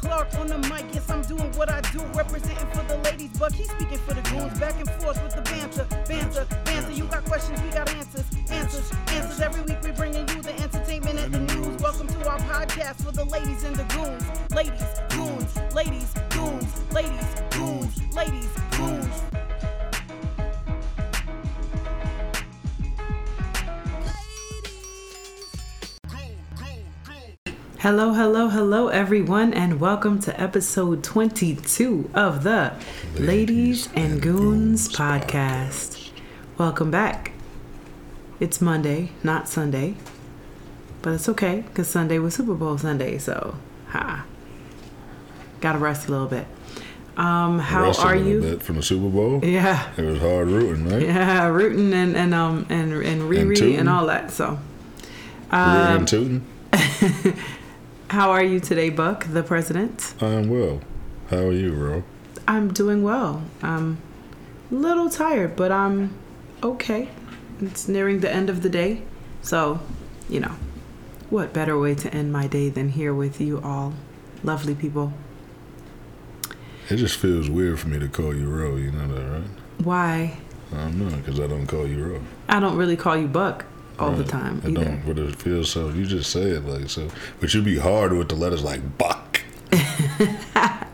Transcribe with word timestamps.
Clark 0.00 0.34
on 0.34 0.46
the 0.46 0.58
mic. 0.58 0.84
Yes, 0.94 1.08
I'm 1.10 1.22
doing 1.22 1.52
what 1.52 1.70
I 1.70 1.80
do, 1.92 2.00
representing 2.14 2.66
for 2.68 2.82
the 2.84 2.96
ladies, 3.04 3.30
but 3.38 3.52
he's 3.52 3.70
speaking 3.70 3.98
for 3.98 4.14
the 4.14 4.22
goons. 4.22 4.58
Back 4.58 4.76
and 4.80 4.90
forth 5.02 5.22
with 5.22 5.36
the 5.36 5.42
banter, 5.42 5.86
banter, 6.08 6.46
banter. 6.64 6.92
You 6.92 7.04
got 7.04 7.24
questions, 7.24 7.60
we 7.62 7.68
got 7.70 7.88
answers, 7.90 8.24
answers, 8.50 8.90
answers. 9.08 9.40
Every 9.40 9.62
week 9.62 9.78
we're 9.82 9.92
bringing 9.92 10.26
you 10.28 10.42
the 10.42 10.58
entertainment 10.58 11.18
and 11.18 11.34
the 11.34 11.40
news. 11.40 11.82
Welcome 11.82 12.08
to 12.08 12.28
our 12.28 12.38
podcast 12.38 13.04
for 13.04 13.12
the 13.12 13.24
ladies 13.24 13.62
and 13.64 13.76
the 13.76 13.84
goons. 13.94 14.24
Ladies, 14.54 14.88
goons, 15.10 15.74
ladies, 15.74 16.14
goons, 16.30 16.92
ladies, 16.92 17.42
goons, 17.50 18.14
ladies, 18.14 18.48
goons. 18.76 19.49
Hello, 27.80 28.12
hello, 28.12 28.48
hello, 28.48 28.88
everyone, 28.88 29.54
and 29.54 29.80
welcome 29.80 30.18
to 30.20 30.38
episode 30.40 31.02
22 31.02 32.10
of 32.14 32.42
the 32.42 32.74
Ladies, 33.18 33.88
and 33.94 34.20
Goons 34.20 34.88
podcast. 34.88 36.10
Welcome 36.58 36.90
back. 36.90 37.32
It's 38.38 38.60
Monday, 38.60 39.12
not 39.22 39.48
Sunday, 39.48 39.94
but 41.02 41.14
it's 41.14 41.28
okay 41.30 41.62
because 41.68 41.88
Sunday 41.88 42.18
was 42.18 42.34
Super 42.34 42.54
Bowl 42.54 42.76
Sunday, 42.78 43.16
so 43.18 43.56
ha. 43.88 44.26
Gotta 45.60 45.78
rest 45.78 46.08
a 46.08 46.10
little 46.10 46.26
bit. 46.26 46.46
Um, 47.16 47.58
how 47.58 47.84
Rest 47.84 48.00
a 48.00 48.02
are 48.02 48.16
little 48.16 48.30
you? 48.30 48.40
Bit 48.42 48.62
from 48.62 48.76
the 48.76 48.82
Super 48.82 49.08
Bowl. 49.08 49.40
Yeah, 49.44 49.90
It 49.96 50.02
was 50.04 50.18
hard 50.20 50.48
rooting, 50.48 50.88
right? 50.88 51.02
yeah, 51.02 51.46
rooting 51.48 51.92
and 51.92 52.16
and 52.16 52.32
um 52.34 52.66
and 52.70 52.92
and 52.92 53.22
Riri 53.22 53.48
and, 53.48 53.56
tooting. 53.56 53.88
all 53.88 54.06
that. 54.06 54.30
So, 54.30 54.46
Rooting 54.50 54.60
um, 55.52 55.96
and 55.98 56.08
tooting. 56.08 56.46
how 58.10 58.32
are 58.32 58.42
you 58.42 58.58
today, 58.58 58.90
Buck, 58.90 59.24
the 59.26 59.44
president? 59.44 60.14
I'm 60.20 60.48
well. 60.48 60.80
How 61.28 61.38
are 61.38 61.52
you, 61.52 61.70
bro? 61.70 62.02
I'm 62.48 62.72
doing 62.72 63.04
well. 63.04 63.44
I'm 63.62 63.98
a 64.72 64.74
little 64.74 65.08
tired, 65.08 65.54
but 65.54 65.70
I'm 65.70 66.12
okay. 66.60 67.08
It's 67.60 67.86
nearing 67.86 68.18
the 68.18 68.30
end 68.30 68.50
of 68.50 68.62
the 68.62 68.68
day. 68.68 69.02
So, 69.42 69.78
you 70.28 70.40
know, 70.40 70.56
what 71.30 71.52
better 71.52 71.78
way 71.78 71.94
to 71.94 72.12
end 72.12 72.32
my 72.32 72.48
day 72.48 72.68
than 72.68 72.88
here 72.88 73.14
with 73.14 73.40
you 73.40 73.60
all, 73.60 73.94
lovely 74.42 74.74
people? 74.74 75.12
It 76.88 76.96
just 76.96 77.16
feels 77.16 77.48
weird 77.48 77.78
for 77.78 77.86
me 77.86 78.00
to 78.00 78.08
call 78.08 78.34
you 78.34 78.50
Ro. 78.50 78.74
You 78.74 78.90
know 78.90 79.06
that, 79.06 79.30
right? 79.30 79.50
Why? 79.84 80.36
I 80.72 80.76
don't 80.76 80.98
know 80.98 81.16
because 81.16 81.38
I 81.38 81.46
don't 81.46 81.68
call 81.68 81.86
you 81.86 82.04
Ro. 82.04 82.20
I 82.48 82.58
don't 82.58 82.76
really 82.76 82.96
call 82.96 83.16
you 83.16 83.28
Buck 83.28 83.66
all 84.00 84.12
the 84.12 84.24
time 84.24 84.60
I 84.64 84.68
either. 84.68 84.84
don't, 84.84 85.06
but 85.06 85.18
it 85.18 85.36
feels 85.36 85.70
so. 85.70 85.88
You 85.90 86.06
just 86.06 86.30
say 86.30 86.42
it 86.42 86.64
like 86.64 86.88
so. 86.90 87.08
But 87.40 87.52
you'd 87.54 87.64
be 87.64 87.78
hard 87.78 88.12
with 88.12 88.28
the 88.28 88.34
letters 88.36 88.62
like 88.64 88.98
Buck. 88.98 89.42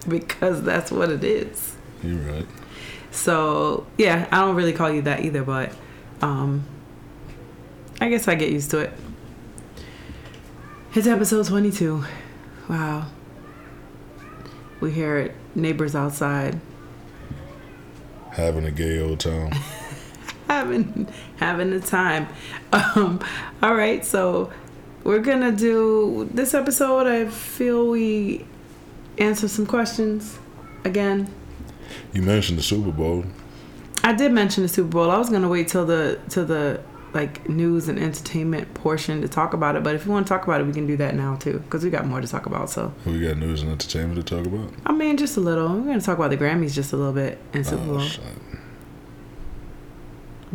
Because 0.09 0.63
that's 0.63 0.93
what 0.93 1.11
it 1.11 1.25
is. 1.25 1.75
You're 2.03 2.19
right? 2.19 2.47
So, 3.11 3.87
yeah, 3.99 4.29
I 4.31 4.43
don't 4.43 4.55
really 4.55 4.73
call 4.73 4.89
you 4.91 5.03
that 5.03 5.25
either, 5.25 5.43
but 5.43 5.73
um 6.23 6.65
I 8.01 8.09
guess 8.09 8.29
I 8.29 8.35
get 8.37 8.51
used 8.51 8.71
to 8.73 8.79
it. 8.79 8.93
It's 10.95 11.07
episode 11.07 11.47
22. 11.47 12.05
Wow. 12.69 13.07
We 14.81 14.93
hear 14.93 15.19
it 15.19 15.35
neighbors 15.55 15.95
outside 15.95 16.61
Having 18.33 18.67
a 18.67 18.71
gay 18.71 19.01
old 19.01 19.19
time. 19.21 19.51
having 20.49 21.09
having 21.37 21.71
the 21.71 21.81
time. 21.81 22.29
Um 22.73 23.21
all 23.63 23.75
right, 23.75 24.05
so 24.05 24.53
we're 25.05 25.21
going 25.21 25.41
to 25.41 25.53
do 25.53 26.29
this 26.35 26.53
episode 26.53 27.07
I 27.07 27.27
feel 27.27 27.89
we 27.89 28.45
answer 29.19 29.47
some 29.49 29.65
questions 29.67 30.39
again. 30.85 31.33
You 32.13 32.23
mentioned 32.23 32.59
the 32.59 32.63
Super 32.63 32.91
Bowl. 32.91 33.25
I 34.03 34.13
did 34.13 34.33
mention 34.33 34.63
the 34.63 34.69
Super 34.69 34.89
Bowl. 34.89 35.11
I 35.11 35.19
was 35.19 35.31
gonna 35.31 35.49
wait 35.49 35.69
till 35.69 35.87
the 35.87 36.19
till 36.29 36.45
the 36.45 36.81
like 37.15 37.49
news 37.49 37.89
and 37.89 37.99
entertainment 37.99 38.73
portion 38.75 39.23
to 39.23 39.29
talk 39.29 39.55
about 39.55 39.75
it. 39.77 39.83
But 39.83 39.95
if 39.95 40.05
you 40.05 40.13
want 40.13 40.27
to 40.27 40.29
talk 40.29 40.45
about 40.47 40.61
it, 40.61 40.65
we 40.67 40.73
can 40.73 40.87
do 40.87 40.97
that 40.99 41.15
now 41.15 41.37
too, 41.37 41.61
because 41.61 41.83
we 41.83 41.91
got 41.91 42.05
more 42.07 42.21
to 42.21 42.27
talk 42.29 42.47
about. 42.47 42.69
So 42.71 42.93
We 43.07 43.21
got 43.21 43.37
news 43.39 43.63
and 43.63 43.71
entertainment 43.71 44.25
to 44.27 44.37
talk 44.37 44.47
about. 44.47 44.71
I 44.85 44.93
mean, 44.93 45.17
just 45.17 45.37
a 45.37 45.41
little. 45.41 45.69
We're 45.69 45.87
gonna 45.87 46.01
talk 46.01 46.19
about 46.19 46.31
the 46.31 46.37
Grammys 46.37 46.73
just 46.75 46.93
a 46.93 46.97
little 46.97 47.13
bit 47.13 47.39
and 47.53 47.65
Super 47.67 47.83
Oh, 47.83 47.87
Bowl 47.87 48.01
shit. 48.01 48.23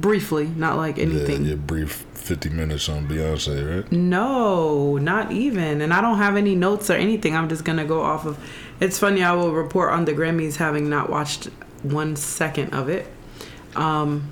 Briefly, 0.01 0.47
not 0.47 0.75
like 0.77 0.97
anything. 0.99 1.43
Yeah, 1.43 1.49
your 1.49 1.57
brief 1.57 2.05
50 2.13 2.49
minutes 2.49 2.89
on 2.89 3.07
Beyonce, 3.07 3.83
right? 3.83 3.91
No, 3.91 4.97
not 4.97 5.31
even. 5.31 5.81
And 5.81 5.93
I 5.93 6.01
don't 6.01 6.17
have 6.17 6.35
any 6.35 6.55
notes 6.55 6.89
or 6.89 6.93
anything. 6.93 7.35
I'm 7.35 7.47
just 7.49 7.63
gonna 7.63 7.85
go 7.85 8.01
off 8.01 8.25
of. 8.25 8.37
It's 8.79 8.99
funny. 8.99 9.23
I 9.23 9.33
will 9.33 9.53
report 9.53 9.91
on 9.93 10.05
the 10.05 10.13
Grammys 10.13 10.55
having 10.55 10.89
not 10.89 11.09
watched 11.09 11.45
one 11.83 12.15
second 12.15 12.73
of 12.73 12.89
it. 12.89 13.07
Um, 13.75 14.29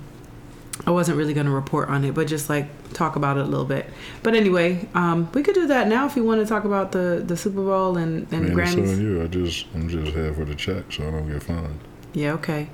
I 0.86 0.90
wasn't 0.90 1.18
really 1.18 1.34
gonna 1.34 1.50
report 1.50 1.88
on 1.88 2.04
it, 2.04 2.14
but 2.14 2.26
just 2.26 2.48
like 2.48 2.66
talk 2.92 3.16
about 3.16 3.36
it 3.36 3.40
a 3.40 3.46
little 3.46 3.66
bit. 3.66 3.86
But 4.22 4.34
anyway, 4.34 4.88
um, 4.94 5.30
we 5.32 5.42
could 5.42 5.54
do 5.54 5.66
that 5.68 5.88
now 5.88 6.06
if 6.06 6.16
you 6.16 6.24
want 6.24 6.40
to 6.40 6.46
talk 6.46 6.64
about 6.64 6.92
the 6.92 7.22
the 7.24 7.36
Super 7.36 7.62
Bowl 7.62 7.96
and 7.96 8.26
and 8.32 8.54
Man, 8.54 8.56
Grammys. 8.56 9.00
you. 9.00 9.22
I 9.22 9.26
just, 9.26 9.66
I'm 9.74 9.88
just 9.88 10.12
here 10.12 10.32
for 10.34 10.44
the 10.44 10.54
check, 10.54 10.90
so 10.90 11.06
I 11.06 11.10
don't 11.10 11.30
get 11.30 11.42
fined. 11.42 11.80
Yeah. 12.12 12.32
Okay. 12.34 12.68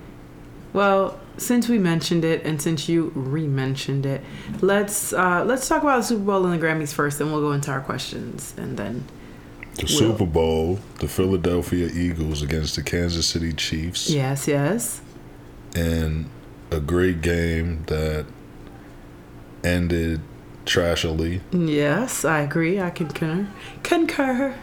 Well, 0.73 1.19
since 1.39 1.69
we 1.69 1.79
mentioned 1.79 2.25
it 2.25 2.45
and 2.45 2.61
since 2.61 2.89
you 2.89 3.13
re-mentioned 3.15 4.07
it, 4.07 4.23
let's 4.61 5.13
uh, 5.13 5.45
let's 5.45 5.69
talk 5.69 5.83
about 5.83 5.99
the 5.99 6.03
Super 6.03 6.25
Bowl 6.25 6.47
and 6.47 6.61
the 6.61 6.67
Grammys 6.67 6.93
first, 6.93 7.21
and 7.21 7.33
we'll 7.33 7.41
go 7.41 7.53
into 7.53 7.71
our 7.71 7.81
questions, 7.81 8.55
and 8.57 8.77
then 8.77 9.05
The 9.77 9.83
Will. 9.83 9.89
Super 9.89 10.27
Bowl, 10.27 10.79
the 11.01 11.09
Philadelphia 11.09 11.89
Eagles 11.89 12.43
against 12.43 12.77
the 12.77 12.83
Kansas 12.83 13.27
City 13.27 13.53
Chiefs, 13.53 14.11
yes, 14.11 14.49
yes. 14.49 15.01
and 15.75 16.29
a 16.71 16.81
great 16.81 17.21
game 17.21 17.85
that 17.87 18.27
ended 19.63 20.21
trashily. 20.65 21.41
Yes, 21.53 22.25
I 22.25 22.41
agree. 22.41 22.81
I 22.81 22.91
concur. 22.91 23.49
Concur. 23.83 24.55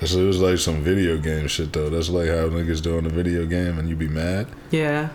This 0.00 0.14
it 0.14 0.22
was 0.22 0.40
like 0.40 0.58
some 0.58 0.82
video 0.82 1.18
game 1.18 1.46
shit 1.46 1.72
though. 1.72 1.88
That's 1.88 2.08
like 2.08 2.28
how 2.28 2.48
niggas 2.48 2.82
doing 2.82 3.06
a 3.06 3.10
video 3.10 3.46
game 3.46 3.78
and 3.78 3.88
you 3.88 3.96
be 3.96 4.08
mad. 4.08 4.48
Yeah. 4.70 5.10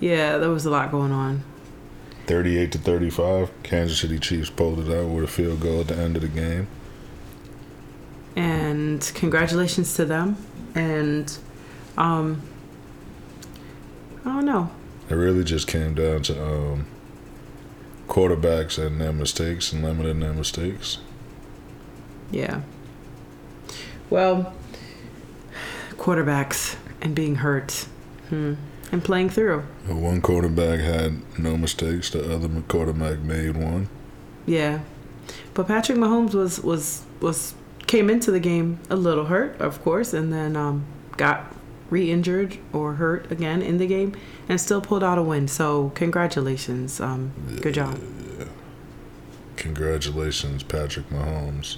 Yeah, 0.00 0.38
there 0.38 0.50
was 0.50 0.66
a 0.66 0.70
lot 0.70 0.90
going 0.90 1.12
on. 1.12 1.44
Thirty-eight 2.26 2.72
to 2.72 2.78
thirty-five, 2.78 3.50
Kansas 3.62 4.00
City 4.00 4.18
Chiefs 4.18 4.50
pulled 4.50 4.80
it 4.80 4.90
out 4.90 5.08
with 5.10 5.24
a 5.24 5.28
field 5.28 5.60
goal 5.60 5.80
at 5.80 5.88
the 5.88 5.96
end 5.96 6.16
of 6.16 6.22
the 6.22 6.28
game. 6.28 6.68
And 8.36 9.10
congratulations 9.14 9.94
to 9.94 10.04
them. 10.04 10.36
And 10.74 11.36
um 11.98 12.42
I 14.24 14.34
don't 14.34 14.44
know. 14.44 14.70
It 15.08 15.14
really 15.14 15.44
just 15.44 15.66
came 15.66 15.94
down 15.94 16.22
to 16.24 16.44
um, 16.44 16.86
quarterbacks 18.06 18.78
and 18.78 19.00
their 19.00 19.12
mistakes 19.12 19.72
and 19.72 19.82
limiting 19.82 20.20
their 20.20 20.34
mistakes. 20.34 20.98
Yeah. 22.30 22.60
Well, 24.08 24.54
quarterbacks 25.92 26.76
and 27.00 27.14
being 27.14 27.36
hurt. 27.36 27.86
Hmm. 28.28 28.54
And 28.92 29.04
playing 29.04 29.30
through. 29.30 29.60
One 29.86 30.20
quarterback 30.20 30.80
had 30.80 31.38
no 31.38 31.56
mistakes. 31.56 32.10
The 32.10 32.34
other 32.34 32.48
quarterback 32.62 33.20
made 33.20 33.56
one. 33.56 33.88
Yeah. 34.46 34.80
But 35.54 35.68
Patrick 35.68 35.96
Mahomes 35.96 36.34
was 36.34 36.60
was 36.60 37.04
was 37.20 37.54
came 37.86 38.10
into 38.10 38.30
the 38.30 38.40
game 38.40 38.80
a 38.88 38.96
little 38.96 39.26
hurt, 39.26 39.60
of 39.60 39.82
course, 39.82 40.12
and 40.12 40.32
then 40.32 40.56
um, 40.56 40.84
got 41.16 41.54
re-injured 41.88 42.56
or 42.72 42.94
hurt 42.94 43.30
again 43.30 43.62
in 43.62 43.78
the 43.78 43.86
game 43.86 44.16
and 44.48 44.60
still 44.60 44.80
pulled 44.80 45.04
out 45.04 45.18
a 45.18 45.22
win. 45.22 45.48
So 45.48 45.90
congratulations. 45.94 47.00
Um, 47.00 47.32
good 47.60 47.74
job. 47.74 47.98
Yeah. 48.38 48.46
Congratulations, 49.56 50.62
Patrick 50.62 51.08
Mahomes. 51.10 51.76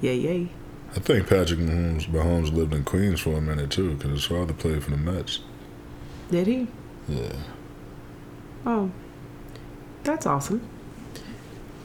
Yay 0.00 0.16
yay. 0.16 0.48
I 0.94 1.00
think 1.00 1.28
Patrick 1.28 1.60
Mahomes, 1.60 2.06
Mahomes 2.06 2.52
lived 2.52 2.72
in 2.72 2.84
Queens 2.84 3.20
for 3.20 3.36
a 3.36 3.40
minute 3.40 3.70
too, 3.70 3.94
because 3.94 4.10
his 4.12 4.24
father 4.24 4.54
played 4.54 4.82
for 4.82 4.90
the 4.90 4.96
Mets. 4.96 5.40
Did 6.30 6.46
he? 6.46 6.66
Yeah. 7.08 7.32
Oh. 8.64 8.90
That's 10.04 10.26
awesome. 10.26 10.60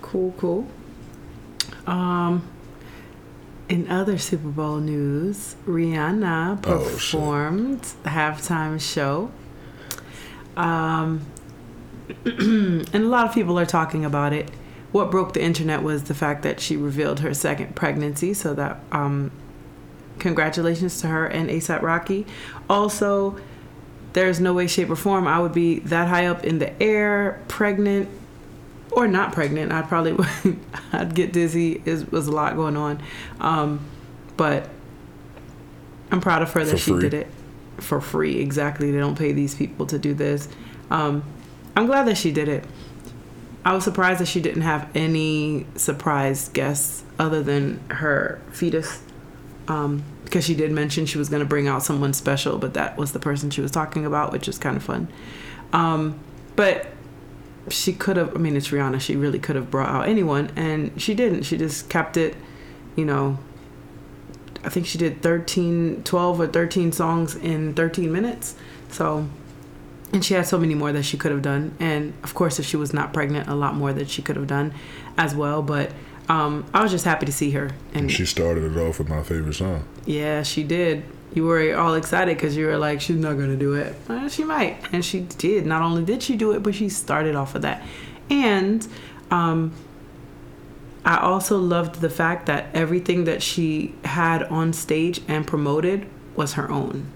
Cool, 0.02 0.34
cool. 0.38 0.68
Um 1.88 2.48
in 3.70 3.90
other 3.90 4.18
Super 4.18 4.50
Bowl 4.50 4.78
news, 4.80 5.56
Rihanna 5.66 6.60
Oh, 6.68 6.80
performed 6.80 7.82
the 8.04 8.10
halftime 8.10 8.82
show. 8.82 9.32
Um, 10.58 11.26
and 12.26 12.94
a 12.94 13.00
lot 13.00 13.26
of 13.30 13.34
people 13.34 13.58
are 13.58 13.66
talking 13.66 14.04
about 14.04 14.34
it. 14.34 14.52
What 14.92 15.10
broke 15.10 15.32
the 15.34 15.42
internet 15.42 15.84
was 15.84 16.04
the 16.04 16.14
fact 16.14 16.44
that 16.44 16.60
she 16.60 16.76
revealed 16.76 17.22
her 17.22 17.34
second 17.34 17.74
pregnancy. 17.74 18.34
So 18.34 18.54
that, 18.56 18.82
um, 18.92 19.32
congratulations 20.20 21.00
to 21.00 21.08
her 21.08 21.26
and 21.26 21.50
ASAP 21.50 21.82
Rocky. 21.82 22.26
Also, 22.70 23.38
there's 24.14 24.40
no 24.40 24.54
way, 24.54 24.68
shape, 24.68 24.90
or 24.90 24.96
form 24.96 25.28
I 25.28 25.40
would 25.40 25.54
be 25.54 25.80
that 25.80 26.08
high 26.08 26.26
up 26.26 26.44
in 26.44 26.60
the 26.60 26.82
air, 26.82 27.42
pregnant 27.48 28.10
or 28.92 29.08
not 29.08 29.32
pregnant. 29.34 29.72
I'd 29.72 29.88
probably 29.88 30.26
I'd 30.94 31.16
get 31.16 31.32
dizzy. 31.32 31.82
It 31.86 32.12
was 32.12 32.28
a 32.28 32.32
lot 32.32 32.56
going 32.56 32.76
on. 32.76 33.02
Um, 33.40 33.80
but 34.38 34.70
I'm 36.12 36.22
proud 36.22 36.42
of 36.42 36.52
her 36.54 36.64
that 36.64 36.72
For 36.72 36.78
she 36.78 36.92
free. 36.92 37.02
did 37.02 37.14
it 37.14 37.28
for 37.78 38.02
free. 38.02 38.40
Exactly. 38.40 38.92
They 38.92 38.98
don't 39.00 39.18
pay 39.18 39.32
these 39.32 39.56
people 39.56 39.86
to 39.88 39.98
do 39.98 40.14
this. 40.14 40.50
Um, 40.90 41.24
I'm 41.76 41.86
glad 41.86 42.06
that 42.08 42.18
she 42.18 42.32
did 42.32 42.50
it. 42.50 42.66
I 43.64 43.74
was 43.74 43.84
surprised 43.84 44.20
that 44.20 44.28
she 44.28 44.42
didn't 44.42 44.64
have 44.64 44.90
any 44.96 45.68
surprise 45.76 46.50
guests 46.50 47.04
other 47.20 47.44
than 47.44 47.80
her 47.90 48.42
fetus. 48.52 49.02
Um, 49.68 50.04
because 50.32 50.46
she 50.46 50.56
did 50.56 50.72
mention 50.72 51.06
she 51.06 51.18
was 51.18 51.28
going 51.28 51.42
to 51.42 51.46
bring 51.46 51.68
out 51.68 51.84
someone 51.84 52.14
special, 52.14 52.58
but 52.58 52.74
that 52.74 52.96
was 52.96 53.12
the 53.12 53.20
person 53.20 53.50
she 53.50 53.60
was 53.60 53.70
talking 53.70 54.06
about, 54.06 54.32
which 54.32 54.48
is 54.48 54.58
kind 54.58 54.78
of 54.78 54.82
fun. 54.82 55.10
Um, 55.74 56.22
but 56.56 56.88
she 57.68 57.92
could 57.92 58.16
have, 58.16 58.34
I 58.34 58.40
mean, 58.40 58.56
it's 58.56 58.70
Rihanna. 58.70 59.02
She 59.02 59.18
really 59.18 59.40
could 59.40 59.58
have 59.58 59.70
brought 59.70 59.90
out 59.90 60.08
anyone, 60.08 60.50
and 60.56 61.00
she 61.00 61.16
didn't. 61.16 61.44
She 61.44 61.58
just 61.58 61.90
kept 61.90 62.16
it, 62.16 62.38
you 62.96 63.04
know, 63.04 63.40
I 64.64 64.70
think 64.70 64.86
she 64.86 64.98
did 64.98 65.22
13, 65.22 66.04
12 66.06 66.40
or 66.40 66.48
13 66.48 66.94
songs 66.94 67.36
in 67.36 67.74
13 67.74 68.10
minutes. 68.10 68.56
So, 68.88 69.28
and 70.14 70.24
she 70.24 70.34
had 70.34 70.48
so 70.48 70.58
many 70.58 70.76
more 70.76 70.94
that 70.94 71.04
she 71.04 71.18
could 71.18 71.32
have 71.32 71.42
done. 71.42 71.76
And 71.78 72.14
of 72.24 72.34
course, 72.36 72.58
if 72.58 72.66
she 72.66 72.78
was 72.78 72.94
not 72.94 73.12
pregnant, 73.12 73.50
a 73.50 73.56
lot 73.56 73.76
more 73.76 73.92
that 73.92 74.10
she 74.10 74.22
could 74.22 74.38
have 74.38 74.48
done 74.48 74.74
as 75.18 75.36
well. 75.36 75.62
But 75.62 75.92
um, 76.30 76.66
I 76.74 76.82
was 76.82 76.92
just 76.92 77.06
happy 77.06 77.26
to 77.26 77.32
see 77.32 77.52
her. 77.52 77.72
And 77.94 78.12
She 78.12 78.26
started 78.26 78.64
it 78.64 78.78
off 78.78 79.00
with 79.00 79.10
my 79.10 79.24
favorite 79.24 79.54
song. 79.56 79.86
yeah, 80.06 80.44
she 80.44 80.64
did. 80.64 81.04
You 81.34 81.46
were 81.46 81.76
all 81.78 81.94
excited 81.96 82.36
because 82.36 82.58
you 82.58 82.66
were 82.66 82.78
like, 82.78 83.00
she's 83.00 83.16
not 83.16 83.34
going 83.38 83.50
to 83.52 83.56
do 83.58 83.74
it. 83.74 83.96
Well, 84.10 84.28
she 84.28 84.44
might. 84.44 84.78
And 84.92 85.04
she 85.04 85.22
did. 85.22 85.66
Not 85.66 85.82
only 85.82 86.04
did 86.04 86.22
she 86.22 86.36
do 86.36 86.52
it, 86.52 86.62
but 86.62 86.76
she 86.76 86.90
started 86.90 87.36
off 87.36 87.54
with 87.54 87.62
that. 87.62 87.82
And 88.30 88.86
um, 89.30 89.72
I 91.06 91.18
also 91.18 91.58
loved 91.58 92.02
the 92.02 92.10
fact 92.10 92.48
that 92.48 92.66
everything 92.74 93.24
that 93.24 93.42
she 93.42 93.96
had 94.04 94.44
on 94.44 94.74
stage 94.74 95.22
and 95.28 95.48
promoted 95.48 96.06
was 96.36 96.54
her 96.54 96.70
own. 96.70 97.08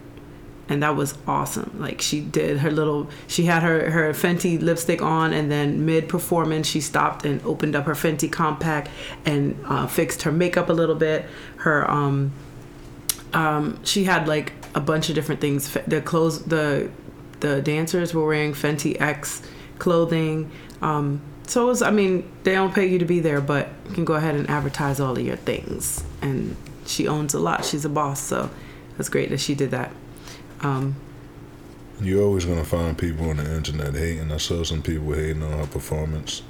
And 0.68 0.82
that 0.82 0.96
was 0.96 1.16
awesome. 1.28 1.76
Like 1.80 2.02
she 2.02 2.22
did 2.22 2.60
her 2.60 2.72
little, 2.72 3.10
she 3.28 3.46
had 3.46 3.62
her, 3.62 3.92
her 3.92 4.14
Fenty 4.14 4.60
lipstick 4.60 5.02
on, 5.02 5.32
and 5.32 5.52
then 5.52 5.86
mid 5.86 6.10
performance, 6.10 6.68
she 6.68 6.82
stopped 6.82 7.24
and 7.26 7.44
opened 7.46 7.76
up 7.76 7.86
her 7.86 7.94
Fenty 7.94 8.32
compact 8.32 8.90
and 9.26 9.60
uh, 9.66 9.86
fixed 9.86 10.24
her 10.24 10.32
makeup 10.32 10.70
a 10.70 10.74
little 10.74 10.96
bit. 10.96 11.26
Her, 11.58 11.90
um, 11.90 12.34
um, 13.34 13.84
she 13.84 14.06
had 14.06 14.28
like 14.28 14.54
a 14.74 14.80
bunch 14.80 15.10
of 15.10 15.16
different 15.16 15.42
things. 15.42 15.72
The 15.86 16.02
clothes, 16.02 16.44
the 16.46 16.90
the 17.42 17.62
dancers 17.62 18.14
were 18.14 18.26
wearing 18.26 18.54
Fenty 18.54 19.00
X 19.00 19.42
clothing. 19.78 20.50
Um, 20.82 21.22
so 21.48 21.64
it 21.64 21.68
was, 21.68 21.82
I 21.82 21.92
mean, 21.92 22.30
they 22.44 22.54
don't 22.54 22.74
pay 22.74 22.88
you 22.88 23.00
to 23.00 23.06
be 23.06 23.20
there, 23.20 23.42
but 23.42 23.70
you 23.88 23.94
can 23.94 24.06
go 24.06 24.16
ahead 24.16 24.36
and 24.36 24.50
advertise 24.50 25.00
all 25.00 25.18
of 25.18 25.24
your 25.24 25.36
things. 25.36 26.04
And 26.22 26.56
she 26.86 27.08
owns 27.08 27.34
a 27.34 27.40
lot. 27.40 27.66
She's 27.66 27.86
a 27.86 27.90
boss, 27.90 28.20
so 28.20 28.50
that's 28.98 29.10
great 29.10 29.30
that 29.30 29.40
she 29.40 29.54
did 29.54 29.72
that. 29.72 29.92
Um, 30.62 30.96
You're 32.02 32.24
always 32.24 32.46
gonna 32.46 32.64
find 32.66 32.98
people 32.98 33.30
on 33.30 33.38
the 33.38 33.56
internet 33.56 33.94
hating. 33.94 34.32
I 34.32 34.38
saw 34.38 34.64
some 34.64 34.82
people 34.82 35.14
hating 35.14 35.44
on 35.44 35.52
her 35.60 35.68
performance. 35.68 36.42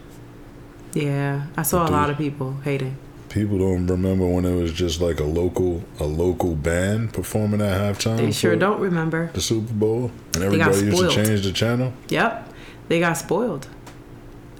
yeah, 0.94 1.48
I 1.58 1.64
saw 1.64 1.88
a 1.88 1.92
lot 1.92 2.10
of 2.10 2.18
people 2.18 2.58
hating. 2.64 2.98
People 3.30 3.58
don't 3.58 3.86
remember 3.88 4.26
when 4.26 4.46
it 4.46 4.56
was 4.56 4.72
just 4.72 5.02
like 5.02 5.20
a 5.20 5.26
local 5.26 5.84
a 6.00 6.06
local 6.06 6.56
band 6.56 7.14
performing 7.14 7.60
at 7.62 7.80
halftime. 7.82 8.18
They 8.18 8.32
sure 8.32 8.56
don't 8.56 8.80
remember. 8.80 9.30
The 9.34 9.42
Super 9.42 9.74
Bowl, 9.74 10.12
and 10.36 10.44
everybody 10.44 10.86
used 10.86 10.98
to 11.02 11.10
change 11.10 11.44
the 11.44 11.52
channel. 11.52 11.92
Yep, 12.10 12.54
they 12.88 13.00
got 13.00 13.14
spoiled. 13.18 13.68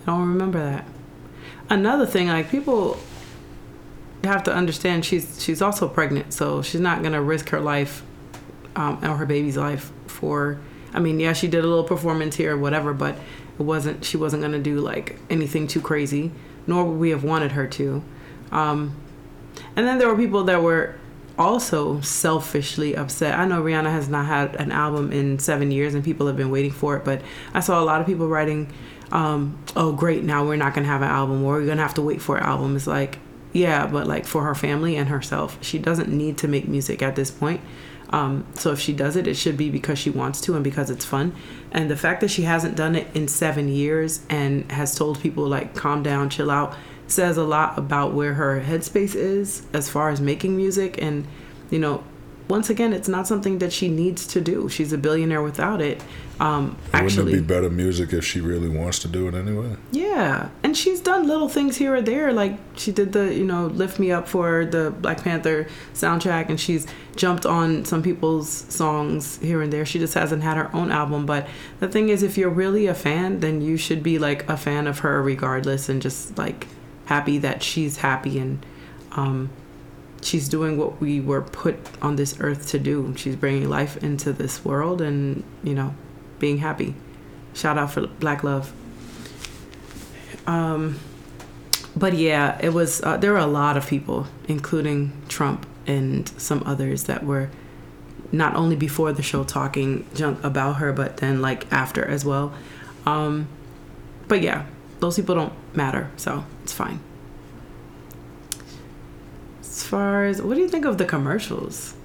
I 0.04 0.12
don't 0.12 0.28
remember 0.28 0.60
that. 0.60 0.86
Another 1.70 2.06
thing, 2.06 2.28
like 2.28 2.50
people 2.52 2.98
have 4.26 4.44
to 4.44 4.54
understand, 4.54 5.06
she's 5.06 5.42
she's 5.42 5.62
also 5.62 5.88
pregnant, 5.88 6.34
so 6.34 6.62
she's 6.62 6.82
not 6.82 7.02
gonna 7.02 7.22
risk 7.22 7.50
her 7.50 7.62
life 7.62 8.04
um, 8.76 9.00
or 9.04 9.18
her 9.18 9.26
baby's 9.26 9.58
life 9.58 9.92
for. 10.08 10.60
I 10.94 11.00
mean, 11.00 11.20
yeah, 11.20 11.34
she 11.34 11.48
did 11.48 11.64
a 11.64 11.68
little 11.68 11.84
performance 11.84 12.36
here 12.36 12.56
or 12.56 12.58
whatever, 12.58 12.94
but 12.94 13.16
it 13.60 13.64
wasn't. 13.64 14.06
She 14.06 14.18
wasn't 14.18 14.42
gonna 14.42 14.60
do 14.60 14.80
like 14.80 15.20
anything 15.30 15.68
too 15.68 15.82
crazy, 15.82 16.32
nor 16.68 16.86
would 16.86 17.00
we 17.00 17.10
have 17.10 17.24
wanted 17.24 17.52
her 17.54 17.68
to. 17.68 18.04
Um, 18.52 18.96
and 19.76 19.88
then 19.88 19.98
there 19.98 20.08
were 20.08 20.18
people 20.18 20.44
that 20.46 20.62
were 20.62 20.96
also 21.38 22.00
selfishly 22.02 22.96
upset. 22.96 23.38
I 23.38 23.46
know 23.46 23.62
Rihanna 23.62 23.92
has 23.92 24.08
not 24.08 24.26
had 24.26 24.56
an 24.56 24.72
album 24.72 25.12
in 25.12 25.40
seven 25.40 25.72
years 25.72 25.94
and 25.94 26.04
people 26.04 26.28
have 26.28 26.38
been 26.38 26.52
waiting 26.52 26.72
for 26.72 26.96
it, 26.98 27.04
but 27.04 27.22
I 27.54 27.60
saw 27.60 27.82
a 27.82 27.86
lot 27.86 28.00
of 28.00 28.08
people 28.08 28.28
writing, 28.28 28.72
um, 29.12 29.58
oh, 29.76 29.92
great, 29.92 30.24
now 30.24 30.46
we're 30.46 30.56
not 30.56 30.74
to 30.76 30.84
have 30.84 31.02
an 31.02 31.10
album 31.10 31.44
or 31.44 31.56
we're 31.56 31.66
to 31.76 31.82
have 31.82 31.94
to 31.96 32.02
wait 32.02 32.22
for 32.22 32.38
an 32.38 32.44
album. 32.44 32.76
It's 32.76 32.88
like, 32.88 33.20
yeah, 33.52 33.88
but 33.88 34.08
like 34.08 34.26
for 34.26 34.44
her 34.44 34.56
family 34.56 34.96
and 34.96 35.10
herself, 35.10 35.58
she 35.62 35.80
doesn't 35.80 36.10
need 36.10 36.38
to 36.40 36.48
make 36.48 36.68
music 36.68 37.02
at 37.02 37.16
this 37.16 37.32
point. 37.32 37.62
Um, 38.16 38.46
so 38.54 38.72
if 38.72 38.80
she 38.80 38.94
does 38.94 39.18
it, 39.18 39.28
it 39.28 39.36
should 39.36 39.58
be 39.58 39.70
because 39.70 40.00
she 40.00 40.10
wants 40.10 40.40
to 40.42 40.56
and 40.56 40.64
because 40.64 40.90
it's 40.90 41.04
fun. 41.04 41.36
And 41.74 41.92
the 41.92 41.98
fact 41.98 42.22
that 42.22 42.30
she 42.30 42.44
hasn't 42.44 42.78
done 42.78 42.96
it 42.96 43.14
in 43.14 43.28
seven 43.28 43.68
years 43.68 44.22
and 44.30 44.72
has 44.72 44.96
told 44.96 45.20
people 45.20 45.46
like 45.46 45.76
calm 45.76 46.02
down, 46.02 46.30
chill 46.30 46.50
out, 46.50 46.78
says 47.08 47.36
a 47.36 47.44
lot 47.44 47.78
about 47.78 48.14
where 48.14 48.36
her 48.36 48.62
headspace 48.62 49.16
is 49.16 49.64
as 49.74 49.90
far 49.90 50.12
as 50.12 50.22
making 50.22 50.56
music. 50.56 50.98
And 51.02 51.28
you 51.70 51.78
know, 51.78 52.06
once 52.48 52.70
again, 52.70 52.94
it's 52.94 53.10
not 53.10 53.28
something 53.28 53.60
that 53.60 53.74
she 53.74 53.90
needs 53.90 54.26
to 54.28 54.40
do. 54.40 54.70
She's 54.70 54.94
a 54.94 54.98
billionaire 54.98 55.44
without 55.44 55.82
it. 55.82 56.02
Um, 56.38 56.78
Wouldn't 56.94 57.18
it 57.18 57.32
be 57.32 57.40
better 57.40 57.70
music 57.70 58.12
if 58.12 58.26
she 58.26 58.42
really 58.42 58.68
wants 58.68 59.00
to 59.00 59.08
do 59.08 59.28
it 59.30 59.36
anyway? 59.36 59.78
yeah, 59.92 60.50
and 60.64 60.76
she's 60.76 61.00
done 61.00 61.28
little 61.28 61.48
things 61.48 61.78
here 61.78 61.96
or 61.96 62.02
there. 62.02 62.34
Like 62.34 62.60
she 62.76 62.92
did 62.92 63.14
the, 63.14 63.34
you 63.34 63.46
know, 63.46 63.68
lift 63.68 64.00
me 64.00 64.12
up 64.12 64.28
for 64.28 64.66
the 64.66 64.92
Black 64.92 65.24
Panther 65.24 65.68
soundtrack, 65.94 66.50
and 66.50 66.60
she's 66.60 66.86
jumped 67.16 67.46
on 67.46 67.86
some 67.86 68.04
people's 68.04 68.50
songs 68.50 69.38
here 69.38 69.62
and 69.62 69.72
there. 69.72 69.86
She 69.86 69.98
just 69.98 70.14
hasn't 70.14 70.44
had 70.44 70.58
her 70.58 70.70
own 70.76 70.92
album. 70.92 71.26
But 71.26 71.48
the 71.80 71.88
thing 71.88 72.10
is, 72.10 72.22
if 72.22 72.38
you're 72.38 72.50
really 72.50 72.88
a 72.88 72.94
fan, 72.94 73.40
then 73.40 73.62
you 73.62 73.78
should 73.78 74.04
be 74.04 74.20
like 74.20 74.48
a 74.50 74.58
fan 74.58 74.88
of 74.88 75.00
her 75.00 75.22
regardless, 75.24 75.88
and 75.88 76.02
just 76.02 76.38
like 76.38 76.68
happy 77.06 77.38
that 77.38 77.64
she's 77.64 77.98
happy 77.98 78.40
and 78.40 78.66
um, 79.12 79.50
she's 80.22 80.50
doing 80.50 80.76
what 80.76 81.00
we 81.00 81.22
were 81.22 81.42
put 81.42 81.78
on 82.02 82.16
this 82.18 82.36
earth 82.42 82.68
to 82.70 82.80
do. 82.80 83.14
She's 83.16 83.36
bringing 83.36 83.70
life 83.70 84.04
into 84.04 84.34
this 84.34 84.66
world, 84.66 85.02
and 85.02 85.44
you 85.64 85.74
know, 85.76 85.96
being 86.40 86.60
happy. 86.60 86.96
Shout 87.54 87.78
out 87.78 87.92
for 87.92 88.08
Black 88.08 88.44
Love. 88.44 88.74
Um, 90.48 91.00
but 91.96 92.14
yeah, 92.14 92.58
it 92.62 92.74
was. 92.74 93.02
Uh, 93.02 93.18
there 93.18 93.32
were 93.32 93.40
a 93.40 93.48
lot 93.48 93.78
of 93.78 93.88
people, 93.88 94.28
including 94.48 95.14
Trump 95.30 95.66
and 95.88 96.28
some 96.38 96.62
others, 96.66 97.06
that 97.06 97.24
were 97.24 97.50
not 98.32 98.56
only 98.56 98.76
before 98.76 99.14
the 99.14 99.24
show 99.24 99.44
talking 99.44 100.06
junk 100.14 100.44
about 100.44 100.74
her, 100.78 100.92
but 100.92 101.18
then 101.18 101.42
like 101.42 101.72
after 101.72 102.06
as 102.06 102.26
well. 102.26 102.54
Um, 103.06 103.48
but 104.28 104.42
yeah, 104.42 104.66
those 105.00 105.16
people 105.16 105.36
don't 105.36 105.54
matter, 105.76 106.12
so 106.18 106.44
it's 106.64 106.74
fine. 106.74 107.00
As 109.62 109.84
far 109.84 110.26
as 110.26 110.42
what 110.42 110.56
do 110.56 110.62
you 110.62 110.70
think 110.70 110.86
of 110.86 110.98
the 110.98 111.06
commercials? 111.06 111.96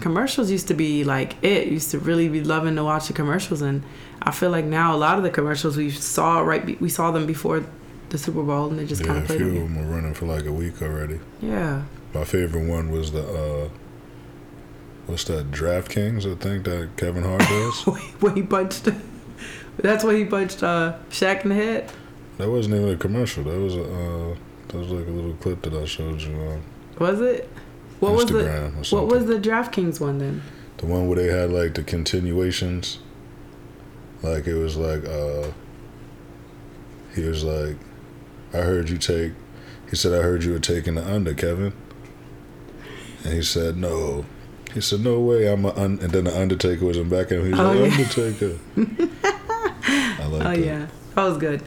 Commercials 0.00 0.50
used 0.50 0.68
to 0.68 0.74
be 0.74 1.04
like 1.04 1.42
it. 1.42 1.68
Used 1.68 1.90
to 1.92 1.98
really 1.98 2.28
be 2.28 2.42
loving 2.42 2.76
to 2.76 2.84
watch 2.84 3.06
the 3.08 3.12
commercials, 3.12 3.62
and 3.62 3.82
I 4.22 4.30
feel 4.30 4.50
like 4.50 4.64
now 4.64 4.94
a 4.94 4.98
lot 4.98 5.16
of 5.18 5.24
the 5.24 5.30
commercials 5.30 5.76
we 5.76 5.90
saw 5.90 6.40
right 6.40 6.64
be- 6.64 6.76
we 6.80 6.88
saw 6.88 7.10
them 7.10 7.26
before 7.26 7.64
the 8.10 8.18
Super 8.18 8.42
Bowl, 8.42 8.68
and 8.68 8.78
they 8.78 8.86
just 8.86 9.00
yeah, 9.02 9.06
kind 9.08 9.18
a 9.18 9.22
of 9.22 9.26
played 9.26 9.38
few 9.38 9.48
of 9.48 9.54
them. 9.54 9.78
are 9.78 9.90
running 9.94 10.14
for 10.14 10.26
like 10.26 10.46
a 10.46 10.52
week 10.52 10.80
already. 10.82 11.20
Yeah, 11.40 11.82
My 12.12 12.24
favorite 12.24 12.68
one 12.68 12.90
was 12.90 13.12
the 13.12 13.22
uh, 13.22 13.68
what's 15.06 15.24
that? 15.24 15.50
DraftKings, 15.50 16.30
I 16.30 16.34
think 16.36 16.64
that 16.64 16.90
Kevin 16.96 17.22
Hart 17.24 17.40
does. 17.48 17.82
when 18.20 18.34
he 18.36 18.42
punched. 18.42 18.88
That's 19.78 20.04
when 20.04 20.16
he 20.16 20.24
punched 20.24 20.62
uh, 20.62 20.94
Shaq 21.10 21.42
in 21.42 21.48
the 21.50 21.54
head. 21.56 21.90
that 22.38 22.48
wasn't 22.48 22.76
even 22.76 22.90
a 22.90 22.96
commercial. 22.96 23.44
That 23.44 23.58
was 23.58 23.74
a 23.74 23.82
uh, 23.84 24.36
that 24.68 24.76
was 24.78 24.88
like 24.90 25.06
a 25.06 25.10
little 25.10 25.34
clip 25.34 25.62
that 25.62 25.74
I 25.74 25.84
showed 25.84 26.20
you 26.20 26.34
on 26.36 26.62
Was 26.98 27.20
it? 27.20 27.48
What 28.00 28.12
was 28.14 28.26
the 28.26 28.34
Instagram 28.42 28.92
What 28.92 29.06
was 29.08 29.26
the 29.26 29.38
DraftKings 29.38 30.00
one 30.00 30.18
then? 30.18 30.42
The 30.78 30.86
one 30.86 31.08
where 31.08 31.16
they 31.16 31.28
had 31.28 31.50
like 31.50 31.74
the 31.74 31.82
continuations. 31.82 32.98
Like 34.22 34.46
it 34.46 34.54
was 34.54 34.76
like 34.76 35.04
uh 35.04 35.52
he 37.14 37.22
was 37.22 37.44
like 37.44 37.76
I 38.52 38.58
heard 38.58 38.88
you 38.90 38.98
take 38.98 39.32
he 39.90 39.96
said 39.96 40.12
I 40.12 40.22
heard 40.22 40.44
you 40.44 40.52
were 40.52 40.58
taking 40.58 40.94
the 40.96 41.06
under, 41.06 41.34
Kevin. 41.34 41.72
And 43.24 43.32
he 43.34 43.42
said 43.42 43.76
no. 43.76 44.24
He 44.72 44.80
said 44.80 45.00
no 45.00 45.20
way 45.20 45.46
I'm 45.50 45.64
a 45.64 45.68
un-, 45.70 45.98
and 46.02 46.10
then 46.10 46.24
the 46.24 46.36
Undertaker 46.36 46.84
was 46.84 46.96
in 46.96 47.08
back 47.08 47.30
and 47.30 47.40
him. 47.42 47.50
He's 47.50 47.60
Oh, 47.60 47.72
like 47.72 47.78
yeah. 47.78 47.96
Undertaker. 47.96 48.58
I 50.22 50.26
like 50.26 50.42
Oh 50.42 50.50
that. 50.50 50.58
yeah, 50.58 50.86
that 51.14 51.22
was 51.22 51.38
good. 51.38 51.62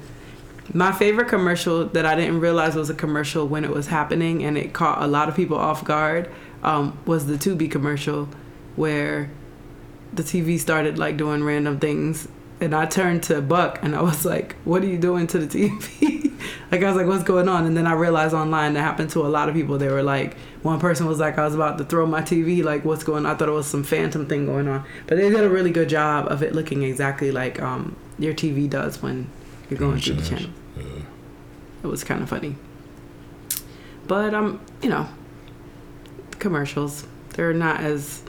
My 0.74 0.92
favorite 0.92 1.28
commercial 1.28 1.86
that 1.86 2.06
I 2.06 2.16
didn't 2.16 2.40
realize 2.40 2.76
was 2.76 2.90
a 2.90 2.94
commercial 2.94 3.48
when 3.48 3.64
it 3.64 3.72
was 3.72 3.88
happening, 3.88 4.44
and 4.44 4.58
it 4.58 4.74
caught 4.74 5.02
a 5.02 5.08
lot 5.08 5.30
of 5.30 5.36
people 5.36 5.58
off 5.58 5.84
guard. 5.84 6.30
Um, 6.64 6.98
was 7.06 7.28
the 7.28 7.36
Tubi 7.36 7.70
commercial 7.70 8.28
where 8.76 9.30
the 10.12 10.24
TV 10.24 10.60
started 10.60 10.98
like 10.98 11.16
doing 11.18 11.44
random 11.44 11.80
things, 11.80 12.28
and 12.60 12.76
I 12.76 12.86
turned 12.86 13.24
to 13.24 13.42
Buck 13.42 13.80
and 13.84 13.96
I 13.96 14.02
was 14.02 14.26
like, 14.26 14.56
"What 14.66 14.84
are 14.84 14.88
you 14.88 14.98
doing 14.98 15.28
to 15.28 15.40
the 15.40 15.48
TV?" 15.48 16.34
Like 16.72 16.84
I 16.84 16.88
was 16.88 16.98
like, 16.98 17.08
what's 17.08 17.24
going 17.24 17.48
on? 17.48 17.66
And 17.66 17.78
then 17.78 17.88
I 17.88 17.94
realized 17.94 18.34
online 18.34 18.74
that 18.74 18.82
happened 18.82 19.10
to 19.12 19.26
a 19.26 19.30
lot 19.30 19.48
of 19.48 19.56
people. 19.56 19.78
They 19.78 19.88
were 19.88 20.04
like, 20.04 20.36
one 20.64 20.80
person 20.80 21.06
was 21.06 21.20
like, 21.20 21.38
I 21.38 21.46
was 21.46 21.56
about 21.56 21.78
to 21.78 21.86
throw 21.86 22.06
my 22.06 22.22
TV. 22.22 22.64
Like, 22.64 22.84
what's 22.84 23.04
going 23.04 23.26
on? 23.26 23.32
I 23.32 23.36
thought 23.36 23.48
it 23.48 23.54
was 23.54 23.68
some 23.68 23.84
phantom 23.84 24.28
thing 24.28 24.46
going 24.46 24.68
on. 24.68 24.84
But 25.08 25.18
they 25.18 25.30
did 25.30 25.40
a 25.40 25.50
really 25.50 25.72
good 25.72 25.88
job 25.88 26.28
of 26.30 26.44
it 26.44 26.54
looking 26.54 26.84
exactly 26.84 27.32
like 27.32 27.62
um, 27.62 27.96
your 28.20 28.34
TV 28.34 28.70
does 28.70 29.02
when 29.02 29.30
you're 29.70 29.80
going 29.80 30.00
through 30.00 30.16
the 30.16 30.22
Channels. 30.22 30.46
channel. 30.46 30.54
Yeah. 30.78 31.04
It 31.84 31.88
was 31.88 32.04
kind 32.04 32.22
of 32.24 32.30
funny. 32.30 32.56
But 34.08 34.34
um, 34.34 34.60
you 34.82 34.90
know, 34.90 35.08
commercials 36.40 37.06
they're 37.32 37.54
not 37.54 37.82
as. 37.82 38.24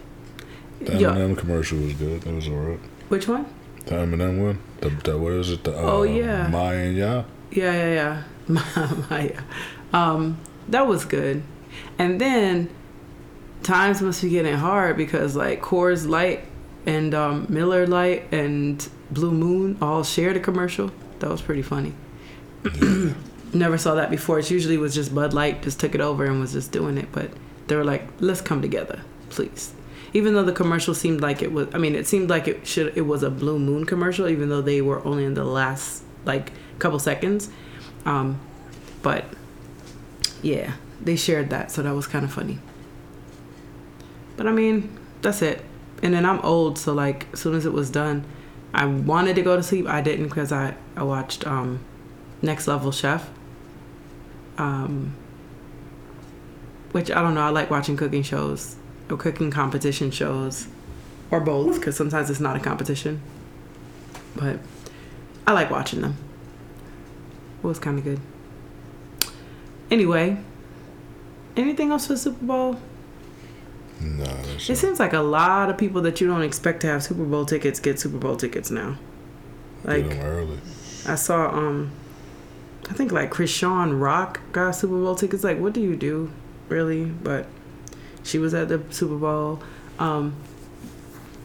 The 0.81 0.93
Yeah. 0.99 1.09
Eminem 1.11 1.37
commercial 1.37 1.79
was 1.79 1.95
good. 1.95 2.23
That 2.23 2.35
was 2.35 2.49
alright. 2.49 2.79
Which 3.09 3.27
one? 3.27 3.47
The 3.87 3.97
M 3.97 4.13
and 4.13 4.23
M 4.23 4.43
one. 4.43 4.59
The, 4.81 4.91
the 4.91 5.19
what 5.19 5.33
is 5.33 5.51
it? 5.51 5.65
The 5.65 5.77
uh, 5.77 5.81
Oh, 5.83 6.03
yeah. 6.05 6.47
Maya 6.49 6.77
and 6.77 6.97
Ya. 6.97 7.25
Yeah, 7.51 7.73
yeah, 7.73 8.23
yeah. 8.49 8.97
Maya. 9.11 9.43
Um, 9.93 10.39
that 10.69 10.87
was 10.87 11.05
good. 11.05 11.43
And 11.99 12.21
then 12.21 12.71
times 13.63 14.01
must 14.03 14.23
be 14.23 14.29
getting 14.29 14.55
hard 14.55 14.97
because 14.97 15.35
like 15.35 15.63
Coors 15.63 16.07
Light 16.09 16.45
and 16.87 17.13
um, 17.15 17.47
Miller 17.49 17.87
Lite 17.87 18.33
and 18.33 18.87
Blue 19.11 19.33
Moon 19.33 19.79
all 19.83 20.05
shared 20.05 20.37
a 20.37 20.41
commercial. 20.41 20.91
That 21.21 21.31
was 21.31 21.43
pretty 21.43 21.63
funny. 21.63 21.95
Never 23.53 23.79
saw 23.79 23.95
that 23.95 24.11
before. 24.11 24.39
It 24.39 24.51
usually 24.51 24.77
was 24.77 24.95
just 24.95 25.15
Bud 25.15 25.33
Light 25.33 25.63
just 25.63 25.81
took 25.81 25.95
it 25.95 26.01
over 26.01 26.25
and 26.25 26.41
was 26.41 26.53
just 26.53 26.71
doing 26.71 26.99
it, 26.99 27.09
but 27.13 27.31
they 27.67 27.77
were 27.77 27.85
like, 27.85 28.07
"Let's 28.21 28.41
come 28.41 28.61
together, 28.61 29.01
please." 29.31 29.73
Even 30.13 30.35
though 30.35 30.43
the 30.43 30.53
commercial 30.53 30.95
seemed 30.95 31.21
like 31.21 31.43
it 31.43 31.53
was, 31.53 31.69
I 31.75 31.79
mean, 31.79 31.95
it 31.95 32.07
seemed 32.07 32.31
like 32.31 32.49
it 32.49 32.67
should 32.67 32.97
it 32.97 33.03
was 33.03 33.23
a 33.23 33.31
Blue 33.31 33.59
Moon 33.59 33.85
commercial, 33.85 34.29
even 34.29 34.49
though 34.49 34.61
they 34.61 34.81
were 34.81 35.05
only 35.07 35.25
in 35.25 35.35
the 35.35 35.45
last 35.45 36.03
like 36.25 36.53
couple 36.79 36.99
seconds. 36.99 37.49
Um, 38.05 38.41
but 39.03 39.25
yeah, 40.43 40.75
they 41.01 41.17
shared 41.17 41.51
that, 41.51 41.71
so 41.71 41.83
that 41.83 41.95
was 41.95 42.07
kind 42.07 42.25
of 42.25 42.33
funny. 42.33 42.59
But 44.37 44.47
I 44.47 44.53
mean, 44.53 44.97
that's 45.23 45.43
it. 45.43 45.65
And 46.03 46.15
then 46.15 46.25
I'm 46.25 46.41
old, 46.41 46.79
so 46.79 46.93
like 46.93 47.27
as 47.33 47.41
soon 47.41 47.55
as 47.55 47.67
it 47.67 47.73
was 47.73 47.91
done, 47.91 48.25
I 48.75 48.87
wanted 48.87 49.37
to 49.37 49.43
go 49.43 49.57
to 49.57 49.63
sleep. 49.63 49.87
I 49.87 50.01
didn't 50.01 50.29
because 50.29 50.53
I 50.53 50.75
I 50.97 51.03
watched 51.03 51.47
um, 51.47 51.81
Next 52.43 52.67
Level 52.69 52.93
Chef. 52.93 53.29
Um, 54.57 55.15
which 56.93 57.11
I 57.11 57.23
don't 57.23 57.35
know. 57.35 57.43
I 57.43 57.51
like 57.51 57.71
watching 57.71 57.97
cooking 57.97 58.23
shows 58.23 58.77
or 59.11 59.17
cooking 59.17 59.51
competition 59.51 60.11
shows, 60.11 60.67
or 61.31 61.41
both 61.41 61.79
because 61.79 61.97
sometimes 61.97 62.31
it's 62.31 62.41
not 62.41 62.57
a 62.57 62.61
competition. 62.61 63.21
But 64.37 64.59
I 65.47 65.53
like 65.53 65.71
watching 65.71 66.01
them. 66.01 66.17
It 67.63 67.67
was 67.67 67.79
kind 67.79 67.99
of 67.99 68.05
good. 68.05 68.21
Anyway, 69.91 70.39
anything 71.57 71.91
else 71.91 72.07
for 72.07 72.17
Super 72.17 72.45
Bowl? 72.45 72.81
That's 74.01 74.71
It 74.71 74.77
seems 74.77 75.01
like 75.01 75.13
a 75.13 75.21
lot 75.21 75.71
of 75.71 75.79
people 75.79 76.03
that 76.03 76.21
you 76.21 76.27
don't 76.27 76.43
expect 76.43 76.81
to 76.81 76.87
have 76.87 77.03
Super 77.03 77.25
Bowl 77.25 77.45
tickets 77.45 77.81
get 77.81 77.99
Super 77.99 78.19
Bowl 78.19 78.37
tickets 78.37 78.71
now. 78.71 78.97
Get 79.83 79.89
Like 79.89 80.09
them 80.09 80.21
early. 80.21 80.59
I 81.07 81.15
saw, 81.15 81.49
um, 81.49 81.93
I 82.89 82.93
think 82.95 83.13
like 83.13 83.31
Krishan 83.31 84.01
Rock 84.01 84.41
got 84.53 84.73
Super 84.73 84.95
Bowl 84.99 85.15
tickets. 85.15 85.45
Like, 85.45 85.59
what 85.59 85.73
do 85.73 85.81
you 85.81 85.97
do, 85.97 86.31
really? 86.69 87.05
But 87.05 87.47
she 88.23 88.39
was 88.39 88.55
at 88.55 88.69
the 88.69 88.83
Super 88.91 89.17
Bowl. 89.17 89.63
Um, 89.99 90.35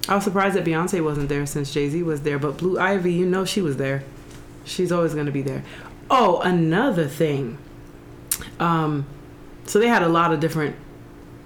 I 0.08 0.16
was 0.16 0.24
surprised 0.24 0.56
that 0.56 0.66
Beyonce 0.66 1.04
wasn't 1.04 1.30
there 1.30 1.46
since 1.46 1.74
Jay 1.74 1.90
Z 1.90 2.04
was 2.04 2.22
there. 2.22 2.38
But 2.38 2.58
Blue 2.58 2.78
Ivy, 2.78 3.14
you 3.14 3.26
know, 3.26 3.46
she 3.46 3.62
was 3.62 3.78
there. 3.78 4.04
She's 4.66 4.92
always 4.92 5.14
gonna 5.14 5.32
be 5.32 5.42
there. 5.42 5.64
Oh, 6.10 6.42
another 6.42 7.08
thing. 7.08 7.58
Um, 8.60 9.06
so 9.66 9.80
they 9.80 9.88
had 9.88 10.04
a 10.04 10.10
lot 10.10 10.34
of 10.34 10.40
different 10.40 10.76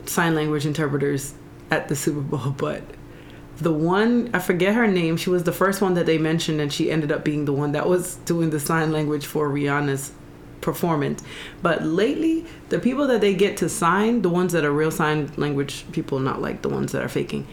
sign 0.10 0.36
language 0.36 0.66
interpreters 0.66 1.34
at 1.72 1.88
the 1.88 1.96
Super 1.96 2.22
Bowl, 2.22 2.52
but 2.58 2.84
the 3.58 3.74
one 3.74 4.30
I 4.34 4.40
forget 4.40 4.76
her 4.76 4.88
name. 4.88 5.18
She 5.18 5.30
was 5.30 5.44
the 5.44 5.52
first 5.52 5.82
one 5.82 5.96
that 5.96 6.06
they 6.06 6.18
mentioned, 6.18 6.62
and 6.62 6.72
she 6.72 6.92
ended 6.92 7.12
up 7.12 7.24
being 7.24 7.46
the 7.46 7.54
one 7.54 7.72
that 7.72 7.88
was 7.88 8.16
doing 8.18 8.52
the 8.52 8.60
sign 8.60 8.92
language 8.92 9.26
for 9.26 9.50
Rihanna's 9.50 10.12
performance. 10.62 11.24
But 11.62 11.84
lately, 11.84 12.46
the 12.70 12.80
people 12.80 13.08
that 13.08 13.22
they 13.22 13.34
get 13.34 13.58
to 13.58 13.70
sign, 13.70 14.22
the 14.22 14.30
ones 14.30 14.54
that 14.54 14.64
are 14.64 14.72
real 14.72 14.92
sign 14.92 15.32
language 15.38 15.86
people, 15.92 16.20
not 16.20 16.42
like 16.42 16.62
the 16.62 16.70
ones 16.70 16.92
that 16.92 17.04
are 17.04 17.10
faking, 17.10 17.48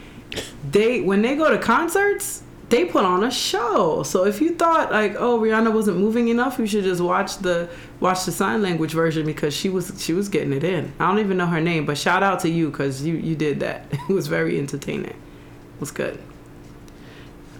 they 0.69 1.01
when 1.01 1.21
they 1.21 1.35
go 1.35 1.49
to 1.49 1.57
concerts, 1.57 2.43
they 2.69 2.85
put 2.85 3.05
on 3.05 3.23
a 3.23 3.31
show. 3.31 4.03
So 4.03 4.25
if 4.25 4.41
you 4.41 4.55
thought 4.55 4.91
like, 4.91 5.15
oh, 5.17 5.39
Rihanna 5.39 5.73
wasn't 5.73 5.97
moving 5.97 6.29
enough, 6.29 6.57
you 6.57 6.65
should 6.65 6.83
just 6.83 7.01
watch 7.01 7.37
the 7.37 7.69
watch 7.99 8.25
the 8.25 8.31
sign 8.31 8.61
language 8.61 8.91
version 8.91 9.25
because 9.25 9.55
she 9.55 9.69
was 9.69 10.03
she 10.03 10.13
was 10.13 10.29
getting 10.29 10.53
it 10.53 10.63
in. 10.63 10.91
I 10.99 11.07
don't 11.07 11.19
even 11.19 11.37
know 11.37 11.45
her 11.45 11.61
name, 11.61 11.85
but 11.85 11.97
shout 11.97 12.23
out 12.23 12.39
to 12.41 12.49
you 12.49 12.69
because 12.71 13.03
you 13.03 13.15
you 13.15 13.35
did 13.35 13.59
that. 13.59 13.85
It 14.09 14.13
was 14.13 14.27
very 14.27 14.57
entertaining. 14.57 15.11
It 15.11 15.79
was 15.79 15.91
good. 15.91 16.19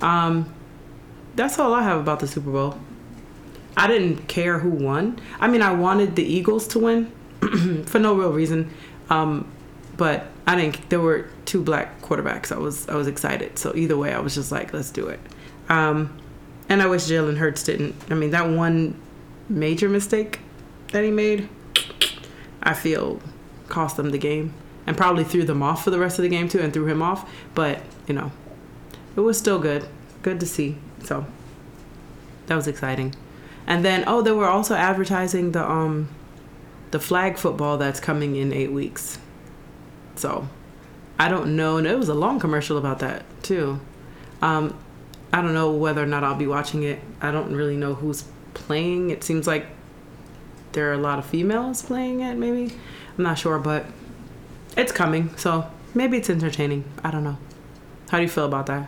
Um, 0.02 0.54
that's 1.36 1.60
all 1.60 1.74
I 1.74 1.84
have 1.84 2.00
about 2.00 2.20
the 2.20 2.28
Super 2.28 2.52
Bowl. 2.52 2.80
I 3.78 3.88
didn't 3.88 4.28
care 4.28 4.60
who 4.60 4.70
won. 4.70 5.20
I 5.40 5.48
mean, 5.48 5.62
I 5.62 5.74
wanted 5.74 6.16
the 6.16 6.24
Eagles 6.24 6.68
to 6.70 6.80
win 6.80 7.12
for 7.86 8.00
no 8.00 8.16
real 8.16 8.32
reason. 8.32 8.72
Um, 9.10 9.52
but 9.98 10.28
I 10.48 10.56
didn't. 10.56 10.90
There 10.90 11.00
were 11.00 11.30
two 11.46 11.64
black 11.64 12.02
quarterbacks. 12.02 12.52
I 12.52 12.58
was 12.58 12.88
I 12.88 12.96
was 12.96 13.08
excited. 13.08 13.58
So 13.58 13.76
either 13.76 13.98
way, 13.98 14.14
I 14.14 14.20
was 14.20 14.36
just 14.36 14.52
like, 14.52 14.74
let's 14.74 14.92
do 14.92 15.08
it. 15.08 15.20
Um, 15.70 16.18
and 16.70 16.82
I 16.82 16.88
wish 16.88 17.04
Jalen 17.04 17.38
Hurts 17.38 17.64
didn't. 17.64 17.96
I 18.10 18.14
mean, 18.14 18.32
that 18.32 18.50
one 18.50 19.00
major 19.50 19.90
mistake 19.90 20.40
that 20.92 21.04
he 21.04 21.12
made, 21.12 21.50
I 22.62 22.74
feel 22.74 23.22
cost 23.68 23.98
them 23.98 24.12
the 24.12 24.18
game 24.18 24.54
and 24.88 24.96
probably 24.96 25.24
threw 25.24 25.44
them 25.44 25.64
off 25.64 25.84
for 25.84 25.90
the 25.90 26.00
rest 26.00 26.20
of 26.20 26.24
the 26.24 26.30
game 26.30 26.48
too, 26.48 26.60
and 26.60 26.72
threw 26.72 26.86
him 26.86 27.02
off. 27.02 27.30
But 27.56 27.82
you 28.08 28.14
know, 28.14 28.32
it 29.16 29.22
was 29.22 29.38
still 29.38 29.60
good. 29.60 29.88
Good 30.22 30.40
to 30.40 30.46
see. 30.46 30.78
So 31.04 31.26
that 32.48 32.56
was 32.56 32.68
exciting. 32.68 33.16
And 33.68 33.84
then 33.84 34.04
oh, 34.06 34.22
they 34.22 34.32
were 34.32 34.48
also 34.48 34.76
advertising 34.76 35.54
the 35.54 35.68
um 35.68 36.10
the 36.92 37.00
flag 37.00 37.38
football 37.38 37.78
that's 37.78 38.00
coming 38.00 38.36
in 38.36 38.54
eight 38.54 38.72
weeks. 38.72 39.18
So 40.16 40.48
I 41.20 41.28
don't 41.30 41.56
know. 41.56 41.78
And 41.78 41.88
it 41.88 41.98
was 41.98 42.10
a 42.10 42.14
long 42.14 42.40
commercial 42.40 42.78
about 42.78 43.00
that 43.00 43.24
too. 43.44 43.80
Um, 44.42 44.78
I 45.32 45.42
don't 45.42 45.54
know 45.54 45.72
whether 45.72 46.02
or 46.02 46.06
not 46.06 46.24
I'll 46.24 46.36
be 46.36 46.48
watching 46.48 46.84
it. 46.84 47.00
I 47.22 47.32
don't 47.32 47.54
really 47.54 47.78
know 47.78 47.94
who's 47.94 48.26
playing. 48.54 49.10
It 49.10 49.24
seems 49.24 49.48
like 49.48 49.66
there 50.72 50.90
are 50.90 50.94
a 50.94 50.98
lot 50.98 51.20
of 51.20 51.26
females 51.26 51.82
playing 51.82 52.22
it. 52.22 52.36
Maybe 52.36 52.74
I'm 53.18 53.24
not 53.24 53.38
sure, 53.38 53.60
but 53.60 53.86
it's 54.78 54.92
coming. 54.92 55.36
So 55.38 55.70
maybe 55.94 56.18
it's 56.18 56.30
entertaining. 56.30 56.84
I 57.04 57.12
don't 57.12 57.24
know. 57.24 57.38
How 58.10 58.18
do 58.18 58.24
you 58.24 58.30
feel 58.30 58.46
about 58.46 58.68
that? 58.68 58.88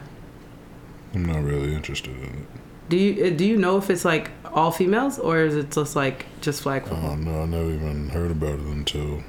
I'm 1.13 1.25
not 1.25 1.43
really 1.43 1.73
interested 1.73 2.15
in 2.15 2.23
it. 2.23 2.47
Do 2.89 2.97
you 2.97 3.25
uh, 3.25 3.29
do 3.31 3.45
you 3.45 3.57
know 3.57 3.77
if 3.77 3.89
it's 3.89 4.05
like 4.05 4.31
all 4.53 4.71
females 4.71 5.19
or 5.19 5.39
is 5.39 5.55
it 5.55 5.71
just 5.71 5.95
like 5.95 6.25
just 6.41 6.61
flag 6.61 6.83
football? 6.83 7.09
don't 7.09 7.25
know. 7.25 7.41
I 7.41 7.45
never 7.45 7.71
even 7.71 8.09
heard 8.09 8.31
about 8.31 8.59
it 8.59 8.65
until 8.65 9.23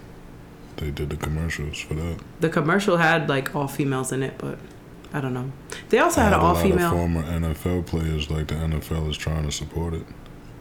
they 0.78 0.90
did 0.90 1.10
the 1.10 1.16
commercials 1.16 1.78
for 1.78 1.94
that. 1.94 2.18
The 2.40 2.48
commercial 2.48 2.96
had 2.96 3.28
like 3.28 3.54
all 3.54 3.68
females 3.68 4.12
in 4.12 4.22
it, 4.22 4.34
but 4.38 4.58
I 5.12 5.20
don't 5.20 5.34
know. 5.34 5.52
They 5.88 5.98
also 5.98 6.20
I 6.20 6.24
had 6.24 6.32
an 6.32 6.40
a 6.40 6.42
all 6.42 6.54
female. 6.54 6.90
former 6.90 7.22
NFL 7.22 7.86
players, 7.86 8.30
like 8.30 8.48
the 8.48 8.54
NFL 8.54 9.08
is 9.10 9.16
trying 9.16 9.44
to 9.44 9.52
support 9.52 9.94
it. 9.94 10.06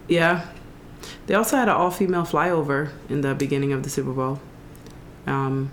Yeah. 0.08 0.46
They 1.26 1.34
also 1.34 1.56
had 1.56 1.68
an 1.68 1.74
all 1.74 1.90
female 1.90 2.24
flyover 2.24 2.90
in 3.08 3.20
the 3.20 3.34
beginning 3.34 3.72
of 3.72 3.82
the 3.82 3.90
Super 3.90 4.12
Bowl. 4.12 4.40
Um, 5.26 5.70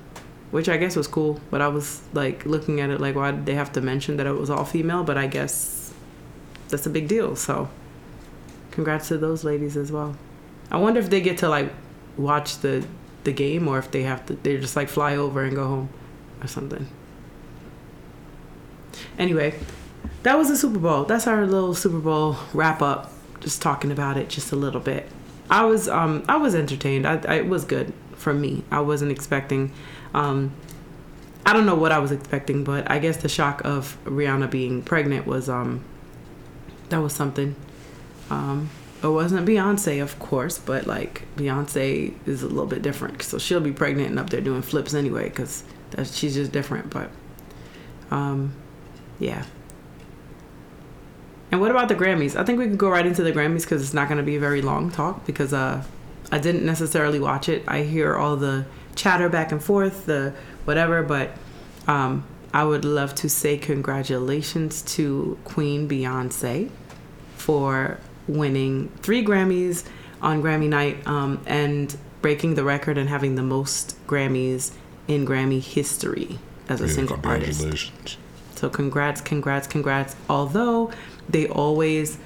which 0.52 0.70
I 0.70 0.78
guess 0.78 0.96
was 0.96 1.08
cool, 1.08 1.40
but 1.50 1.62
I 1.62 1.68
was 1.68 2.02
like 2.14 2.46
looking 2.46 2.80
at 2.80 2.90
it 2.90 3.02
like 3.02 3.16
why 3.16 3.32
did 3.32 3.46
they 3.46 3.56
have 3.56 3.74
to 3.74 3.82
mention 3.82 4.18
that 4.18 4.28
it 4.28 4.32
was 4.32 4.50
all 4.50 4.66
female, 4.66 5.04
but 5.04 5.18
I 5.18 5.28
guess 5.28 5.94
that's 6.70 6.86
a 6.86 6.90
big 6.90 7.08
deal. 7.08 7.36
So 7.36 7.70
congrats 8.72 9.08
to 9.10 9.18
those 9.18 9.44
ladies 9.44 9.76
as 9.76 9.92
well. 9.92 10.16
I 10.72 10.78
wonder 10.78 11.00
if 11.00 11.10
they 11.10 11.22
get 11.22 11.40
to 11.40 11.50
like 11.50 11.74
watch 12.18 12.60
the 12.60 12.86
the 13.26 13.34
game 13.34 13.68
or 13.68 13.78
if 13.78 13.92
they 13.92 14.04
have 14.04 14.26
to 14.28 14.36
they 14.36 14.58
just 14.58 14.76
like 14.76 14.88
fly 14.88 15.16
over 15.16 15.44
and 15.44 15.56
go 15.56 15.68
home 15.68 15.90
or 16.42 16.48
something. 16.48 16.88
Anyway, 19.18 19.60
that 20.24 20.38
was 20.38 20.48
the 20.48 20.58
Super 20.58 20.80
Bowl. 20.80 21.04
That's 21.04 21.28
our 21.28 21.46
little 21.46 21.74
Super 21.76 22.00
Bowl 22.00 22.38
wrap 22.54 22.82
up. 22.82 23.12
Just 23.42 23.62
talking 23.62 23.92
about 23.92 24.18
it 24.18 24.30
just 24.30 24.52
a 24.52 24.56
little 24.56 24.80
bit. 24.80 25.08
I 25.50 25.66
was 25.66 25.88
um 25.88 26.24
I 26.28 26.38
was 26.38 26.56
entertained. 26.56 27.06
I, 27.06 27.22
I 27.28 27.36
it 27.36 27.48
was 27.48 27.66
good 27.66 27.94
for 28.16 28.34
me. 28.34 28.64
I 28.72 28.80
wasn't 28.80 29.12
expecting. 29.12 29.72
Um, 30.14 30.54
I 31.46 31.54
don't 31.54 31.66
know 31.66 31.76
what 31.76 31.92
I 31.92 32.00
was 32.00 32.12
expecting, 32.12 32.64
but 32.64 32.90
I 32.90 32.98
guess 32.98 33.18
the 33.18 33.30
shock 33.30 33.64
of 33.64 33.98
Rihanna 34.06 34.50
being 34.50 34.82
pregnant 34.82 35.28
was 35.28 35.50
um 35.50 35.84
that 36.90 37.00
was 37.00 37.14
something. 37.14 37.56
Um, 38.30 38.70
it 39.10 39.14
wasn't 39.14 39.48
Beyonce, 39.48 40.02
of 40.02 40.18
course, 40.20 40.58
but 40.58 40.88
like 40.88 41.24
Beyonce 41.36 42.14
is 42.26 42.44
a 42.44 42.48
little 42.48 42.66
bit 42.66 42.82
different, 42.82 43.22
so 43.22 43.38
she'll 43.38 43.60
be 43.60 43.72
pregnant 43.72 44.10
and 44.10 44.20
up 44.20 44.30
there 44.30 44.42
doing 44.42 44.62
flips 44.62 44.94
anyway, 44.94 45.30
because 45.30 45.64
she's 46.12 46.36
just 46.36 46.52
different. 46.52 46.90
But 46.90 47.10
um, 48.12 48.54
yeah. 49.20 49.46
And 51.52 51.62
what 51.62 51.72
about 51.72 51.88
the 51.88 51.96
Grammys? 51.96 52.36
I 52.36 52.44
think 52.44 52.60
we 52.60 52.66
can 52.66 52.78
go 52.78 52.90
right 52.90 53.06
into 53.06 53.24
the 53.24 53.32
Grammys 53.32 53.62
because 53.62 53.82
it's 53.82 53.94
not 53.94 54.08
going 54.08 54.18
to 54.18 54.24
be 54.24 54.36
a 54.36 54.40
very 54.40 54.62
long 54.62 54.92
talk 54.92 55.26
because 55.26 55.54
uh, 55.54 55.84
I 56.32 56.40
didn't 56.40 56.66
necessarily 56.66 57.20
watch 57.20 57.50
it. 57.50 57.64
I 57.68 57.84
hear 57.84 58.16
all 58.16 58.36
the 58.36 58.66
chatter 58.96 59.30
back 59.30 59.52
and 59.52 59.64
forth, 59.64 60.06
the 60.06 60.34
whatever, 60.66 61.04
but 61.04 61.32
um, 61.88 62.26
I 62.54 62.64
would 62.64 62.86
love 62.86 63.14
to 63.16 63.30
say 63.30 63.58
congratulations 63.58 64.82
to 64.94 65.38
Queen 65.44 65.88
Beyonce 65.88 66.72
for 67.36 68.00
winning 68.28 68.90
three 69.02 69.24
Grammys 69.24 69.86
on 70.22 70.42
Grammy 70.42 70.68
night 70.68 71.06
um, 71.08 71.42
and 71.46 71.96
breaking 72.22 72.56
the 72.56 72.64
record 72.64 72.98
and 72.98 73.10
having 73.10 73.36
the 73.36 73.44
most 73.44 73.96
Grammys 74.08 74.72
in 75.08 75.26
Grammy 75.26 75.62
history 75.62 76.40
as 76.68 76.82
a 76.82 76.88
Yeah, 76.88 76.94
single 76.94 77.20
artist. 77.24 78.18
So 78.56 78.70
congrats, 78.70 79.22
congrats, 79.22 79.68
congrats. 79.68 80.16
Although 80.30 80.92
they 81.30 81.48
always 81.48 82.18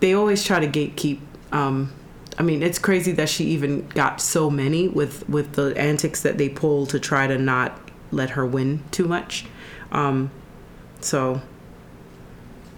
they 0.00 0.12
always 0.14 0.44
try 0.44 0.60
to 0.60 0.66
gatekeep 0.66 1.20
um 1.52 1.92
I 2.36 2.42
mean, 2.42 2.64
it's 2.64 2.80
crazy 2.80 3.12
that 3.12 3.28
she 3.28 3.44
even 3.44 3.86
got 3.90 4.20
so 4.20 4.50
many 4.50 4.88
with 4.88 5.28
with 5.28 5.52
the 5.52 5.74
antics 5.76 6.22
that 6.22 6.38
they 6.38 6.48
pull 6.48 6.86
to 6.86 6.98
try 6.98 7.26
to 7.26 7.38
not 7.38 7.78
let 8.10 8.30
her 8.30 8.44
win 8.46 8.82
too 8.90 9.06
much. 9.06 9.44
Um 9.92 10.30
so 11.00 11.42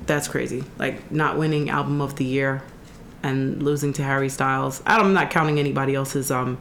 that's 0.06 0.28
crazy. 0.28 0.64
Like 0.78 1.10
not 1.10 1.38
winning 1.38 1.70
album 1.70 2.00
of 2.00 2.16
the 2.16 2.24
year 2.24 2.62
and 3.22 3.62
losing 3.62 3.92
to 3.94 4.02
Harry 4.02 4.28
Styles. 4.28 4.82
I'm 4.86 5.12
not 5.12 5.30
counting 5.30 5.58
anybody 5.58 5.94
else's 5.94 6.30
um 6.30 6.58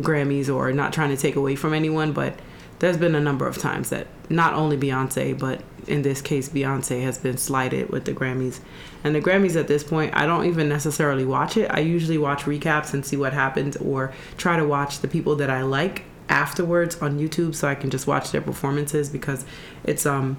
Grammys 0.00 0.54
or 0.54 0.72
not 0.72 0.92
trying 0.92 1.10
to 1.10 1.16
take 1.16 1.36
away 1.36 1.56
from 1.56 1.72
anyone, 1.72 2.12
but 2.12 2.38
there's 2.78 2.98
been 2.98 3.14
a 3.14 3.20
number 3.20 3.46
of 3.46 3.56
times 3.56 3.88
that 3.90 4.06
not 4.28 4.52
only 4.52 4.76
Beyonce, 4.76 5.38
but 5.38 5.62
in 5.86 6.02
this 6.02 6.20
case, 6.20 6.48
Beyonce 6.48 7.02
has 7.02 7.16
been 7.16 7.38
slighted 7.38 7.88
with 7.88 8.04
the 8.04 8.12
Grammys. 8.12 8.60
And 9.04 9.14
the 9.14 9.20
Grammys 9.20 9.58
at 9.58 9.68
this 9.68 9.82
point, 9.82 10.14
I 10.14 10.26
don't 10.26 10.44
even 10.46 10.68
necessarily 10.68 11.24
watch 11.24 11.56
it. 11.56 11.70
I 11.70 11.80
usually 11.80 12.18
watch 12.18 12.42
recaps 12.42 12.92
and 12.92 13.06
see 13.06 13.16
what 13.16 13.32
happens 13.32 13.76
or 13.76 14.12
try 14.36 14.56
to 14.56 14.64
watch 14.66 14.98
the 14.98 15.08
people 15.08 15.36
that 15.36 15.48
I 15.48 15.62
like 15.62 16.02
afterwards 16.28 16.96
on 17.00 17.18
YouTube 17.18 17.54
so 17.54 17.68
I 17.68 17.76
can 17.76 17.88
just 17.88 18.06
watch 18.06 18.32
their 18.32 18.42
performances 18.42 19.08
because 19.08 19.44
it's 19.84 20.04
um 20.04 20.38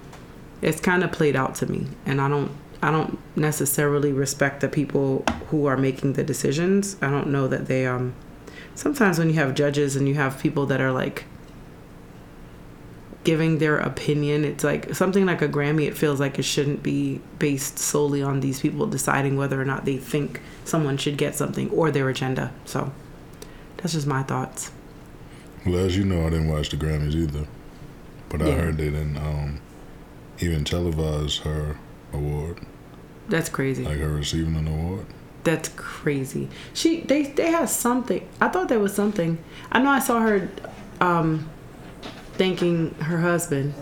it's 0.62 0.80
kind 0.80 1.04
of 1.04 1.12
played 1.12 1.36
out 1.36 1.56
to 1.56 1.72
me 1.72 1.88
and 2.06 2.22
I 2.22 2.30
don't 2.30 2.52
I 2.82 2.92
don't 2.92 3.18
necessarily 3.36 4.12
respect 4.12 4.62
the 4.62 4.68
people 4.68 5.24
who 5.50 5.66
are 5.66 5.78
making 5.78 6.14
the 6.14 6.24
decisions. 6.24 6.96
I 7.02 7.10
don't 7.10 7.28
know 7.28 7.48
that 7.48 7.68
they 7.68 7.86
um 7.86 8.14
sometimes 8.76 9.18
when 9.18 9.30
you 9.30 9.36
have 9.36 9.56
judges 9.56 9.96
and 9.96 10.08
you 10.08 10.16
have 10.16 10.40
people 10.40 10.66
that 10.68 10.82
are 10.82 10.92
like 10.92 11.26
giving 13.24 13.58
their 13.58 13.78
opinion 13.78 14.46
it's 14.46 14.64
like 14.64 14.96
something 14.96 15.26
like 15.26 15.42
a 15.42 15.50
grammy 15.50 15.86
it 15.86 15.98
feels 15.98 16.18
like 16.18 16.40
it 16.40 16.44
shouldn't 16.44 16.82
be 16.82 17.20
based 17.40 17.78
solely 17.78 18.24
on 18.24 18.40
these 18.40 18.62
people 18.62 18.88
deciding 18.88 19.36
whether 19.36 19.62
or 19.62 19.66
not 19.66 19.84
they 19.84 19.98
think 19.98 20.40
someone 20.64 20.98
should 20.98 21.18
get 21.18 21.36
something 21.36 21.70
or 21.72 21.92
their 21.92 22.10
agenda. 22.10 22.52
So 22.66 22.92
that's 23.78 23.94
just 23.94 24.08
my 24.08 24.24
thoughts. 24.24 24.72
Well, 25.66 25.78
as 25.78 25.98
you 25.98 26.06
know, 26.06 26.26
I 26.26 26.30
didn't 26.30 26.50
watch 26.50 26.70
the 26.70 26.78
Grammys 26.78 27.16
either, 27.16 27.48
but 28.30 28.42
I 28.42 28.52
heard 28.52 28.78
they 28.78 28.86
didn't 28.86 29.18
um, 29.18 29.60
even 30.40 30.64
televised 30.64 31.42
her 31.42 31.78
award, 32.14 32.60
that's 33.30 33.50
crazy 33.50 33.84
like 33.84 33.98
her 33.98 34.10
receiving 34.10 34.56
an 34.56 34.68
award. 34.68 35.06
That's 35.44 35.70
crazy. 35.70 36.50
She 36.74 37.02
they 37.02 37.24
they 37.24 37.52
had 37.52 37.70
something. 37.70 38.28
I 38.42 38.50
thought 38.50 38.68
there 38.68 38.80
was 38.80 38.94
something. 38.94 39.38
I 39.72 39.80
know 39.80 39.90
I 39.90 40.00
saw 40.00 40.20
her 40.20 40.50
um 41.00 41.50
thanking 42.34 42.94
her 42.96 43.20
husband, 43.20 43.74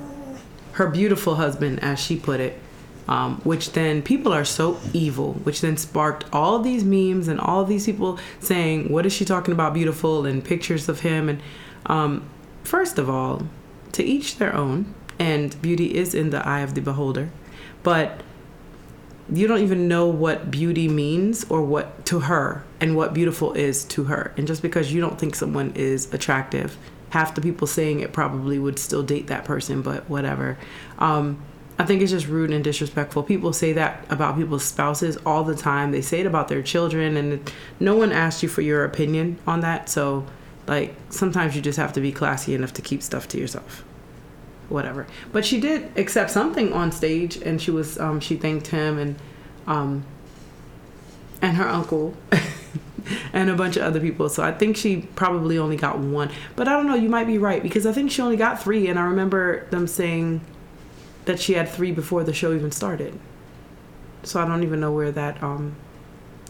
her 0.73 0.87
beautiful 0.87 1.35
husband 1.35 1.79
as 1.83 1.99
she 1.99 2.17
put 2.17 2.39
it. 2.39 2.59
Um, 3.07 3.39
which 3.43 3.73
then 3.73 4.01
people 4.01 4.33
are 4.33 4.45
so 4.45 4.79
evil, 4.91 5.33
which 5.43 5.61
then 5.61 5.77
sparked 5.77 6.25
all 6.33 6.57
these 6.57 6.83
memes 6.83 7.27
and 7.27 7.39
all 7.39 7.63
these 7.63 7.85
people 7.85 8.17
saying, 8.39 8.91
"What 8.91 9.05
is 9.05 9.13
she 9.13 9.25
talking 9.25 9.51
about? 9.51 9.75
Beautiful?" 9.75 10.25
and 10.25 10.43
pictures 10.43 10.89
of 10.89 11.01
him. 11.01 11.29
And 11.29 11.39
um, 11.85 12.27
first 12.63 12.97
of 12.97 13.07
all, 13.07 13.43
to 13.91 14.03
each 14.03 14.37
their 14.37 14.55
own, 14.55 14.95
and 15.19 15.59
beauty 15.61 15.95
is 15.95 16.13
in 16.13 16.29
the 16.29 16.45
eye 16.45 16.61
of 16.61 16.75
the 16.75 16.81
beholder. 16.81 17.29
But 17.83 18.21
you 19.31 19.47
don't 19.47 19.61
even 19.61 19.87
know 19.87 20.07
what 20.07 20.51
beauty 20.51 20.87
means 20.87 21.45
or 21.49 21.61
what 21.63 22.05
to 22.05 22.21
her 22.21 22.63
and 22.79 22.95
what 22.95 23.13
beautiful 23.13 23.53
is 23.53 23.83
to 23.85 24.05
her. 24.05 24.33
And 24.37 24.45
just 24.45 24.61
because 24.61 24.93
you 24.93 25.01
don't 25.01 25.19
think 25.19 25.35
someone 25.35 25.71
is 25.75 26.13
attractive, 26.13 26.77
half 27.09 27.33
the 27.33 27.41
people 27.41 27.65
saying 27.65 28.01
it 28.01 28.13
probably 28.13 28.59
would 28.59 28.77
still 28.77 29.01
date 29.01 29.27
that 29.27 29.45
person, 29.45 29.81
but 29.81 30.07
whatever. 30.09 30.57
Um, 30.99 31.41
I 31.77 31.85
think 31.85 32.01
it's 32.01 32.11
just 32.11 32.27
rude 32.27 32.51
and 32.51 32.63
disrespectful. 32.63 33.23
People 33.23 33.51
say 33.51 33.73
that 33.73 34.05
about 34.09 34.37
people's 34.37 34.63
spouses 34.63 35.17
all 35.25 35.43
the 35.43 35.55
time. 35.55 35.91
They 35.91 36.01
say 36.01 36.21
it 36.21 36.25
about 36.25 36.47
their 36.47 36.61
children, 36.61 37.17
and 37.17 37.51
no 37.81 37.97
one 37.97 38.13
asked 38.13 38.41
you 38.43 38.47
for 38.47 38.61
your 38.61 38.85
opinion 38.85 39.37
on 39.45 39.59
that. 39.59 39.89
So, 39.89 40.25
like, 40.67 40.95
sometimes 41.09 41.53
you 41.53 41.61
just 41.61 41.77
have 41.77 41.91
to 41.93 42.01
be 42.01 42.13
classy 42.13 42.55
enough 42.55 42.71
to 42.73 42.81
keep 42.81 43.03
stuff 43.03 43.27
to 43.29 43.37
yourself 43.37 43.83
whatever. 44.69 45.07
But 45.31 45.45
she 45.45 45.59
did 45.59 45.97
accept 45.97 46.31
something 46.31 46.73
on 46.73 46.91
stage, 46.91 47.37
and 47.37 47.61
she 47.61 47.71
was 47.71 47.99
um, 47.99 48.19
she 48.19 48.35
thanked 48.35 48.67
him 48.67 48.97
and 48.97 49.15
um, 49.67 50.05
and 51.41 51.57
her 51.57 51.67
uncle 51.67 52.15
and 53.33 53.49
a 53.49 53.55
bunch 53.55 53.77
of 53.77 53.83
other 53.83 53.99
people. 53.99 54.29
So 54.29 54.43
I 54.43 54.51
think 54.51 54.77
she 54.77 55.01
probably 55.15 55.57
only 55.57 55.77
got 55.77 55.99
one. 55.99 56.31
But 56.55 56.67
I 56.67 56.73
don't 56.73 56.87
know. 56.87 56.95
You 56.95 57.09
might 57.09 57.27
be 57.27 57.37
right 57.37 57.61
because 57.61 57.85
I 57.85 57.91
think 57.91 58.11
she 58.11 58.21
only 58.21 58.37
got 58.37 58.61
three, 58.61 58.87
and 58.87 58.99
I 58.99 59.03
remember 59.03 59.65
them 59.69 59.87
saying 59.87 60.41
that 61.25 61.39
she 61.39 61.53
had 61.53 61.69
three 61.69 61.91
before 61.91 62.23
the 62.23 62.33
show 62.33 62.53
even 62.53 62.71
started. 62.71 63.17
So 64.23 64.41
I 64.41 64.47
don't 64.47 64.63
even 64.63 64.79
know 64.79 64.91
where 64.91 65.11
that 65.11 65.41
um, 65.43 65.75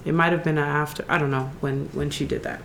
it 0.06 0.14
might 0.14 0.32
have 0.32 0.44
been 0.44 0.58
after. 0.58 1.06
I 1.10 1.18
don't 1.18 1.32
know 1.32 1.52
when 1.60 1.88
when 1.94 2.10
she 2.10 2.26
did 2.26 2.44
that 2.44 2.62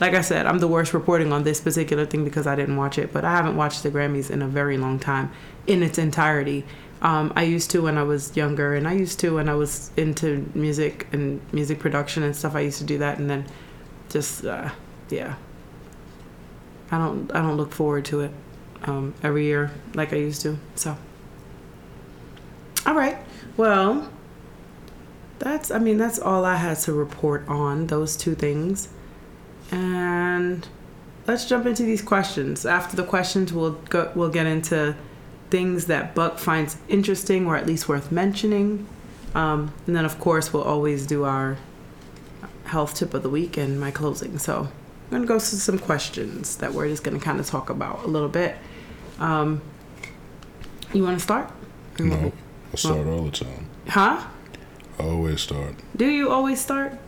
like 0.00 0.14
I 0.14 0.20
said, 0.20 0.46
I'm 0.46 0.58
the 0.58 0.68
worst 0.68 0.94
reporting 0.94 1.32
on 1.32 1.42
this 1.42 1.60
particular 1.60 2.06
thing 2.06 2.24
because 2.24 2.46
I 2.46 2.54
didn't 2.54 2.76
watch 2.76 2.98
it, 2.98 3.12
but 3.12 3.24
I 3.24 3.32
haven't 3.32 3.56
watched 3.56 3.82
the 3.82 3.90
Grammys 3.90 4.30
in 4.30 4.42
a 4.42 4.46
very 4.46 4.78
long 4.78 4.98
time 4.98 5.32
in 5.66 5.82
its 5.82 5.98
entirety. 5.98 6.64
Um, 7.02 7.32
I 7.36 7.42
used 7.42 7.70
to 7.72 7.82
when 7.82 7.98
I 7.98 8.02
was 8.02 8.36
younger, 8.36 8.74
and 8.74 8.86
I 8.86 8.92
used 8.92 9.20
to 9.20 9.34
when 9.34 9.48
I 9.48 9.54
was 9.54 9.90
into 9.96 10.50
music 10.54 11.06
and 11.12 11.40
music 11.52 11.78
production 11.78 12.22
and 12.22 12.34
stuff. 12.34 12.54
I 12.54 12.60
used 12.60 12.78
to 12.78 12.84
do 12.84 12.98
that, 12.98 13.18
and 13.18 13.28
then 13.28 13.44
just 14.08 14.44
uh, 14.44 14.70
yeah, 15.10 15.36
I 16.90 16.98
don't 16.98 17.30
I 17.34 17.40
don't 17.40 17.56
look 17.56 17.72
forward 17.72 18.04
to 18.06 18.20
it 18.20 18.30
um, 18.84 19.14
every 19.22 19.44
year 19.44 19.70
like 19.94 20.12
I 20.12 20.16
used 20.16 20.42
to. 20.42 20.58
So, 20.74 20.96
all 22.86 22.94
right, 22.94 23.18
well, 23.56 24.10
that's 25.38 25.70
I 25.70 25.78
mean 25.78 25.98
that's 25.98 26.18
all 26.18 26.44
I 26.44 26.56
had 26.56 26.78
to 26.80 26.92
report 26.92 27.46
on 27.48 27.86
those 27.88 28.16
two 28.16 28.34
things. 28.34 28.88
And 29.70 30.66
let's 31.26 31.44
jump 31.46 31.66
into 31.66 31.82
these 31.82 32.02
questions. 32.02 32.64
After 32.64 32.96
the 32.96 33.04
questions, 33.04 33.52
we'll 33.52 33.72
go. 33.72 34.10
We'll 34.14 34.30
get 34.30 34.46
into 34.46 34.96
things 35.50 35.86
that 35.86 36.14
Buck 36.14 36.38
finds 36.38 36.76
interesting 36.88 37.46
or 37.46 37.56
at 37.56 37.66
least 37.66 37.88
worth 37.88 38.12
mentioning. 38.12 38.86
Um, 39.34 39.72
and 39.86 39.94
then, 39.94 40.04
of 40.04 40.18
course, 40.18 40.52
we'll 40.52 40.62
always 40.62 41.06
do 41.06 41.24
our 41.24 41.56
health 42.64 42.94
tip 42.94 43.14
of 43.14 43.22
the 43.22 43.30
week 43.30 43.56
and 43.56 43.80
my 43.80 43.90
closing. 43.90 44.38
So 44.38 44.60
I'm 44.60 45.10
gonna 45.10 45.26
go 45.26 45.38
through 45.38 45.58
some 45.58 45.78
questions 45.78 46.56
that 46.58 46.72
we're 46.72 46.88
just 46.88 47.02
gonna 47.02 47.18
kind 47.18 47.40
of 47.40 47.46
talk 47.46 47.70
about 47.70 48.04
a 48.04 48.06
little 48.06 48.28
bit. 48.28 48.56
Um, 49.18 49.62
you 50.92 51.02
want 51.02 51.18
to 51.18 51.22
start? 51.22 51.50
No, 51.98 52.32
I 52.72 52.76
start 52.76 53.06
all 53.06 53.24
the 53.24 53.30
time. 53.30 53.66
Huh? 53.88 54.24
I 54.98 55.02
always 55.02 55.40
start. 55.40 55.74
Do 55.96 56.06
you 56.06 56.30
always 56.30 56.60
start? 56.60 56.98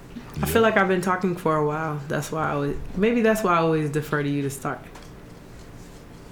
I 0.43 0.47
feel 0.47 0.63
like 0.63 0.77
I've 0.77 0.89
been 0.89 1.03
talking 1.03 1.37
for 1.37 1.57
a 1.57 1.67
while. 1.67 2.01
That's 2.09 2.33
why 2.33 2.49
I 2.49 2.53
always 2.53 2.77
maybe 2.97 3.21
that's 3.21 3.43
why 3.43 3.55
I 3.55 3.59
always 3.59 3.91
defer 3.91 4.23
to 4.23 4.29
you 4.29 4.43
to 4.43 4.51
start. 4.51 4.81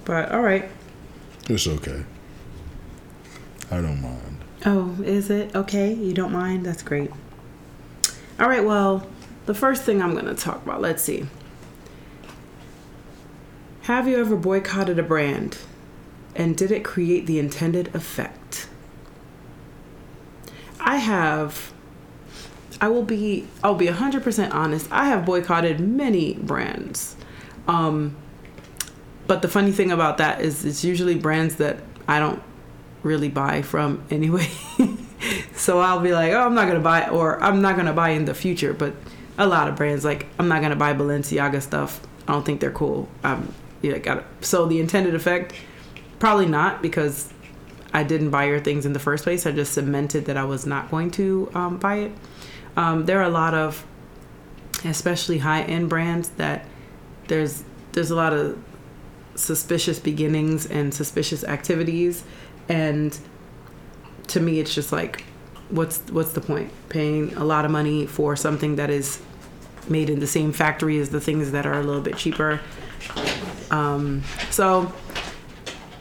But 0.05 0.33
all 0.33 0.41
right. 0.41 0.69
It's 1.49 1.67
okay. 1.67 2.05
I 3.71 3.81
don't 3.81 4.01
mind. 4.01 4.45
Oh, 4.65 4.97
is 5.03 5.31
it 5.31 5.55
okay? 5.55 5.93
You 5.93 6.15
don't 6.15 6.33
mind? 6.33 6.65
That's 6.65 6.83
great. 6.83 7.11
All 8.41 8.49
right. 8.49 8.65
Well, 8.65 9.07
the 9.47 9.55
first 9.55 9.83
thing 9.83 10.03
I'm 10.03 10.13
going 10.13 10.25
to 10.27 10.35
talk 10.35 10.63
about. 10.65 10.81
Let's 10.81 11.03
see. 11.03 11.27
Have 13.83 14.09
you 14.09 14.19
ever 14.19 14.37
boycotted 14.37 14.99
a 14.99 15.03
brand, 15.03 15.59
and 16.35 16.57
did 16.57 16.71
it 16.71 16.85
create 16.85 17.27
the 17.27 17.39
intended 17.39 17.95
effect? 17.95 18.69
I 20.81 20.97
have. 20.97 21.73
I 22.81 22.89
will 22.89 23.03
be. 23.03 23.47
I'll 23.63 23.75
be 23.75 23.87
hundred 23.87 24.23
percent 24.23 24.53
honest. 24.53 24.89
I 24.91 25.07
have 25.07 25.25
boycotted 25.25 25.81
many 25.81 26.35
brands. 26.35 27.17
Um, 27.67 28.17
but 29.27 29.43
the 29.43 29.49
funny 29.49 29.73
thing 29.73 29.91
about 29.91 30.19
that 30.19 30.41
is, 30.41 30.65
it's 30.65 30.85
usually 30.85 31.15
brands 31.15 31.57
that 31.57 31.81
I 32.07 32.19
don't 32.19 32.43
really 33.03 33.29
buy 33.29 33.63
from 33.63 34.05
anyway. 34.11 34.49
so 35.55 35.81
I'll 35.81 36.01
be 36.01 36.13
like, 36.13 36.33
oh, 36.33 36.47
I'm 36.47 36.55
not 36.55 36.69
gonna 36.69 36.81
buy, 36.81 37.09
or 37.09 37.43
I'm 37.43 37.61
not 37.61 37.77
gonna 37.77 37.93
buy 37.93 38.11
in 38.11 38.25
the 38.25 38.35
future. 38.35 38.73
But 38.73 38.95
a 39.37 39.47
lot 39.47 39.69
of 39.69 39.77
brands, 39.77 40.05
like 40.05 40.27
I'm 40.39 40.49
not 40.49 40.63
gonna 40.63 40.77
buy 40.77 40.95
Balenciaga 40.95 41.61
stuff. 41.63 42.01
I 42.27 42.33
don't 42.33 42.45
think 42.45 42.61
they're 42.61 42.71
cool. 42.71 43.09
Um, 43.25 43.55
got. 44.03 44.25
So 44.41 44.67
the 44.67 44.81
intended 44.81 45.15
effect, 45.15 45.55
probably 46.19 46.47
not 46.47 46.83
because 46.83 47.33
I 47.93 48.03
didn't 48.03 48.31
buy 48.31 48.45
your 48.45 48.61
things 48.61 48.87
in 48.87 48.93
the 48.93 48.99
first 48.99 49.25
place. 49.25 49.47
I 49.47 49.53
just 49.53 49.73
cemented 49.73 50.27
that 50.27 50.37
I 50.37 50.45
was 50.45 50.67
not 50.67 50.91
going 50.91 51.11
to 51.13 51.51
um, 51.55 51.79
buy 51.79 51.97
it. 51.97 52.13
Um, 52.77 53.07
there 53.07 53.19
are 53.19 53.25
a 53.25 53.31
lot 53.31 53.55
of, 53.55 53.85
especially 54.85 55.39
high 55.39 55.63
end 55.63 55.89
brands 55.89 56.31
that 56.31 56.65
there's 57.27 57.65
there's 57.93 58.11
a 58.11 58.17
lot 58.17 58.33
of 58.33 58.63
suspicious 59.35 59.99
beginnings 59.99 60.67
and 60.67 60.93
suspicious 60.93 61.45
activities, 61.45 62.25
and 62.69 63.19
to 64.29 64.41
me, 64.41 64.61
it's 64.61 64.75
just 64.75 64.93
like, 64.93 65.25
what's 65.71 65.99
what's 66.11 66.33
the 66.33 66.41
point 66.41 66.71
paying 66.89 67.35
a 67.35 67.45
lot 67.45 67.65
of 67.65 67.71
money 67.71 68.07
for 68.07 68.37
something 68.37 68.77
that 68.77 68.91
is 68.91 69.21
made 69.89 70.11
in 70.11 70.21
the 70.21 70.27
same 70.27 70.53
factory 70.53 70.99
as 70.99 71.11
the 71.11 71.21
things 71.21 71.53
that 71.53 71.67
are 71.67 71.75
a 71.75 71.83
little 71.83 72.03
bit 72.03 72.17
cheaper. 72.17 72.61
Um, 73.71 74.23
so 74.51 74.93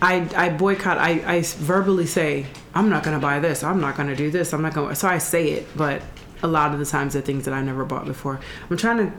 I 0.02 0.28
I 0.36 0.50
boycott. 0.50 0.98
I 0.98 1.24
I 1.26 1.42
verbally 1.42 2.06
say 2.06 2.46
I'm 2.74 2.90
not 2.90 3.04
gonna 3.04 3.20
buy 3.20 3.40
this. 3.40 3.64
I'm 3.64 3.82
not 3.82 3.98
gonna 3.98 4.16
do 4.16 4.30
this. 4.30 4.54
I'm 4.54 4.62
not 4.62 4.74
gonna. 4.74 4.96
So 4.96 5.08
I 5.08 5.18
say 5.18 5.52
it, 5.52 5.68
but 5.76 6.02
a 6.44 6.48
lot 6.48 6.74
of 6.74 6.80
the 6.80 6.86
times 6.86 7.14
they're 7.14 7.22
things 7.22 7.46
that 7.46 7.54
I 7.54 7.62
never 7.62 7.86
bought 7.86 8.06
before. 8.06 8.40
I'm 8.70 8.78
trying 8.78 8.98
to 8.98 9.14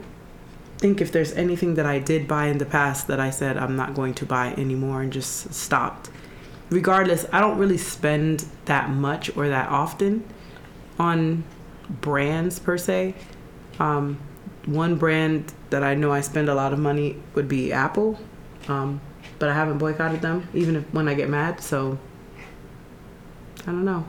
think 0.77 1.01
if 1.01 1.11
there's 1.11 1.33
anything 1.33 1.75
that 1.75 1.85
I 1.85 1.99
did 1.99 2.27
buy 2.27 2.47
in 2.47 2.57
the 2.57 2.65
past 2.65 3.07
that 3.07 3.19
I 3.19 3.29
said 3.29 3.57
I'm 3.57 3.75
not 3.75 3.93
going 3.93 4.13
to 4.15 4.25
buy 4.25 4.53
anymore 4.53 5.01
and 5.01 5.11
just 5.11 5.53
stopped. 5.53 6.09
Regardless, 6.69 7.25
I 7.33 7.39
don't 7.39 7.57
really 7.57 7.77
spend 7.77 8.45
that 8.65 8.89
much 8.89 9.35
or 9.35 9.49
that 9.49 9.69
often 9.69 10.23
on 10.97 11.43
brands 11.89 12.59
per 12.59 12.77
se. 12.77 13.15
Um, 13.79 14.19
one 14.65 14.95
brand 14.95 15.53
that 15.71 15.83
I 15.83 15.95
know 15.95 16.11
I 16.11 16.21
spend 16.21 16.47
a 16.47 16.55
lot 16.55 16.73
of 16.73 16.79
money 16.79 17.17
would 17.33 17.47
be 17.47 17.73
Apple. 17.73 18.19
Um, 18.67 19.01
but 19.39 19.49
I 19.49 19.53
haven't 19.53 19.77
boycotted 19.77 20.21
them, 20.21 20.47
even 20.53 20.75
if 20.75 20.93
when 20.93 21.07
I 21.07 21.13
get 21.13 21.29
mad. 21.29 21.61
So 21.61 21.97
I 23.61 23.65
don't 23.65 23.85
know. 23.85 24.05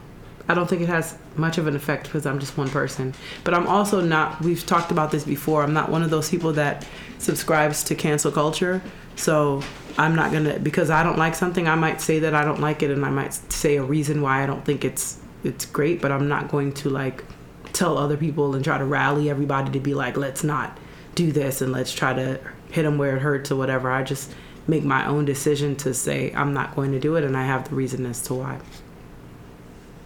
I 0.48 0.55
don't 0.55 0.68
think 0.68 0.83
it 0.83 0.88
has 0.88 1.16
much 1.37 1.59
of 1.59 1.66
an 1.66 1.76
effect 1.76 2.05
because 2.05 2.26
I'm 2.26 2.38
just 2.38 2.57
one 2.57 2.68
person. 2.68 3.14
But 3.44 3.55
I'm 3.55 3.66
also 3.66 4.00
not. 4.00 4.40
We've 4.40 4.64
talked 4.64 4.90
about 4.90 5.11
this 5.11 5.24
before. 5.24 5.62
I'm 5.62 5.72
not 5.72 5.90
one 5.90 6.03
of 6.03 6.11
those 6.11 6.29
people 6.29 6.53
that 6.55 6.87
subscribes 7.18 7.85
to 7.85 7.94
cancel 7.94 8.33
culture. 8.33 8.83
So 9.16 9.62
I'm 9.98 10.16
not 10.16 10.33
gonna 10.33 10.59
because 10.59 10.90
I 10.90 11.03
don't 11.03 11.18
like 11.18 11.35
something. 11.35 11.68
I 11.68 11.74
might 11.74 12.00
say 12.00 12.20
that 12.20 12.35
I 12.35 12.44
don't 12.44 12.61
like 12.61 12.83
it, 12.83 12.90
and 12.90 13.05
I 13.05 13.11
might 13.11 13.35
say 13.53 13.76
a 13.76 13.83
reason 13.83 14.22
why 14.22 14.42
I 14.42 14.46
don't 14.46 14.64
think 14.64 14.85
it's 14.85 15.18
it's 15.44 15.66
great. 15.66 16.00
But 16.00 16.11
I'm 16.12 16.29
not 16.29 16.48
going 16.48 16.72
to 16.74 16.90
like 16.90 17.24
tell 17.72 17.96
other 17.96 18.16
people 18.16 18.55
and 18.55 18.64
try 18.64 18.79
to 18.79 18.85
rally 18.85 19.31
everybody 19.31 19.70
to 19.72 19.81
be 19.81 19.94
like, 19.94 20.16
let's 20.16 20.42
not 20.42 20.79
do 21.14 21.33
this 21.33 21.61
and 21.62 21.72
let's 21.72 21.92
try 21.92 22.12
to 22.12 22.40
hit 22.70 22.83
them 22.83 22.98
where 22.98 23.16
it 23.16 23.20
hurts 23.20 23.50
or 23.50 23.57
whatever. 23.57 23.90
I 23.90 24.03
just 24.03 24.33
make 24.66 24.85
my 24.85 25.07
own 25.07 25.24
decision 25.24 25.76
to 25.76 25.94
say 25.94 26.33
I'm 26.35 26.53
not 26.53 26.74
going 26.76 26.92
to 26.92 27.00
do 27.00 27.16
it, 27.16 27.24
and 27.24 27.37
I 27.37 27.44
have 27.44 27.68
the 27.68 27.74
reason 27.74 28.07
as 28.07 28.22
to 28.22 28.35
why. 28.35 28.59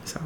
So, 0.04 0.20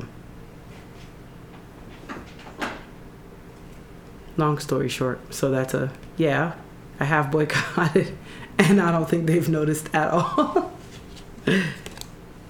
long 4.36 4.58
story 4.58 4.88
short, 4.88 5.34
so 5.34 5.50
that's 5.50 5.74
a 5.74 5.92
yeah, 6.16 6.54
I 6.98 7.04
have 7.04 7.30
boycotted, 7.30 8.16
and 8.58 8.80
I 8.80 8.90
don't 8.90 9.08
think 9.08 9.26
they've 9.26 9.48
noticed 9.48 9.94
at 9.94 10.10
all. 10.10 10.72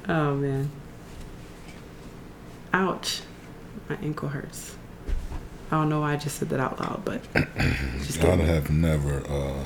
oh 0.08 0.34
man. 0.34 0.70
Ouch. 2.72 3.22
My 3.88 3.96
ankle 4.02 4.28
hurts. 4.28 4.76
I 5.70 5.76
don't 5.76 5.88
know 5.88 6.00
why 6.00 6.14
I 6.14 6.16
just 6.16 6.38
said 6.38 6.48
that 6.50 6.60
out 6.60 6.80
loud, 6.80 7.02
but 7.04 7.22
just 7.98 8.22
I 8.24 8.36
have 8.36 8.70
never 8.70 9.22
uh, 9.28 9.64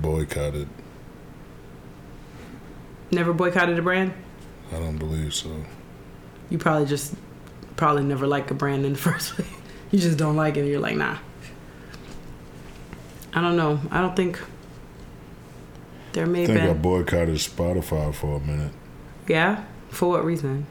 boycotted. 0.00 0.68
Never 3.10 3.32
boycotted 3.32 3.78
a 3.78 3.82
brand? 3.82 4.12
I 4.72 4.78
don't 4.78 4.98
believe 4.98 5.34
so. 5.34 5.50
You 6.50 6.58
probably 6.58 6.86
just 6.86 7.14
probably 7.76 8.04
never 8.04 8.26
like 8.26 8.50
a 8.50 8.54
brand 8.54 8.84
in 8.84 8.92
the 8.92 8.98
first 9.08 9.34
place. 9.34 9.48
You 9.90 9.98
just 9.98 10.18
don't 10.18 10.36
like 10.36 10.56
it 10.56 10.60
and 10.60 10.68
you're 10.68 10.80
like, 10.80 10.96
nah. 10.96 11.16
I 13.32 13.40
don't 13.40 13.56
know. 13.56 13.80
I 13.90 14.00
don't 14.00 14.16
think 14.16 14.40
there 16.12 16.26
may 16.26 16.44
I 16.44 16.46
think 16.46 16.58
been. 16.58 16.70
I 16.70 16.74
boycotted 16.74 17.36
Spotify 17.36 18.14
for 18.14 18.36
a 18.36 18.40
minute. 18.40 18.72
Yeah? 19.26 19.64
For 19.90 20.08
what 20.08 20.24
reason? 20.24 20.66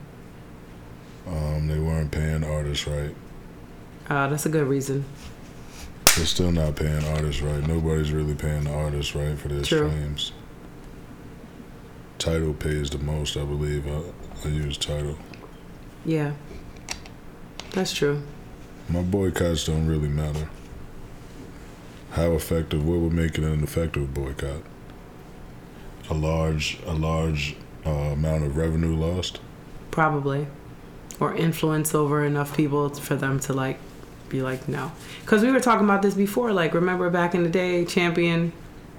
Um, 1.27 1.67
they 1.67 1.79
weren't 1.79 2.12
paying 2.12 2.43
artists 2.43 2.88
right. 2.88 3.15
Uh, 4.10 4.27
that's 4.27 4.45
a 4.45 4.49
good 4.49 4.67
reason. 4.67 5.05
They're 6.15 6.25
still 6.25 6.51
not 6.51 6.75
paying 6.75 7.03
artists 7.05 7.41
right. 7.41 7.65
Nobody's 7.67 8.12
really 8.12 8.33
paying 8.33 8.63
the 8.63 8.73
artists 8.73 9.13
right 9.15 9.38
for 9.38 9.49
their 9.49 9.62
True. 9.63 9.89
streams. 9.89 10.31
Tidal 12.19 12.53
pays 12.53 12.89
the 12.89 12.97
most, 12.97 13.38
I 13.38 13.43
believe. 13.43 13.88
I, 13.88 14.01
I 14.45 14.51
use 14.51 14.77
Tidal. 14.77 15.17
Yeah, 16.06 16.34
that's 17.71 17.93
true. 17.93 18.21
My 18.89 19.01
boycotts 19.01 19.65
don't 19.65 19.88
really 19.88 20.08
matter. 20.08 20.49
How 22.12 22.32
effective? 22.32 22.88
What 22.88 22.99
would 22.99 23.13
make 23.13 23.38
it 23.38 23.43
an 23.43 23.63
effective 23.63 24.13
boycott? 24.13 24.62
A 26.10 26.13
large, 26.13 26.80
a 26.86 26.93
large 26.93 27.56
uh, 27.86 27.89
amount 27.89 28.43
of 28.43 28.56
revenue 28.56 28.95
lost. 28.95 29.39
Probably, 29.91 30.47
or 31.19 31.36
influence 31.36 31.93
over 31.93 32.23
enough 32.23 32.56
people 32.56 32.89
for 32.89 33.15
them 33.15 33.39
to 33.41 33.53
like 33.53 33.80
be 34.30 34.41
like 34.41 34.67
no 34.67 34.91
because 35.21 35.41
we 35.41 35.51
were 35.51 35.60
talking 35.60 35.86
about 35.86 36.01
this 36.01 36.13
before 36.13 36.51
like 36.51 36.73
remember 36.73 37.10
back 37.10 37.34
in 37.34 37.43
the 37.43 37.49
day 37.49 37.86
champion 37.86 38.51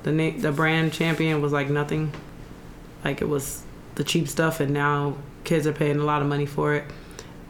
the 0.05 0.13
na- 0.13 0.39
the 0.39 0.51
brand 0.51 0.91
champion 0.93 1.43
was 1.43 1.53
like 1.53 1.69
nothing 1.69 2.11
like 3.05 3.21
it 3.21 3.29
was 3.29 3.63
the 3.95 4.05
cheap 4.05 4.29
stuff 4.29 4.61
and 4.61 4.73
now 4.73 5.17
kids 5.45 5.67
are 5.67 5.73
paying 5.73 5.99
a 5.99 6.05
lot 6.05 6.23
of 6.23 6.29
money 6.29 6.47
for 6.47 6.75
it 6.75 6.85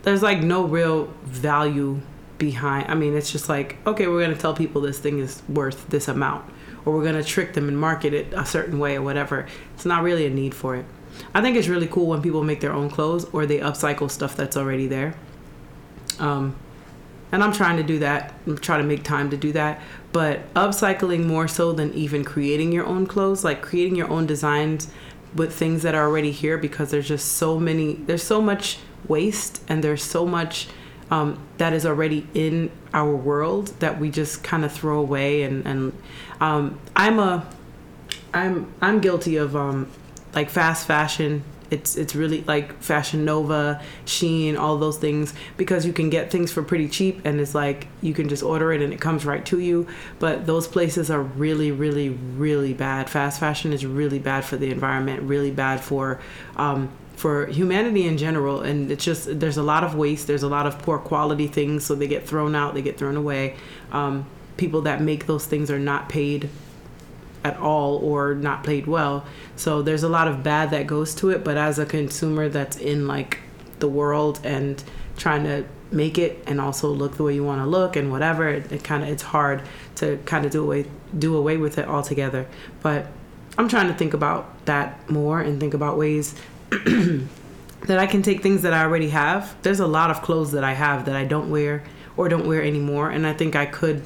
there's 0.03 0.23
like 0.23 0.43
no 0.43 0.65
real 0.65 1.07
value 1.25 2.01
behind 2.39 2.89
i 2.91 2.95
mean 2.95 3.17
it's 3.17 3.31
just 3.31 3.49
like 3.49 3.77
okay 3.87 4.07
we're 4.07 4.23
going 4.23 4.35
to 4.35 4.41
tell 4.41 4.55
people 4.55 4.81
this 4.81 4.99
thing 4.99 5.19
is 5.19 5.43
worth 5.49 5.89
this 5.89 6.09
amount 6.09 6.49
or 6.85 6.95
we're 6.95 7.03
going 7.03 7.15
to 7.15 7.25
trick 7.25 7.53
them 7.55 7.69
and 7.69 7.79
market 7.79 8.15
it 8.15 8.33
a 8.33 8.47
certain 8.47 8.79
way 8.79 8.97
or 8.97 9.03
whatever 9.03 9.47
it's 9.75 9.85
not 9.85 10.03
really 10.03 10.27
a 10.27 10.31
need 10.31 10.55
for 10.55 10.77
it 10.77 10.85
i 11.35 11.41
think 11.41 11.57
it's 11.57 11.69
really 11.69 11.89
cool 11.89 12.07
when 12.07 12.23
people 12.23 12.45
make 12.45 12.61
their 12.61 12.73
own 12.73 12.89
clothes 12.89 13.25
or 13.33 13.45
they 13.45 13.59
upcycle 13.59 14.11
stuff 14.11 14.37
that's 14.37 14.57
already 14.57 14.87
there 14.87 15.15
um, 16.21 16.57
and 17.31 17.43
I'm 17.43 17.53
trying 17.53 17.77
to 17.77 17.83
do 17.83 17.99
that. 17.99 18.35
I'm 18.47 18.57
trying 18.59 18.81
to 18.81 18.87
make 18.87 19.03
time 19.03 19.31
to 19.31 19.37
do 19.37 19.53
that. 19.53 19.81
But 20.13 20.53
upcycling 20.55 21.27
more 21.27 21.47
so 21.47 21.73
than 21.73 21.93
even 21.93 22.25
creating 22.25 22.73
your 22.73 22.87
own 22.87 23.07
clothes, 23.07 23.45
like 23.45 23.61
creating 23.61 23.97
your 23.97 24.09
own 24.11 24.27
designs 24.27 24.89
with 25.35 25.55
things 25.55 25.83
that 25.83 25.95
are 25.95 26.07
already 26.07 26.31
here 26.33 26.59
because 26.59 26.91
there's 26.91 27.09
just 27.09 27.33
so 27.33 27.59
many, 27.59 27.95
there's 27.95 28.23
so 28.23 28.41
much 28.41 28.79
waste 29.07 29.63
and 29.69 29.85
there's 29.85 30.03
so 30.03 30.27
much 30.27 30.69
um, 31.11 31.39
that 31.59 31.73
is 31.73 31.87
already 31.87 32.27
in 32.35 32.71
our 32.93 33.15
world 33.15 33.69
that 33.81 33.99
we 33.99 34.11
just 34.11 34.43
kind 34.43 34.65
of 34.65 34.73
throw 34.73 34.99
away. 34.99 35.43
And, 35.43 35.67
and 35.67 35.93
um, 36.41 36.79
I'm 36.95 37.19
a, 37.19 37.47
I'm, 38.35 38.73
I'm 38.81 39.01
guilty 39.01 39.37
of 39.37 39.57
um, 39.57 39.91
like 40.35 40.51
fast 40.51 40.87
fashion 40.87 41.45
it's 41.71 41.97
it's 41.97 42.15
really 42.15 42.43
like 42.43 42.81
Fashion 42.83 43.25
Nova, 43.25 43.83
Shein, 44.07 44.59
all 44.59 44.79
those 44.79 44.99
things 44.99 45.35
because 45.57 45.85
you 45.85 45.93
can 45.93 46.11
get 46.11 46.31
things 46.31 46.51
for 46.51 46.63
pretty 46.63 46.89
cheap 46.89 47.21
and 47.25 47.41
it's 47.41 47.55
like 47.55 47.89
you 48.01 48.15
can 48.15 48.29
just 48.29 48.43
order 48.43 48.73
it 48.73 48.81
and 48.81 48.93
it 48.93 49.01
comes 49.01 49.25
right 49.25 49.45
to 49.47 49.59
you. 49.59 49.87
But 50.19 50.47
those 50.47 50.67
places 50.67 51.11
are 51.11 51.23
really, 51.23 51.71
really, 51.71 52.11
really 52.11 52.75
bad. 52.75 53.11
Fast 53.11 53.41
fashion 53.41 53.73
is 53.73 53.85
really 53.85 54.19
bad 54.19 54.45
for 54.45 54.57
the 54.57 54.71
environment, 54.71 55.23
really 55.23 55.51
bad 55.51 55.81
for 55.81 56.21
um, 56.57 56.91
for 57.17 57.47
humanity 57.47 58.07
in 58.07 58.17
general. 58.17 58.63
And 58.63 58.91
it's 58.91 59.05
just 59.05 59.41
there's 59.41 59.57
a 59.57 59.63
lot 59.63 59.85
of 59.85 59.95
waste. 59.95 60.27
There's 60.27 60.45
a 60.45 60.49
lot 60.49 60.67
of 60.67 60.79
poor 60.79 60.99
quality 60.99 61.49
things, 61.49 61.85
so 61.85 61.95
they 61.95 62.09
get 62.09 62.27
thrown 62.27 62.55
out, 62.55 62.75
they 62.75 62.83
get 62.83 62.99
thrown 62.99 63.17
away. 63.17 63.57
Um, 63.93 64.27
people 64.57 64.83
that 64.83 65.01
make 65.01 65.27
those 65.27 65.47
things 65.47 65.71
are 65.71 65.79
not 65.79 66.09
paid 66.09 66.49
at 67.45 67.57
all 67.59 67.97
or 67.99 68.35
not 68.35 68.65
played 68.65 68.87
well. 68.87 69.25
So 69.57 69.83
there's 69.83 70.03
a 70.03 70.09
lot 70.09 70.29
of 70.29 70.43
bad 70.43 70.71
that 70.71 70.87
goes 70.87 71.15
to 71.17 71.31
it, 71.31 71.45
but 71.45 71.57
as 71.57 71.79
a 71.79 71.87
consumer 71.87 72.49
that's 72.49 72.77
in 72.77 73.07
like 73.07 73.39
the 73.79 73.89
world 73.89 74.41
and 74.45 74.83
trying 75.17 75.45
to 75.45 75.65
make 75.91 76.19
it 76.19 76.43
and 76.47 76.61
also 76.61 76.89
look 76.89 77.17
the 77.17 77.23
way 77.23 77.35
you 77.35 77.45
want 77.45 77.63
to 77.63 77.67
look 77.67 77.97
and 77.97 78.11
whatever, 78.11 78.49
it, 78.49 78.71
it 78.73 78.85
kind 78.85 79.03
of 79.03 79.09
it's 79.09 79.23
hard 79.23 79.63
to 79.97 80.19
kind 80.27 80.45
of 80.45 80.53
do 80.53 80.63
away 80.63 80.87
do 81.19 81.37
away 81.37 81.57
with 81.57 81.79
it 81.79 81.87
altogether. 81.89 82.47
But 82.83 83.07
I'm 83.57 83.69
trying 83.69 83.89
to 83.89 83.95
think 83.95 84.15
about 84.15 84.67
that 84.67 85.09
more 85.11 85.41
and 85.41 85.59
think 85.59 85.75
about 85.75 85.97
ways 85.97 86.35
that 86.71 87.99
I 87.99 88.07
can 88.07 88.23
take 88.23 88.43
things 88.43 88.63
that 88.63 88.73
I 88.73 88.83
already 88.83 89.09
have. 89.11 89.57
There's 89.63 89.81
a 89.81 89.87
lot 89.87 90.11
of 90.11 90.23
clothes 90.23 90.53
that 90.53 90.65
I 90.65 90.75
have 90.75 91.07
that 91.07 91.17
I 91.17 91.25
don't 91.25 91.51
wear 91.51 91.83
or 92.17 92.29
don't 92.29 92.47
wear 92.47 92.63
anymore 92.63 93.11
and 93.11 93.27
I 93.27 93.33
think 93.33 93.57
I 93.57 93.67
could 93.67 94.03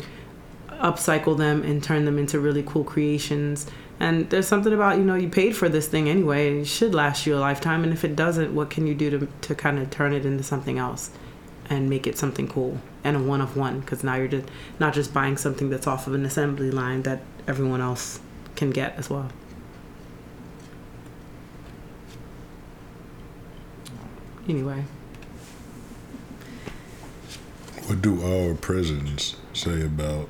upcycle 0.83 1.37
them 1.37 1.63
and 1.63 1.83
turn 1.83 2.05
them 2.05 2.19
into 2.19 2.41
really 2.41 2.63
cool 2.63 2.85
creations. 2.85 3.67
And 4.01 4.29
there's 4.31 4.49
something 4.49 4.73
about, 4.73 4.99
you 4.99 5.05
know, 5.05 5.15
you 5.15 5.29
paid 5.29 5.57
for 5.57 5.69
this 5.69 5.87
thing 5.87 6.09
anyway. 6.09 6.61
It 6.61 6.65
should 6.67 6.95
last 6.95 7.25
you 7.25 7.37
a 7.37 7.39
lifetime. 7.39 7.85
And 7.85 7.93
if 7.93 8.05
it 8.05 8.17
doesn't, 8.17 8.55
what 8.55 8.69
can 8.69 8.87
you 8.87 8.95
do 8.95 9.11
to, 9.11 9.29
to 9.43 9.55
kind 9.55 9.79
of 9.79 9.91
turn 9.91 10.13
it 10.13 10.27
into 10.27 10.43
something 10.43 10.79
else 10.79 11.11
and 11.71 11.89
make 11.89 12.07
it 12.07 12.19
something 12.19 12.49
cool 12.49 12.79
and 13.05 13.17
a 13.17 13.21
one 13.21 13.41
of 13.41 13.57
one? 13.57 13.81
Because 13.81 14.03
now 14.03 14.17
you're 14.17 14.29
just 14.29 14.49
not 14.81 14.93
just 14.93 15.15
buying 15.15 15.37
something 15.37 15.71
that's 15.71 15.87
off 15.87 16.07
of 16.07 16.15
an 16.15 16.27
assembly 16.27 16.71
line 16.71 17.03
that 17.03 17.23
everyone 17.47 17.81
else 17.81 18.21
can 18.57 18.71
get 18.71 18.97
as 18.97 19.09
well. 19.09 19.31
anyway. 24.49 24.85
What 27.87 28.03
do 28.03 28.23
our 28.23 28.55
prisons 28.55 29.37
say 29.53 29.85
about 29.85 30.29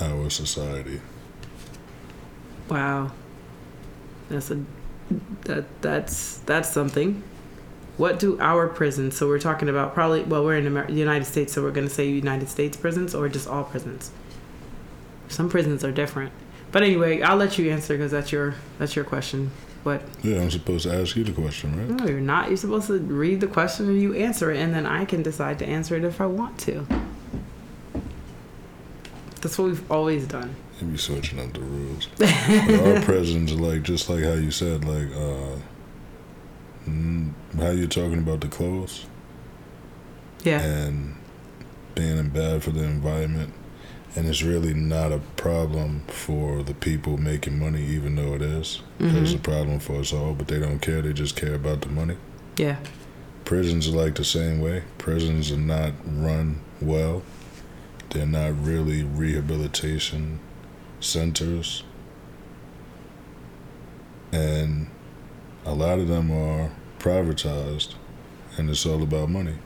our 0.00 0.30
society? 0.30 1.00
Wow. 2.68 3.12
That's 4.28 4.50
a 4.50 4.64
that 5.42 5.64
that's 5.82 6.38
that's 6.38 6.68
something. 6.68 7.22
What 7.96 8.18
do 8.18 8.38
our 8.40 8.68
prisons? 8.68 9.16
So 9.16 9.28
we're 9.28 9.38
talking 9.38 9.68
about 9.68 9.94
probably 9.94 10.22
well 10.24 10.44
we're 10.44 10.56
in 10.56 10.66
Amer- 10.66 10.88
the 10.88 10.92
United 10.94 11.24
States, 11.24 11.52
so 11.52 11.62
we're 11.62 11.70
going 11.70 11.88
to 11.88 11.94
say 11.94 12.08
United 12.08 12.48
States 12.48 12.76
prisons 12.76 13.14
or 13.14 13.28
just 13.28 13.48
all 13.48 13.64
prisons. 13.64 14.10
Some 15.28 15.48
prisons 15.48 15.84
are 15.84 15.92
different, 15.92 16.32
but 16.72 16.82
anyway, 16.82 17.22
I'll 17.22 17.36
let 17.36 17.58
you 17.58 17.70
answer 17.70 17.94
because 17.94 18.12
that's 18.12 18.32
your 18.32 18.54
that's 18.78 18.96
your 18.96 19.04
question. 19.04 19.50
What? 19.82 20.02
Yeah, 20.22 20.40
I'm 20.40 20.50
supposed 20.50 20.88
to 20.88 21.00
ask 21.00 21.14
you 21.14 21.22
the 21.22 21.30
question, 21.30 21.76
right? 21.78 21.88
No, 21.88 22.06
you're 22.06 22.20
not. 22.20 22.48
You're 22.48 22.56
supposed 22.56 22.88
to 22.88 22.98
read 22.98 23.40
the 23.40 23.46
question 23.46 23.86
and 23.86 24.02
you 24.02 24.14
answer 24.14 24.50
it, 24.50 24.58
and 24.58 24.74
then 24.74 24.84
I 24.84 25.04
can 25.04 25.22
decide 25.22 25.60
to 25.60 25.66
answer 25.66 25.94
it 25.94 26.02
if 26.02 26.20
I 26.20 26.26
want 26.26 26.58
to. 26.60 26.84
That's 29.46 29.58
what 29.58 29.68
we've 29.68 29.92
always 29.92 30.26
done. 30.26 30.56
You 30.80 30.88
be 30.88 30.98
switching 30.98 31.38
up 31.38 31.52
the 31.52 31.60
rules. 31.60 32.08
our 32.20 33.00
prisons 33.04 33.52
are 33.52 33.54
like 33.54 33.84
just 33.84 34.08
like 34.10 34.24
how 34.24 34.32
you 34.32 34.50
said, 34.50 34.84
like 34.84 35.06
uh, 35.14 35.56
mm, 36.88 37.30
how 37.56 37.70
you're 37.70 37.86
talking 37.86 38.18
about 38.18 38.40
the 38.40 38.48
clothes 38.48 39.06
Yeah. 40.42 40.60
and 40.60 41.14
being 41.94 42.28
bad 42.30 42.64
for 42.64 42.70
the 42.72 42.82
environment. 42.82 43.54
And 44.16 44.26
it's 44.26 44.42
really 44.42 44.74
not 44.74 45.12
a 45.12 45.20
problem 45.36 46.00
for 46.08 46.64
the 46.64 46.74
people 46.74 47.16
making 47.18 47.60
money, 47.60 47.84
even 47.86 48.16
though 48.16 48.34
it 48.34 48.42
is. 48.42 48.82
It's 48.98 49.32
a 49.32 49.38
problem 49.38 49.78
for 49.78 50.00
us 50.00 50.12
all, 50.12 50.34
but 50.34 50.48
they 50.48 50.58
don't 50.58 50.80
care. 50.80 51.02
They 51.02 51.12
just 51.12 51.36
care 51.36 51.54
about 51.54 51.82
the 51.82 51.88
money. 51.90 52.16
Yeah. 52.56 52.78
Prisons 53.44 53.86
are 53.86 53.92
like 53.92 54.16
the 54.16 54.24
same 54.24 54.60
way. 54.60 54.82
Prisons 54.98 55.52
are 55.52 55.56
not 55.56 55.92
run 56.04 56.58
well. 56.80 57.22
They're 58.10 58.26
not 58.26 58.62
really 58.64 59.02
rehabilitation 59.02 60.40
centers. 61.00 61.82
And 64.32 64.90
a 65.64 65.74
lot 65.74 65.98
of 65.98 66.08
them 66.08 66.30
are 66.30 66.70
privatized 66.98 67.94
and 68.56 68.70
it's 68.70 68.86
all 68.86 69.02
about 69.02 69.28
money. 69.28 69.56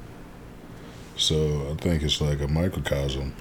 So 1.17 1.71
I 1.71 1.83
think 1.83 2.03
it's 2.03 2.21
like 2.21 2.41
a 2.41 2.49
microcosm. 2.49 3.35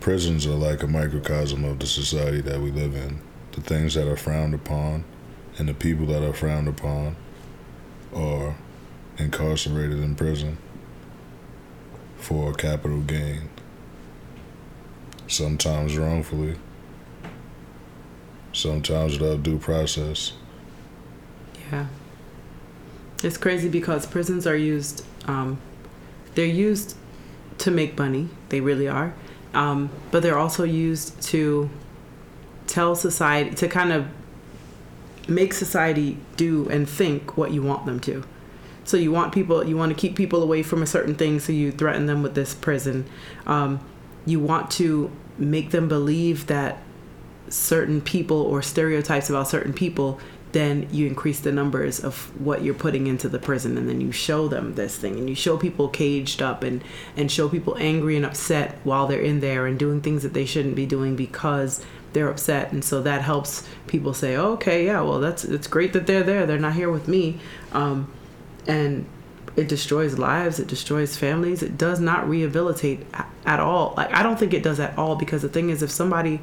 Prisons 0.00 0.46
are 0.46 0.50
like 0.50 0.82
a 0.82 0.86
microcosm 0.86 1.64
of 1.64 1.78
the 1.80 1.86
society 1.86 2.40
that 2.40 2.60
we 2.60 2.70
live 2.70 2.94
in. 2.94 3.20
The 3.52 3.60
things 3.60 3.94
that 3.94 4.08
are 4.08 4.16
frowned 4.16 4.54
upon 4.54 5.04
and 5.58 5.68
the 5.68 5.74
people 5.74 6.06
that 6.06 6.22
are 6.22 6.32
frowned 6.32 6.68
upon 6.68 7.16
are 8.14 8.56
incarcerated 9.18 9.98
in 9.98 10.14
prison 10.14 10.56
for 12.18 12.52
capital 12.52 13.00
gain. 13.00 13.48
Sometimes 15.26 15.96
wrongfully, 15.96 16.56
sometimes 18.52 19.18
without 19.18 19.42
due 19.42 19.58
process. 19.58 20.32
Yeah. 21.70 21.86
It's 23.22 23.36
crazy 23.36 23.68
because 23.68 24.06
prisons 24.06 24.46
are 24.46 24.56
used, 24.56 25.04
um, 25.26 25.60
they're 26.34 26.46
used 26.46 26.96
to 27.58 27.70
make 27.70 27.98
money. 27.98 28.28
They 28.48 28.60
really 28.60 28.88
are. 28.88 29.14
Um, 29.54 29.90
but 30.10 30.22
they're 30.22 30.38
also 30.38 30.64
used 30.64 31.20
to 31.22 31.68
tell 32.66 32.94
society, 32.94 33.54
to 33.56 33.68
kind 33.68 33.92
of 33.92 34.06
make 35.26 35.52
society 35.52 36.18
do 36.36 36.68
and 36.68 36.88
think 36.88 37.36
what 37.36 37.50
you 37.50 37.62
want 37.62 37.86
them 37.86 38.00
to. 38.00 38.24
So 38.88 38.96
you 38.96 39.12
want 39.12 39.34
people, 39.34 39.62
you 39.66 39.76
want 39.76 39.90
to 39.90 39.94
keep 39.94 40.16
people 40.16 40.42
away 40.42 40.62
from 40.62 40.82
a 40.82 40.86
certain 40.86 41.14
thing, 41.14 41.40
so 41.40 41.52
you 41.52 41.70
threaten 41.70 42.06
them 42.06 42.22
with 42.22 42.34
this 42.34 42.54
prison. 42.54 43.04
Um, 43.46 43.80
you 44.24 44.40
want 44.40 44.70
to 44.72 45.10
make 45.36 45.72
them 45.72 45.88
believe 45.88 46.46
that 46.46 46.78
certain 47.50 48.00
people 48.00 48.40
or 48.40 48.62
stereotypes 48.62 49.28
about 49.28 49.46
certain 49.46 49.74
people, 49.74 50.18
then 50.52 50.88
you 50.90 51.06
increase 51.06 51.38
the 51.38 51.52
numbers 51.52 52.02
of 52.02 52.34
what 52.42 52.62
you're 52.62 52.72
putting 52.72 53.06
into 53.06 53.28
the 53.28 53.38
prison, 53.38 53.76
and 53.76 53.86
then 53.90 54.00
you 54.00 54.10
show 54.10 54.48
them 54.48 54.74
this 54.74 54.96
thing, 54.96 55.18
and 55.18 55.28
you 55.28 55.34
show 55.34 55.58
people 55.58 55.90
caged 55.90 56.40
up, 56.40 56.62
and 56.62 56.82
and 57.14 57.30
show 57.30 57.46
people 57.46 57.76
angry 57.78 58.16
and 58.16 58.24
upset 58.24 58.78
while 58.84 59.06
they're 59.06 59.20
in 59.20 59.40
there 59.40 59.66
and 59.66 59.78
doing 59.78 60.00
things 60.00 60.22
that 60.22 60.32
they 60.32 60.46
shouldn't 60.46 60.74
be 60.74 60.86
doing 60.86 61.14
because 61.14 61.84
they're 62.14 62.30
upset, 62.30 62.72
and 62.72 62.82
so 62.82 63.02
that 63.02 63.20
helps 63.20 63.68
people 63.86 64.14
say, 64.14 64.34
oh, 64.34 64.52
okay, 64.52 64.86
yeah, 64.86 65.02
well, 65.02 65.20
that's 65.20 65.44
it's 65.44 65.66
great 65.66 65.92
that 65.92 66.06
they're 66.06 66.22
there. 66.22 66.46
They're 66.46 66.58
not 66.58 66.72
here 66.72 66.90
with 66.90 67.06
me, 67.06 67.38
um, 67.72 68.10
and 68.66 69.06
it 69.56 69.68
destroys 69.68 70.18
lives. 70.18 70.60
It 70.60 70.68
destroys 70.68 71.16
families. 71.16 71.62
It 71.62 71.76
does 71.76 72.00
not 72.00 72.28
rehabilitate 72.28 73.06
at 73.44 73.60
all. 73.60 73.94
Like 73.96 74.12
I 74.12 74.22
don't 74.22 74.38
think 74.38 74.54
it 74.54 74.62
does 74.62 74.78
at 74.78 74.96
all 74.96 75.16
because 75.16 75.42
the 75.42 75.48
thing 75.48 75.70
is, 75.70 75.82
if 75.82 75.90
somebody 75.90 76.40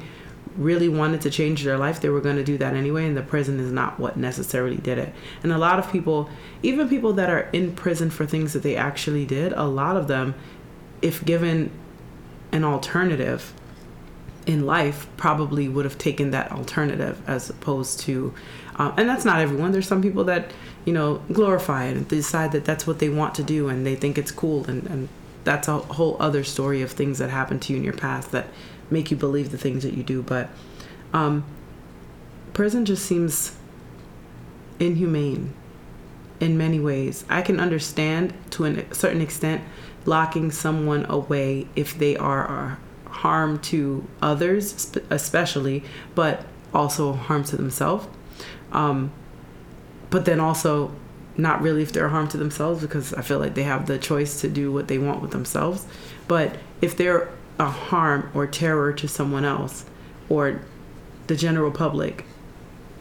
really 0.56 0.88
wanted 0.88 1.20
to 1.20 1.30
change 1.30 1.64
their 1.64 1.78
life, 1.78 2.00
they 2.00 2.08
were 2.08 2.20
going 2.20 2.36
to 2.36 2.44
do 2.44 2.58
that 2.58 2.74
anyway, 2.74 3.06
and 3.06 3.16
the 3.16 3.22
prison 3.22 3.60
is 3.60 3.70
not 3.70 3.98
what 3.98 4.16
necessarily 4.16 4.76
did 4.76 4.98
it. 4.98 5.14
And 5.42 5.52
a 5.52 5.58
lot 5.58 5.78
of 5.78 5.90
people, 5.90 6.30
even 6.62 6.88
people 6.88 7.12
that 7.14 7.28
are 7.28 7.48
in 7.52 7.72
prison 7.74 8.10
for 8.10 8.26
things 8.26 8.52
that 8.52 8.62
they 8.62 8.76
actually 8.76 9.26
did, 9.26 9.52
a 9.52 9.64
lot 9.64 9.96
of 9.96 10.08
them, 10.08 10.34
if 11.02 11.24
given 11.24 11.70
an 12.52 12.64
alternative 12.64 13.52
in 14.46 14.64
life, 14.64 15.06
probably 15.16 15.68
would 15.68 15.84
have 15.84 15.98
taken 15.98 16.30
that 16.30 16.50
alternative 16.52 17.20
as 17.26 17.50
opposed 17.50 18.00
to, 18.00 18.32
um, 18.76 18.94
and 18.96 19.08
that's 19.08 19.24
not 19.24 19.40
everyone. 19.40 19.72
There's 19.72 19.88
some 19.88 20.02
people 20.02 20.24
that, 20.24 20.52
you 20.86 20.92
know, 20.92 21.20
glorify 21.32 21.84
it 21.86 21.96
and 21.96 22.08
decide 22.08 22.52
that 22.52 22.64
that's 22.64 22.86
what 22.86 23.00
they 23.00 23.10
want 23.10 23.34
to 23.34 23.42
do 23.42 23.68
and 23.68 23.84
they 23.84 23.96
think 23.96 24.16
it's 24.16 24.30
cool, 24.30 24.64
and, 24.66 24.86
and 24.86 25.08
that's 25.44 25.68
a 25.68 25.78
whole 25.78 26.16
other 26.18 26.42
story 26.42 26.80
of 26.80 26.92
things 26.92 27.18
that 27.18 27.28
happened 27.28 27.60
to 27.62 27.72
you 27.72 27.78
in 27.78 27.84
your 27.84 27.92
past 27.92 28.30
that 28.32 28.46
make 28.88 29.10
you 29.10 29.16
believe 29.16 29.50
the 29.50 29.58
things 29.58 29.82
that 29.82 29.92
you 29.94 30.02
do. 30.02 30.22
But 30.22 30.48
um, 31.12 31.44
prison 32.54 32.84
just 32.84 33.04
seems 33.04 33.56
inhumane 34.80 35.52
in 36.40 36.56
many 36.56 36.78
ways. 36.78 37.24
I 37.28 37.42
can 37.42 37.60
understand 37.60 38.32
to 38.50 38.64
a 38.64 38.94
certain 38.94 39.20
extent 39.20 39.62
locking 40.04 40.50
someone 40.50 41.04
away 41.08 41.66
if 41.74 41.98
they 41.98 42.16
are 42.16 42.78
harm 43.06 43.58
to 43.58 44.06
others, 44.22 44.92
especially, 45.10 45.82
but 46.14 46.44
also 46.72 47.12
harm 47.12 47.44
to 47.44 47.56
themselves. 47.56 48.06
Um, 48.72 49.12
but 50.10 50.24
then 50.24 50.40
also 50.40 50.92
not 51.36 51.60
really 51.60 51.82
if 51.82 51.92
they're 51.92 52.08
harm 52.08 52.28
to 52.28 52.36
themselves 52.36 52.80
because 52.80 53.12
I 53.14 53.22
feel 53.22 53.38
like 53.38 53.54
they 53.54 53.64
have 53.64 53.86
the 53.86 53.98
choice 53.98 54.40
to 54.40 54.48
do 54.48 54.72
what 54.72 54.88
they 54.88 54.98
want 54.98 55.20
with 55.20 55.32
themselves. 55.32 55.86
But 56.28 56.56
if 56.80 56.96
they're 56.96 57.28
a 57.58 57.70
harm 57.70 58.30
or 58.34 58.46
terror 58.46 58.92
to 58.94 59.08
someone 59.08 59.44
else 59.44 59.84
or 60.28 60.62
the 61.26 61.36
general 61.36 61.70
public, 61.70 62.24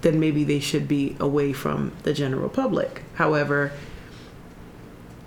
then 0.02 0.20
maybe 0.20 0.44
they 0.44 0.60
should 0.60 0.88
be 0.88 1.16
away 1.20 1.54
from 1.54 1.92
the 2.04 2.14
general 2.14 2.50
public. 2.50 3.04
However, 3.16 3.72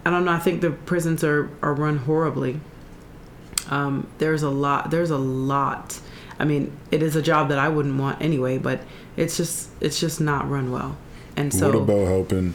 I 0.04 0.10
don't 0.10 0.24
know. 0.24 0.32
I 0.32 0.38
think 0.38 0.60
the 0.60 0.70
prisons 0.70 1.24
are, 1.24 1.50
are 1.62 1.74
run 1.74 1.98
horribly. 1.98 2.60
Um, 3.68 4.06
there's 4.18 4.42
a 4.42 4.50
lot. 4.50 4.90
There's 4.90 5.10
a 5.10 5.18
lot. 5.18 6.00
I 6.38 6.44
mean, 6.44 6.76
it 6.90 7.02
is 7.02 7.16
a 7.16 7.22
job 7.22 7.48
that 7.48 7.58
I 7.58 7.68
wouldn't 7.68 7.98
want 7.98 8.22
anyway, 8.22 8.58
but 8.58 8.80
it's 9.16 9.36
just 9.36 9.70
it's 9.80 9.98
just 10.00 10.20
not 10.20 10.48
run 10.48 10.70
well. 10.70 10.96
And 11.38 11.54
so, 11.54 11.68
what 11.68 11.76
about 11.76 12.08
helping 12.08 12.54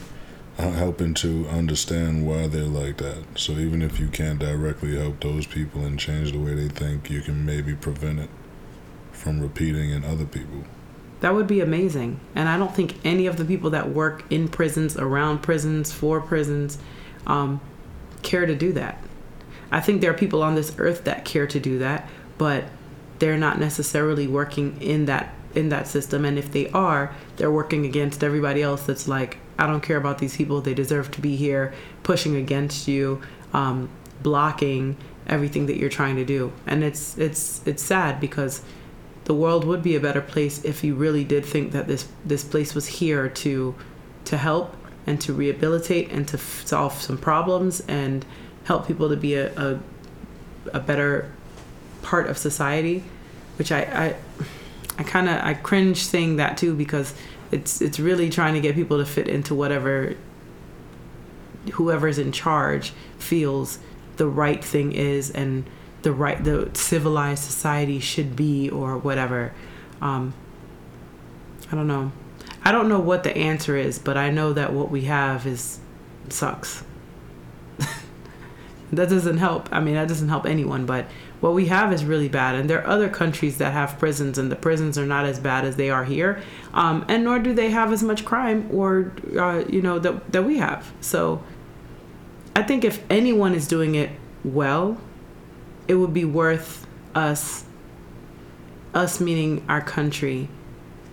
uh, 0.58 0.72
helping 0.72 1.13
to 1.13 1.48
understand 1.48 2.28
why 2.28 2.48
they're 2.48 2.63
like 2.63 2.98
that? 2.98 3.24
So 3.36 3.54
even 3.54 3.82
if 3.82 3.98
you 3.98 4.10
can't 4.10 4.39
directly 4.39 4.98
help 4.98 5.22
those 5.22 5.48
people 5.48 5.86
and 5.86 5.98
change 5.98 6.34
the 6.34 6.38
way 6.38 6.54
they 6.54 6.67
think, 6.67 7.10
you 7.10 7.22
can 7.22 7.46
maybe 7.46 7.76
prevent 7.76 8.19
it 8.19 8.30
from 9.13 9.39
repeating 9.39 9.91
in 9.91 10.04
other 10.04 10.26
people. 10.26 10.65
That 11.22 11.34
would 11.34 11.48
be 11.48 11.62
amazing. 11.62 12.19
And 12.36 12.50
I 12.50 12.58
don't 12.58 12.76
think 12.76 12.98
any 13.06 13.26
of 13.26 13.38
the 13.38 13.46
people 13.46 13.69
that 13.69 13.89
work 13.91 14.26
in 14.30 14.50
prisons, 14.50 14.98
around 14.98 15.39
prisons, 15.41 15.93
for 15.93 16.19
prisons, 16.19 16.78
um, 17.26 17.62
care 18.22 18.46
to 18.46 18.54
do 18.54 18.74
that. 18.74 19.02
I 19.72 19.80
think 19.80 20.02
there 20.02 20.12
are 20.12 20.15
people 20.15 20.43
on 20.43 20.56
this 20.56 20.76
earth 20.78 21.06
that 21.06 21.24
care 21.24 21.48
to 21.48 21.60
do 21.60 21.80
that, 21.80 22.10
but 22.38 22.65
they're 23.19 23.38
not 23.38 23.60
necessarily 23.60 24.28
working 24.28 24.82
in 24.82 25.06
that 25.06 25.34
in 25.56 25.70
that 25.70 25.88
system. 25.88 26.26
And 26.26 26.38
if 26.38 26.52
they 26.52 26.70
are, 26.70 27.13
they're 27.38 27.52
working 27.52 27.86
against 27.86 28.24
everybody 28.24 28.62
else 28.62 28.84
that's 28.84 29.08
like, 29.08 29.38
I 29.58 29.68
don't 29.68 29.82
care 29.82 29.98
about 29.98 30.18
these 30.18 30.36
people. 30.36 30.62
They 30.62 30.74
deserve 30.74 31.12
to 31.12 31.22
be 31.22 31.36
here, 31.36 31.74
pushing 32.02 32.36
against 32.36 32.88
you, 32.88 33.22
um, 33.54 33.89
blocking 34.22 34.98
everything 35.28 35.68
that 35.68 35.78
you're 35.78 35.89
trying 35.89 36.16
to 36.16 36.26
do. 36.26 36.52
And 36.66 36.84
it's 36.84 37.18
it's 37.18 37.62
it's 37.66 37.84
sad 37.84 38.20
because 38.20 38.63
the 39.26 39.34
world 39.34 39.63
would 39.66 39.82
be 39.82 39.96
a 39.96 40.00
better 40.00 40.22
place 40.22 40.63
if 40.66 40.84
you 40.84 40.96
really 40.96 41.24
did 41.24 41.46
think 41.46 41.72
that 41.72 41.88
this 41.88 42.08
this 42.26 42.44
place 42.44 42.76
was 42.76 42.88
here 42.88 43.30
to 43.30 43.76
to 44.26 44.38
help 44.38 44.76
and 45.06 45.20
to 45.22 45.34
rehabilitate 45.34 46.12
and 46.12 46.28
to 46.30 46.38
f- 46.38 46.63
solve 46.66 46.94
some 46.94 47.18
problems 47.18 47.82
and 47.88 48.26
help 48.66 48.88
people 48.88 49.10
to 49.10 49.18
be 49.18 49.36
a, 49.36 49.54
a, 49.58 49.80
a 50.74 50.80
better 50.80 51.32
part 52.02 52.30
of 52.30 52.38
society 52.38 53.04
which 53.58 53.72
i 53.72 53.82
i, 53.82 54.16
I 54.97 55.03
kind 55.03 55.27
of 55.27 55.41
i 55.43 55.53
cringe 55.53 56.03
saying 56.03 56.36
that 56.38 56.58
too 56.58 56.75
because 56.75 57.13
it's 57.51 57.82
it's 57.82 57.99
really 57.99 58.29
trying 58.29 58.53
to 58.53 58.62
get 58.62 58.75
people 58.75 58.97
to 58.97 59.06
fit 59.06 59.27
into 59.27 59.56
whatever 59.56 60.15
whoever's 61.73 62.19
in 62.19 62.32
charge 62.32 62.93
feels 63.17 63.79
the 64.17 64.27
right 64.27 64.63
thing 64.63 64.91
is 64.91 65.32
and 65.32 65.65
the 66.01 66.12
right 66.12 66.43
the 66.43 66.69
civilized 66.73 67.43
society 67.43 67.99
should 67.99 68.36
be 68.36 68.69
or 68.69 68.97
whatever. 68.97 69.53
Um, 70.01 70.34
i 71.71 71.75
don't 71.75 71.88
know. 71.88 72.12
I 72.65 72.71
don't 72.71 72.88
know 72.88 72.99
what 72.99 73.23
the 73.23 73.36
answer 73.36 73.75
is 73.75 73.99
but 73.99 74.17
i 74.17 74.29
know 74.29 74.53
that 74.53 74.73
what 74.73 74.89
we 74.91 75.01
have 75.03 75.47
is 75.47 75.79
sucks. 76.29 76.84
That 78.91 79.10
doesn't 79.10 79.38
help. 79.38 79.69
I 79.71 79.79
mean 79.79 79.95
that 79.95 80.08
doesn't 80.08 80.29
help 80.29 80.45
anyone 80.45 80.86
but 80.86 81.08
what 81.43 81.53
we 81.53 81.65
have 81.65 81.91
is 81.91 82.06
really 82.06 82.29
bad 82.29 82.56
and 82.56 82.69
there 82.69 82.82
are 82.82 82.88
other 82.88 83.10
countries 83.10 83.58
that 83.58 83.73
have 83.73 83.99
prisons 83.99 84.38
and 84.38 84.49
the 84.49 84.56
prisons 84.56 84.97
are 84.97 85.06
not 85.06 85.25
as 85.25 85.41
bad 85.41 85.65
as 85.65 85.75
they 85.75 85.89
are 85.89 86.06
here 86.06 86.41
um, 86.73 87.03
and 87.10 87.25
nor 87.25 87.38
do 87.38 87.53
they 87.53 87.69
have 87.69 87.91
as 87.91 88.01
much 88.01 88.23
crime 88.23 88.65
or 88.71 89.12
uh, 89.38 89.62
you 89.67 89.82
know 89.82 89.99
that, 89.99 90.32
that 90.32 90.45
we 90.45 90.58
have. 90.58 90.93
So 91.01 91.43
i 92.56 92.63
think 92.63 92.86
if 92.86 93.03
anyone 93.10 93.53
is 93.53 93.67
doing 93.67 93.95
it 93.95 94.10
well 94.45 94.97
it 95.89 95.95
would 95.95 96.13
be 96.13 96.23
worth 96.23 96.88
us 97.13 97.65
us 98.93 99.19
meaning 99.19 99.65
our 99.67 99.82
country 99.82 100.47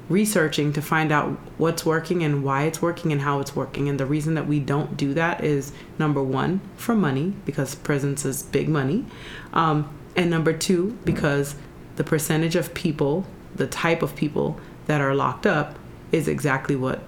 researching 0.08 0.72
to 0.72 0.80
find 0.82 1.10
out 1.10 1.30
what's 1.58 1.84
working 1.84 2.22
and 2.22 2.44
why 2.44 2.64
it's 2.64 2.82
working 2.82 3.12
and 3.12 3.20
how 3.20 3.38
it's 3.38 3.54
working. 3.54 3.88
And 3.88 3.98
the 3.98 4.06
reason 4.06 4.34
that 4.34 4.48
we 4.48 4.58
don't 4.58 4.96
do 4.96 5.14
that 5.14 5.44
is 5.44 5.72
number 6.00 6.20
one 6.20 6.60
for 6.76 6.96
money 6.96 7.32
because 7.44 7.76
prisons 7.76 8.24
is 8.24 8.42
big 8.42 8.68
money. 8.68 9.06
Um, 9.52 9.88
and 10.20 10.30
number 10.30 10.52
two 10.52 10.98
because 11.04 11.54
the 11.96 12.04
percentage 12.04 12.54
of 12.54 12.74
people 12.74 13.26
the 13.54 13.66
type 13.66 14.02
of 14.02 14.14
people 14.14 14.60
that 14.86 15.00
are 15.00 15.14
locked 15.14 15.46
up 15.46 15.78
is 16.12 16.28
exactly 16.28 16.76
what 16.76 17.02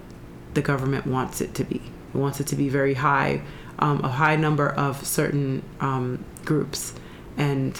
the 0.53 0.61
government 0.61 1.07
wants 1.07 1.41
it 1.41 1.53
to 1.55 1.63
be. 1.63 1.77
It 1.77 2.17
wants 2.17 2.39
it 2.39 2.47
to 2.47 2.55
be 2.55 2.69
very 2.69 2.95
high 2.95 3.41
um, 3.79 4.03
a 4.03 4.09
high 4.09 4.35
number 4.35 4.69
of 4.69 5.05
certain 5.05 5.63
um, 5.79 6.23
groups. 6.45 6.93
And 7.37 7.79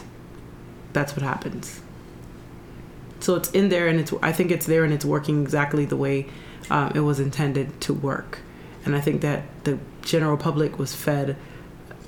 that's 0.91 1.15
what 1.15 1.22
happens. 1.22 1.82
So 3.19 3.36
it's 3.36 3.50
in 3.52 3.69
there 3.69 3.88
and 3.88 4.00
it's 4.00 4.13
i 4.22 4.32
think 4.32 4.52
it's 4.52 4.65
there 4.65 4.84
and 4.84 4.93
it's 4.93 5.06
working 5.06 5.41
exactly 5.41 5.86
the 5.86 5.96
way 5.96 6.28
um, 6.69 6.91
it 6.93 7.02
was 7.02 7.19
intended 7.19 7.80
to 7.82 7.93
work. 7.93 8.39
And 8.86 8.96
i 8.96 9.02
think 9.02 9.22
that 9.22 9.43
the 9.63 9.80
general 10.02 10.38
public 10.38 10.78
was 10.78 10.93
fed 10.93 11.38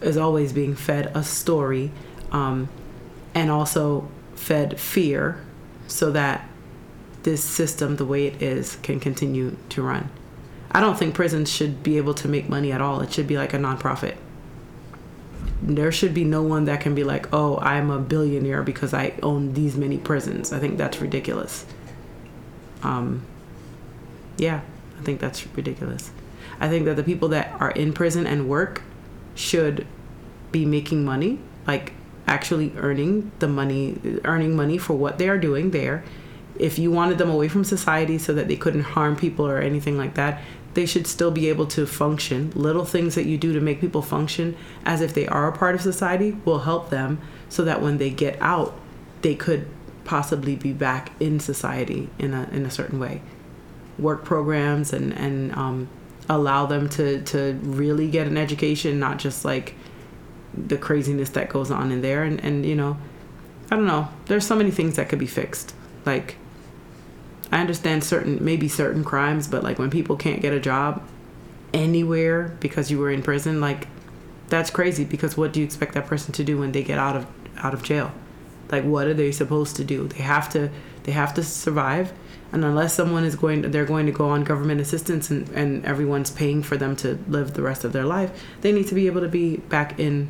is 0.02 0.18
always 0.18 0.52
being 0.52 0.76
fed 0.76 1.12
a 1.16 1.24
story 1.24 1.92
um, 2.32 2.68
and 3.36 3.52
also 3.52 4.08
fed 4.34 4.80
fear 4.80 5.40
so 5.88 6.12
that 6.12 6.50
this 7.22 7.44
system 7.44 7.98
the 7.98 8.06
way 8.06 8.26
it 8.26 8.42
is 8.42 8.78
can 8.78 9.00
continue 9.00 9.56
to 9.70 9.84
run 9.84 10.10
i 10.72 10.80
don't 10.80 10.98
think 10.98 11.14
prisons 11.14 11.52
should 11.52 11.84
be 11.84 11.98
able 11.98 12.14
to 12.14 12.28
make 12.28 12.50
money 12.50 12.72
at 12.72 12.82
all 12.82 13.02
it 13.02 13.14
should 13.14 13.28
be 13.28 13.38
like 13.38 13.54
a 13.54 13.58
nonprofit 13.58 14.16
there 15.62 15.92
should 15.92 16.14
be 16.14 16.24
no 16.24 16.44
one 16.44 16.66
that 16.66 16.82
can 16.82 16.94
be 16.94 17.04
like, 17.04 17.28
oh, 17.34 17.58
I'm 17.58 17.90
a 17.90 18.00
billionaire 18.00 18.64
because 18.64 18.94
I 18.94 19.14
own 19.24 19.54
these 19.54 19.76
many 19.76 19.98
prisons. 19.98 20.52
I 20.52 20.60
think 20.60 20.78
that's 20.78 21.00
ridiculous. 21.00 21.66
Um, 22.84 23.26
yeah, 24.38 24.62
I 25.00 25.02
think 25.02 25.20
that's 25.20 25.46
ridiculous. 25.56 26.12
I 26.60 26.70
think 26.70 26.86
that 26.86 26.96
the 26.96 27.04
people 27.04 27.30
that 27.30 27.60
are 27.60 27.72
in 27.72 27.94
prison 27.94 28.28
and 28.28 28.48
work 28.48 28.84
should 29.34 29.88
be 30.52 30.66
making 30.66 31.04
money, 31.04 31.40
like 31.66 31.94
actually 32.28 32.74
earning 32.78 33.32
the 33.40 33.48
money, 33.48 34.20
earning 34.24 34.56
money 34.56 34.78
for 34.78 34.94
what 34.94 35.18
they 35.18 35.30
are 35.30 35.38
doing 35.38 35.72
there. 35.72 36.04
If 36.58 36.80
you 36.80 36.92
wanted 36.92 37.18
them 37.18 37.30
away 37.30 37.48
from 37.48 37.64
society 37.64 38.18
so 38.18 38.34
that 38.34 38.48
they 38.48 38.56
couldn't 38.56 38.84
harm 38.84 39.16
people 39.16 39.46
or 39.46 39.60
anything 39.60 39.98
like 39.98 40.16
that, 40.16 40.42
they 40.74 40.86
should 40.86 41.08
still 41.08 41.32
be 41.32 41.50
able 41.50 41.66
to 41.68 41.86
function. 41.86 42.52
Little 42.54 42.86
things 42.86 43.16
that 43.16 43.26
you 43.26 43.38
do 43.38 43.54
to 43.54 43.62
make 43.62 43.82
people 43.82 44.02
function 44.02 44.56
as 44.86 45.02
if 45.02 45.14
they 45.14 45.28
are 45.28 45.48
a 45.48 45.58
part 45.58 45.76
of 45.76 45.82
society 45.82 46.38
will 46.46 46.60
help 46.60 46.90
them 46.90 47.20
so 47.50 47.64
that 47.64 47.82
when 47.82 47.98
they 47.98 48.10
get 48.10 48.38
out, 48.42 48.78
they 49.22 49.36
could 49.36 49.68
possibly 50.04 50.56
be 50.56 50.72
back 50.72 51.12
in 51.20 51.40
society 51.40 52.10
in 52.20 52.34
a 52.34 52.48
in 52.52 52.66
a 52.66 52.72
certain 52.72 53.00
way. 53.00 53.22
Work 53.98 54.24
programs 54.24 54.94
and 54.94 55.14
and 55.14 55.54
um, 55.54 55.90
allow 56.30 56.66
them 56.66 56.90
to 56.90 57.22
to 57.22 57.60
really 57.64 58.10
get 58.10 58.28
an 58.28 58.38
education, 58.38 59.00
not 59.00 59.18
just 59.18 59.46
like 59.46 59.76
the 60.56 60.78
craziness 60.78 61.30
that 61.32 61.50
goes 61.50 61.72
on 61.72 61.92
in 61.92 62.02
there. 62.02 62.24
And 62.24 62.44
and 62.44 62.66
you 62.66 62.76
know, 62.76 62.98
I 63.72 63.76
don't 63.76 63.88
know. 63.88 64.10
There's 64.26 64.46
so 64.46 64.56
many 64.56 64.72
things 64.72 64.96
that 64.96 65.10
could 65.10 65.20
be 65.20 65.28
fixed, 65.28 65.74
like 66.06 66.38
I 67.52 67.62
understand 67.62 68.04
certain 68.04 68.44
maybe 68.44 68.68
certain 68.68 69.04
crimes, 69.04 69.48
but 69.48 69.64
like 69.64 69.80
when 69.80 69.90
people 69.90 70.16
can't 70.16 70.42
get 70.42 70.54
a 70.54 70.60
job 70.60 71.02
anywhere 71.74 72.56
because 72.60 72.90
you 72.90 73.00
were 73.00 73.12
in 73.12 73.22
prison, 73.22 73.62
like 73.62 73.88
that's 74.50 74.70
crazy 74.70 75.04
because 75.04 75.38
what 75.38 75.54
do 75.54 75.60
you 75.60 75.66
expect 75.66 75.94
that 75.94 76.08
person 76.08 76.34
to 76.34 76.44
do 76.44 76.58
when 76.58 76.72
they 76.72 76.84
get 76.84 76.98
out 76.98 77.16
of 77.16 77.28
out 77.58 77.74
of 77.74 77.84
jail? 77.84 78.12
Like 78.72 78.84
what 78.84 79.08
are 79.08 79.14
they 79.14 79.32
supposed 79.32 79.76
to 79.78 79.84
do? 79.84 80.08
They 80.08 80.24
have 80.24 80.50
to 80.50 80.70
they 81.04 81.12
have 81.12 81.34
to 81.36 81.44
survive 81.44 82.12
and 82.52 82.64
unless 82.64 82.94
someone 82.94 83.24
is 83.24 83.36
going 83.36 83.64
they're 83.72 83.86
going 83.86 84.06
to 84.06 84.12
go 84.12 84.30
on 84.30 84.44
government 84.44 84.82
assistance 84.82 85.30
and, 85.30 85.48
and 85.50 85.86
everyone's 85.86 86.32
paying 86.32 86.64
for 86.64 86.78
them 86.78 86.96
to 86.98 87.20
live 87.28 87.54
the 87.54 87.62
rest 87.62 87.84
of 87.84 87.94
their 87.94 88.06
life, 88.06 88.32
they 88.62 88.72
need 88.72 88.88
to 88.88 88.96
be 88.96 89.08
able 89.08 89.22
to 89.22 89.28
be 89.28 89.58
back 89.58 90.00
in 90.00 90.28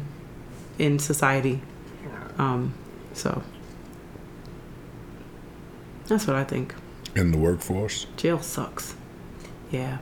in 0.77 0.99
society. 0.99 1.61
Um, 2.37 2.73
so 3.13 3.41
that's 6.07 6.27
what 6.27 6.35
I 6.35 6.43
think 6.43 6.75
in 7.15 7.31
the 7.31 7.37
workforce. 7.37 8.07
Jail 8.17 8.41
sucks. 8.41 8.95
Yeah. 9.71 9.97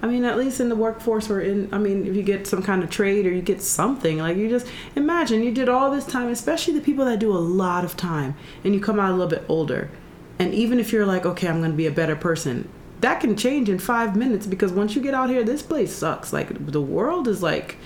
I 0.00 0.06
mean, 0.06 0.24
at 0.24 0.38
least 0.38 0.60
in 0.60 0.68
the 0.68 0.76
workforce 0.76 1.28
or 1.28 1.40
in, 1.40 1.72
I 1.72 1.78
mean, 1.78 2.06
if 2.06 2.14
you 2.14 2.22
get 2.22 2.46
some 2.46 2.62
kind 2.62 2.82
of 2.82 2.90
trade 2.90 3.26
or 3.26 3.30
you 3.30 3.42
get 3.42 3.60
something, 3.60 4.18
like 4.18 4.36
you 4.36 4.48
just 4.48 4.66
imagine 4.96 5.42
you 5.42 5.52
did 5.52 5.68
all 5.68 5.90
this 5.90 6.06
time, 6.06 6.28
especially 6.28 6.74
the 6.74 6.80
people 6.80 7.04
that 7.04 7.18
do 7.18 7.32
a 7.32 7.38
lot 7.38 7.84
of 7.84 7.96
time 7.96 8.34
and 8.64 8.74
you 8.74 8.80
come 8.80 8.98
out 8.98 9.10
a 9.10 9.12
little 9.12 9.28
bit 9.28 9.44
older. 9.48 9.90
And 10.38 10.54
even 10.54 10.78
if 10.78 10.92
you're 10.92 11.06
like, 11.06 11.26
okay, 11.26 11.48
I'm 11.48 11.58
going 11.58 11.72
to 11.72 11.76
be 11.76 11.86
a 11.86 11.92
better 11.92 12.16
person, 12.16 12.68
that 13.00 13.20
can 13.20 13.36
change 13.36 13.68
in 13.68 13.78
five 13.78 14.16
minutes 14.16 14.46
because 14.46 14.72
once 14.72 14.94
you 14.94 15.02
get 15.02 15.14
out 15.14 15.30
here, 15.30 15.42
this 15.42 15.62
place 15.62 15.92
sucks. 15.92 16.32
Like 16.32 16.66
the 16.66 16.80
world 16.80 17.26
is 17.26 17.42
like, 17.42 17.76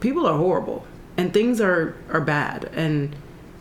people 0.00 0.26
are 0.26 0.38
horrible 0.38 0.86
and 1.16 1.32
things 1.32 1.60
are, 1.60 1.96
are 2.10 2.20
bad. 2.20 2.70
And, 2.74 3.14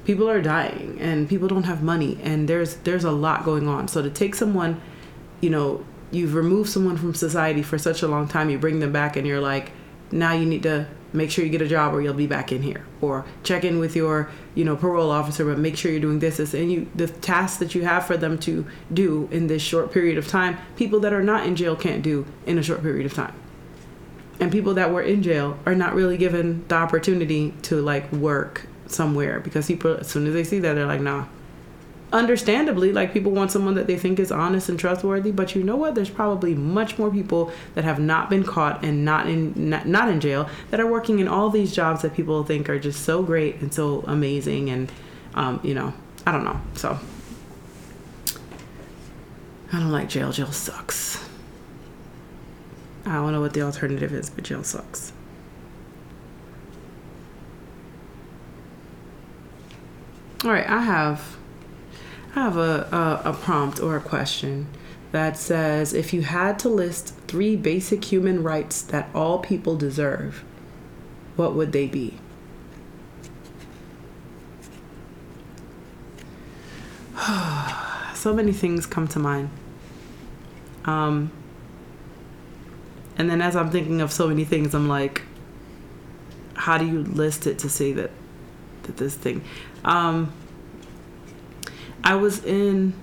people 0.05 0.29
are 0.29 0.41
dying 0.41 0.97
and 0.99 1.29
people 1.29 1.47
don't 1.47 1.63
have 1.63 1.81
money 1.81 2.17
and 2.23 2.47
there's 2.47 2.75
there's 2.77 3.03
a 3.03 3.11
lot 3.11 3.45
going 3.45 3.67
on 3.67 3.87
so 3.87 4.01
to 4.01 4.09
take 4.09 4.35
someone 4.35 4.81
you 5.41 5.49
know 5.49 5.83
you've 6.11 6.35
removed 6.35 6.69
someone 6.69 6.97
from 6.97 7.13
society 7.13 7.63
for 7.63 7.77
such 7.77 8.01
a 8.01 8.07
long 8.07 8.27
time 8.27 8.49
you 8.49 8.57
bring 8.57 8.79
them 8.79 8.91
back 8.91 9.15
and 9.15 9.25
you're 9.25 9.41
like 9.41 9.71
now 10.11 10.33
you 10.33 10.45
need 10.45 10.63
to 10.63 10.85
make 11.11 11.29
sure 11.29 11.45
you 11.45 11.51
get 11.51 11.61
a 11.61 11.67
job 11.67 11.93
or 11.93 12.01
you'll 12.01 12.13
be 12.13 12.27
back 12.27 12.51
in 12.51 12.61
here 12.61 12.85
or 12.99 13.23
check 13.43 13.63
in 13.63 13.79
with 13.79 13.95
your 13.95 14.29
you 14.55 14.65
know 14.65 14.75
parole 14.75 15.11
officer 15.11 15.45
but 15.45 15.57
make 15.57 15.77
sure 15.77 15.91
you're 15.91 16.01
doing 16.01 16.19
this, 16.19 16.37
this 16.37 16.53
and 16.53 16.71
you 16.71 16.87
the 16.95 17.07
tasks 17.07 17.57
that 17.57 17.73
you 17.73 17.83
have 17.83 18.05
for 18.05 18.17
them 18.17 18.37
to 18.37 18.65
do 18.93 19.27
in 19.31 19.47
this 19.47 19.61
short 19.61 19.91
period 19.91 20.17
of 20.17 20.27
time 20.27 20.57
people 20.75 20.99
that 20.99 21.13
are 21.13 21.23
not 21.23 21.45
in 21.45 21.55
jail 21.55 21.75
can't 21.75 22.03
do 22.03 22.25
in 22.45 22.57
a 22.57 22.63
short 22.63 22.81
period 22.81 23.05
of 23.05 23.13
time 23.13 23.33
and 24.43 24.51
people 24.51 24.73
that 24.73 24.91
were 24.91 25.01
in 25.01 25.23
jail 25.23 25.57
are 25.65 25.73
not 25.73 25.95
really 25.95 26.17
given 26.17 26.65
the 26.67 26.75
opportunity 26.75 27.53
to 27.61 27.81
like 27.81 28.11
work 28.11 28.67
somewhere 28.87 29.39
because 29.39 29.67
people 29.67 29.95
as 29.95 30.07
soon 30.07 30.27
as 30.27 30.33
they 30.33 30.43
see 30.43 30.59
that 30.59 30.73
they're 30.73 30.85
like 30.85 31.01
nah. 31.01 31.25
Understandably 32.11 32.91
like 32.91 33.11
people 33.13 33.31
want 33.31 33.51
someone 33.51 33.73
that 33.75 33.87
they 33.87 33.97
think 33.97 34.19
is 34.19 34.31
honest 34.33 34.67
and 34.67 34.77
trustworthy 34.77 35.31
but 35.31 35.55
you 35.55 35.63
know 35.63 35.77
what? 35.77 35.95
There's 35.95 36.09
probably 36.09 36.53
much 36.53 36.99
more 36.99 37.09
people 37.09 37.53
that 37.73 37.85
have 37.85 37.99
not 37.99 38.29
been 38.29 38.43
caught 38.43 38.83
and 38.83 39.05
not 39.05 39.27
in 39.27 39.69
not, 39.69 39.87
not 39.87 40.09
in 40.09 40.19
jail 40.19 40.49
that 40.69 40.79
are 40.81 40.85
working 40.85 41.19
in 41.19 41.27
all 41.29 41.49
these 41.49 41.73
jobs 41.73 42.01
that 42.01 42.13
people 42.13 42.43
think 42.43 42.67
are 42.69 42.77
just 42.77 43.03
so 43.03 43.23
great 43.23 43.61
and 43.61 43.73
so 43.73 44.03
amazing 44.07 44.69
and 44.69 44.91
um, 45.35 45.59
you 45.63 45.73
know 45.73 45.93
i 46.27 46.31
don't 46.31 46.43
know 46.43 46.59
so. 46.75 46.99
I 49.71 49.79
don't 49.79 49.91
like 49.91 50.07
jail. 50.07 50.31
Jail 50.31 50.51
sucks 50.51 51.17
i 53.05 53.13
don't 53.13 53.31
know 53.31 53.41
what 53.41 53.53
the 53.53 53.61
alternative 53.61 54.13
is 54.13 54.29
but 54.29 54.43
jail 54.43 54.63
sucks 54.63 55.13
All 60.43 60.51
right, 60.51 60.69
I 60.69 60.81
have 60.81 61.37
I 62.35 62.41
have 62.41 62.57
a, 62.57 62.89
a, 62.91 63.29
a 63.29 63.33
prompt 63.33 63.79
or 63.79 63.95
a 63.95 64.01
question 64.01 64.67
that 65.13 65.37
says 65.37 65.93
if 65.93 66.11
you 66.13 66.23
had 66.23 66.59
to 66.59 66.69
list 66.69 67.15
three 67.27 67.55
basic 67.55 68.03
human 68.03 68.43
rights 68.43 68.81
that 68.81 69.07
all 69.15 69.39
people 69.39 69.77
deserve, 69.77 70.43
what 71.37 71.55
would 71.55 71.71
they 71.71 71.87
be? 71.87 72.17
so 78.13 78.33
many 78.33 78.51
things 78.51 78.85
come 78.85 79.07
to 79.07 79.19
mind. 79.19 79.49
Um, 80.83 81.31
and 83.17 83.29
then 83.29 83.41
as 83.41 83.55
I'm 83.55 83.69
thinking 83.69 84.01
of 84.01 84.11
so 84.11 84.27
many 84.27 84.45
things, 84.45 84.73
I'm 84.73 84.87
like, 84.87 85.23
how 86.55 86.77
do 86.77 86.85
you 86.85 87.03
list 87.03 87.47
it 87.47 87.59
to 87.59 87.69
say 87.69 87.93
that 87.93 88.11
that 88.83 88.97
this 88.97 89.15
thing? 89.15 89.43
Um, 89.83 90.31
I 92.03 92.15
was 92.15 92.43
in 92.43 92.93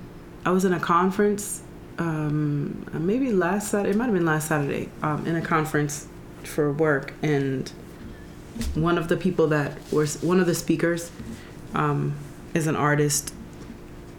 I 0.44 0.50
was 0.50 0.64
in 0.64 0.72
a 0.72 0.80
conference 0.80 1.62
um, 1.98 2.86
maybe 2.92 3.30
last 3.30 3.70
Saturday. 3.70 3.90
It 3.90 3.96
might 3.96 4.06
have 4.06 4.14
been 4.14 4.26
last 4.26 4.48
Saturday 4.48 4.88
um, 5.02 5.26
in 5.26 5.36
a 5.36 5.42
conference 5.42 6.08
for 6.44 6.72
work, 6.72 7.12
and 7.22 7.68
one 8.74 8.98
of 8.98 9.08
the 9.08 9.16
people 9.16 9.48
that 9.48 9.78
was 9.92 10.22
one 10.22 10.40
of 10.40 10.46
the 10.46 10.54
speakers 10.54 11.10
um, 11.74 12.14
is 12.54 12.66
an 12.66 12.76
artist 12.76 13.34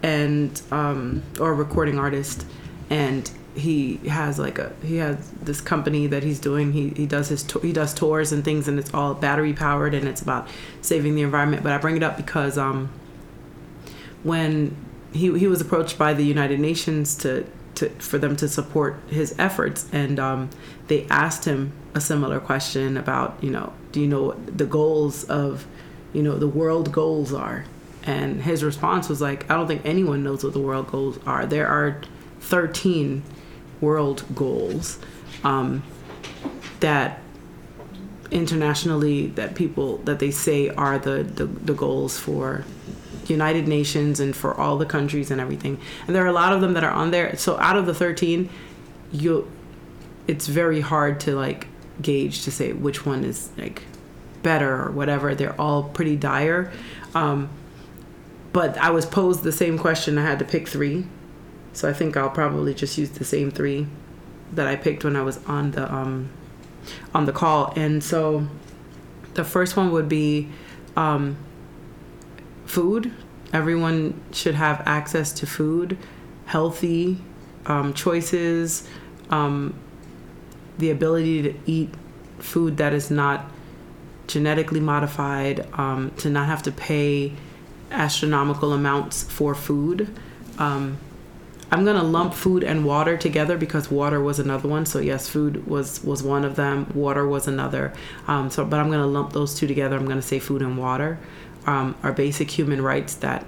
and 0.03 0.61
um, 0.71 1.23
or 1.39 1.51
a 1.51 1.53
recording 1.53 1.99
artist, 1.99 2.45
and 2.89 3.29
he 3.55 3.97
has 4.07 4.39
like 4.39 4.59
a 4.59 4.73
he 4.83 4.97
has 4.97 5.29
this 5.41 5.61
company 5.61 6.07
that 6.07 6.23
he's 6.23 6.39
doing. 6.39 6.73
He 6.73 6.89
he 6.89 7.05
does 7.05 7.29
his 7.29 7.49
he 7.61 7.73
does 7.73 7.93
tours 7.93 8.31
and 8.31 8.43
things, 8.43 8.67
and 8.67 8.79
it's 8.79 8.93
all 8.93 9.13
battery 9.13 9.53
powered, 9.53 9.93
and 9.93 10.07
it's 10.07 10.21
about 10.21 10.47
saving 10.81 11.15
the 11.15 11.21
environment. 11.21 11.63
But 11.63 11.73
I 11.73 11.77
bring 11.77 11.97
it 11.97 12.03
up 12.03 12.17
because 12.17 12.57
um, 12.57 12.89
when 14.23 14.75
he 15.13 15.37
he 15.37 15.47
was 15.47 15.61
approached 15.61 15.97
by 15.97 16.13
the 16.13 16.23
United 16.23 16.59
Nations 16.59 17.15
to 17.17 17.45
to 17.75 17.89
for 17.89 18.17
them 18.17 18.35
to 18.37 18.47
support 18.47 18.97
his 19.09 19.35
efforts, 19.37 19.89
and 19.91 20.19
um, 20.19 20.49
they 20.87 21.05
asked 21.09 21.45
him 21.45 21.73
a 21.93 22.01
similar 22.01 22.39
question 22.39 22.97
about 22.97 23.37
you 23.41 23.49
know 23.49 23.73
do 23.91 23.99
you 23.99 24.07
know 24.07 24.23
what 24.23 24.57
the 24.57 24.65
goals 24.65 25.23
of 25.25 25.65
you 26.13 26.23
know 26.23 26.37
the 26.37 26.47
world 26.47 26.91
goals 26.91 27.33
are 27.33 27.65
and 28.03 28.41
his 28.41 28.63
response 28.63 29.09
was 29.09 29.21
like 29.21 29.49
i 29.49 29.55
don't 29.55 29.67
think 29.67 29.81
anyone 29.85 30.23
knows 30.23 30.43
what 30.43 30.53
the 30.53 30.59
world 30.59 30.89
goals 30.89 31.19
are 31.25 31.45
there 31.45 31.67
are 31.67 32.01
13 32.39 33.23
world 33.81 34.23
goals 34.33 34.99
um, 35.43 35.83
that 36.79 37.19
internationally 38.29 39.27
that 39.27 39.55
people 39.55 39.97
that 39.97 40.19
they 40.19 40.31
say 40.31 40.69
are 40.69 40.97
the, 40.97 41.23
the, 41.23 41.45
the 41.45 41.73
goals 41.73 42.17
for 42.17 42.63
united 43.27 43.67
nations 43.67 44.19
and 44.19 44.35
for 44.35 44.53
all 44.59 44.77
the 44.77 44.85
countries 44.85 45.29
and 45.31 45.41
everything 45.41 45.79
and 46.07 46.15
there 46.15 46.23
are 46.23 46.27
a 46.27 46.33
lot 46.33 46.53
of 46.53 46.61
them 46.61 46.73
that 46.73 46.83
are 46.83 46.91
on 46.91 47.11
there 47.11 47.35
so 47.35 47.57
out 47.59 47.75
of 47.75 47.85
the 47.85 47.93
13 47.93 48.49
you 49.11 49.49
it's 50.27 50.47
very 50.47 50.79
hard 50.79 51.19
to 51.19 51.35
like 51.35 51.67
gauge 52.01 52.43
to 52.43 52.51
say 52.51 52.71
which 52.71 53.05
one 53.05 53.23
is 53.23 53.49
like 53.57 53.83
better 54.41 54.83
or 54.83 54.91
whatever. 54.91 55.35
They're 55.35 55.59
all 55.59 55.83
pretty 55.83 56.15
dire. 56.15 56.71
Um, 57.13 57.49
but 58.53 58.77
I 58.77 58.91
was 58.91 59.05
posed 59.05 59.43
the 59.43 59.51
same 59.51 59.77
question. 59.77 60.17
I 60.17 60.23
had 60.23 60.39
to 60.39 60.45
pick 60.45 60.67
three. 60.67 61.05
So 61.73 61.89
I 61.89 61.93
think 61.93 62.17
I'll 62.17 62.29
probably 62.29 62.73
just 62.73 62.97
use 62.97 63.09
the 63.09 63.25
same 63.25 63.51
three 63.51 63.87
that 64.53 64.67
I 64.67 64.75
picked 64.75 65.03
when 65.03 65.15
I 65.15 65.21
was 65.21 65.43
on 65.45 65.71
the 65.71 65.91
um, 65.93 66.29
on 67.13 67.25
the 67.25 67.31
call. 67.31 67.73
And 67.75 68.03
so 68.03 68.47
the 69.33 69.43
first 69.43 69.77
one 69.77 69.91
would 69.91 70.09
be 70.09 70.49
um, 70.95 71.37
food. 72.65 73.11
Everyone 73.53 74.19
should 74.31 74.55
have 74.55 74.81
access 74.85 75.31
to 75.33 75.47
food, 75.47 75.97
healthy 76.45 77.17
um, 77.65 77.93
choices, 77.93 78.87
um, 79.29 79.73
the 80.77 80.89
ability 80.89 81.41
to 81.43 81.53
eat 81.65 81.89
food 82.39 82.77
that 82.77 82.93
is 82.93 83.11
not 83.11 83.45
genetically 84.27 84.79
modified, 84.79 85.67
um, 85.73 86.11
to 86.17 86.29
not 86.29 86.47
have 86.47 86.63
to 86.63 86.71
pay 86.71 87.33
astronomical 87.91 88.71
amounts 88.71 89.23
for 89.23 89.53
food. 89.53 90.17
Um, 90.57 90.97
I'm 91.71 91.85
gonna 91.85 92.03
lump 92.03 92.33
food 92.33 92.65
and 92.65 92.85
water 92.85 93.15
together 93.15 93.57
because 93.57 93.89
water 93.89 94.21
was 94.21 94.39
another 94.39 94.67
one. 94.67 94.85
So 94.85 94.99
yes, 94.99 95.29
food 95.29 95.65
was 95.65 96.03
was 96.03 96.21
one 96.21 96.43
of 96.43 96.57
them. 96.57 96.91
Water 96.93 97.25
was 97.25 97.47
another. 97.47 97.93
Um, 98.27 98.49
so, 98.49 98.65
but 98.65 98.79
I'm 98.79 98.91
gonna 98.91 99.07
lump 99.07 99.31
those 99.31 99.55
two 99.55 99.67
together. 99.67 99.95
I'm 99.95 100.05
gonna 100.05 100.21
say 100.21 100.39
food 100.39 100.61
and 100.61 100.77
water 100.77 101.17
um, 101.65 101.95
are 102.03 102.11
basic 102.11 102.51
human 102.51 102.81
rights 102.81 103.15
that 103.15 103.45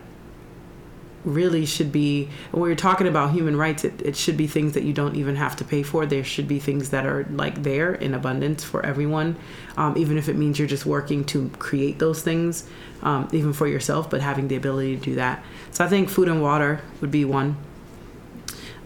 really 1.25 1.65
should 1.65 1.91
be 1.91 2.29
when 2.51 2.61
we're 2.61 2.75
talking 2.75 3.07
about 3.07 3.31
human 3.31 3.55
rights 3.55 3.85
it, 3.85 4.01
it 4.01 4.13
should 4.13 4.35
be 4.35 4.45
things 4.45 4.73
that 4.73 4.83
you 4.83 4.91
don't 4.91 5.15
even 5.15 5.37
have 5.37 5.55
to 5.55 5.63
pay 5.63 5.81
for 5.81 6.05
there 6.05 6.21
should 6.21 6.49
be 6.49 6.59
things 6.59 6.89
that 6.89 7.05
are 7.05 7.25
like 7.31 7.63
there 7.63 7.93
in 7.95 8.13
abundance 8.13 8.61
for 8.61 8.85
everyone 8.85 9.33
um, 9.77 9.95
even 9.97 10.17
if 10.17 10.27
it 10.27 10.35
means 10.35 10.59
you're 10.59 10.67
just 10.67 10.85
working 10.85 11.23
to 11.23 11.47
create 11.59 11.97
those 11.97 12.21
things 12.21 12.67
um, 13.03 13.25
even 13.31 13.53
for 13.53 13.67
yourself 13.67 14.09
but 14.09 14.19
having 14.19 14.49
the 14.49 14.55
ability 14.57 14.97
to 14.97 15.01
do 15.01 15.15
that 15.15 15.41
so 15.71 15.85
i 15.85 15.87
think 15.87 16.09
food 16.09 16.27
and 16.27 16.41
water 16.41 16.81
would 16.99 17.11
be 17.11 17.23
one 17.23 17.55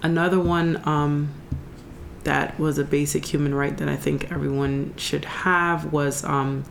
another 0.02 0.40
one 0.40 0.82
um, 0.88 1.34
that 2.24 2.60
was 2.60 2.78
a 2.78 2.84
basic 2.84 3.26
human 3.26 3.54
right 3.54 3.78
that 3.78 3.88
i 3.88 3.96
think 3.96 4.32
everyone 4.32 4.94
should 4.98 5.26
have 5.26 5.92
was 5.92 6.24
um, 6.24 6.64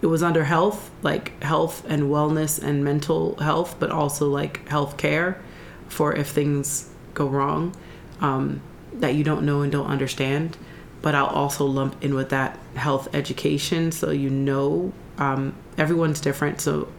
it 0.00 0.06
was 0.06 0.22
under 0.22 0.44
health, 0.44 0.90
like 1.02 1.40
health 1.42 1.84
and 1.88 2.04
wellness 2.04 2.62
and 2.62 2.84
mental 2.84 3.36
health, 3.36 3.76
but 3.78 3.90
also 3.90 4.28
like 4.28 4.66
health 4.68 4.96
care 4.96 5.40
for 5.88 6.14
if 6.14 6.28
things 6.28 6.90
go 7.14 7.26
wrong 7.26 7.74
um, 8.20 8.60
that 8.92 9.14
you 9.14 9.24
don't 9.24 9.44
know 9.44 9.62
and 9.62 9.72
don't 9.72 9.86
understand. 9.86 10.56
But 11.02 11.14
I'll 11.14 11.26
also 11.26 11.64
lump 11.64 12.02
in 12.02 12.14
with 12.14 12.28
that 12.30 12.58
health 12.74 13.08
education 13.14 13.92
so 13.92 14.10
you 14.10 14.30
know 14.30 14.92
um, 15.16 15.54
everyone's 15.76 16.20
different. 16.20 16.60
So 16.60 16.92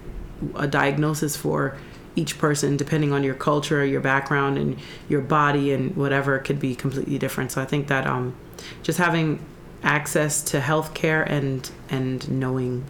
a 0.55 0.67
diagnosis 0.67 1.35
for 1.35 1.77
each 2.19 2.37
person, 2.37 2.75
depending 2.75 3.13
on 3.13 3.23
your 3.23 3.33
culture, 3.33 3.85
your 3.85 4.01
background, 4.01 4.57
and 4.57 4.77
your 5.07 5.21
body, 5.21 5.71
and 5.71 5.95
whatever, 5.95 6.37
could 6.39 6.59
be 6.59 6.75
completely 6.75 7.17
different. 7.17 7.51
So 7.51 7.61
I 7.61 7.65
think 7.65 7.87
that 7.87 8.05
um, 8.05 8.35
just 8.83 8.99
having 8.99 9.43
access 9.83 10.41
to 10.41 10.59
health 10.59 10.93
care 10.93 11.23
and 11.23 11.71
and 11.89 12.29
knowing 12.29 12.83